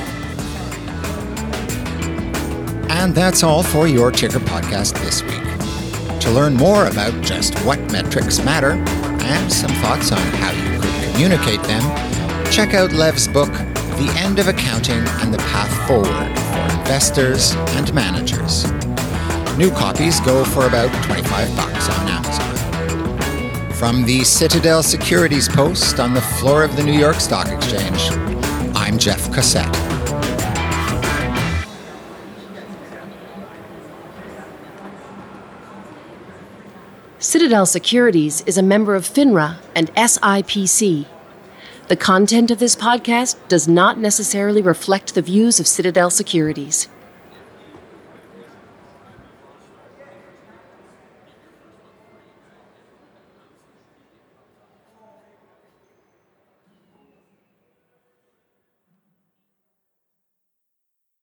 And 2.92 3.16
that's 3.16 3.42
all 3.42 3.64
for 3.64 3.88
your 3.88 4.12
Ticker 4.12 4.40
podcast 4.40 4.94
this 5.02 5.24
week. 5.24 6.20
To 6.22 6.30
learn 6.30 6.54
more 6.54 6.86
about 6.86 7.20
just 7.22 7.58
what 7.66 7.80
metrics 7.92 8.44
matter 8.44 8.74
and 8.74 9.52
some 9.52 9.72
thoughts 9.82 10.12
on 10.12 10.20
how 10.20 10.52
you 10.52 10.80
could 10.80 11.12
communicate 11.14 11.64
them, 11.64 11.82
check 12.52 12.76
out 12.76 12.92
Lev's 12.92 13.28
book, 13.28 13.50
The 14.02 14.20
End 14.20 14.40
of 14.40 14.48
Accounting 14.48 15.04
and 15.22 15.32
the 15.32 15.38
Path 15.38 15.88
Forward 15.88 16.08
for 16.08 16.80
Investors 16.80 17.54
and 17.78 17.94
Managers. 17.94 18.66
New 19.60 19.70
copies 19.70 20.20
go 20.22 20.44
for 20.44 20.66
about 20.66 20.92
25 21.06 21.56
bucks 21.56 21.88
on 21.88 22.08
Amazon. 22.08 23.72
From 23.74 24.04
the 24.04 24.24
Citadel 24.24 24.82
Securities 24.82 25.48
Post 25.48 26.00
on 26.00 26.16
the 26.16 26.22
floor 26.22 26.64
of 26.64 26.76
the 26.78 26.82
New 26.82 26.98
York 26.98 27.18
Stock 27.18 27.50
Exchange, 27.50 28.10
I'm 28.76 28.98
Jeff 28.98 29.30
Cossette. 29.30 29.72
Citadel 37.20 37.68
Securities 37.68 38.42
is 38.48 38.58
a 38.58 38.64
member 38.64 38.96
of 38.96 39.06
FINRA 39.06 39.58
and 39.76 39.94
SIPC. 39.94 41.06
The 41.88 41.96
content 41.98 42.52
of 42.52 42.60
this 42.60 42.76
podcast 42.76 43.36
does 43.48 43.68
not 43.68 43.98
necessarily 43.98 44.62
reflect 44.62 45.14
the 45.14 45.22
views 45.22 45.60
of 45.60 45.68
Citadel 45.68 46.10
Securities. 46.10 46.88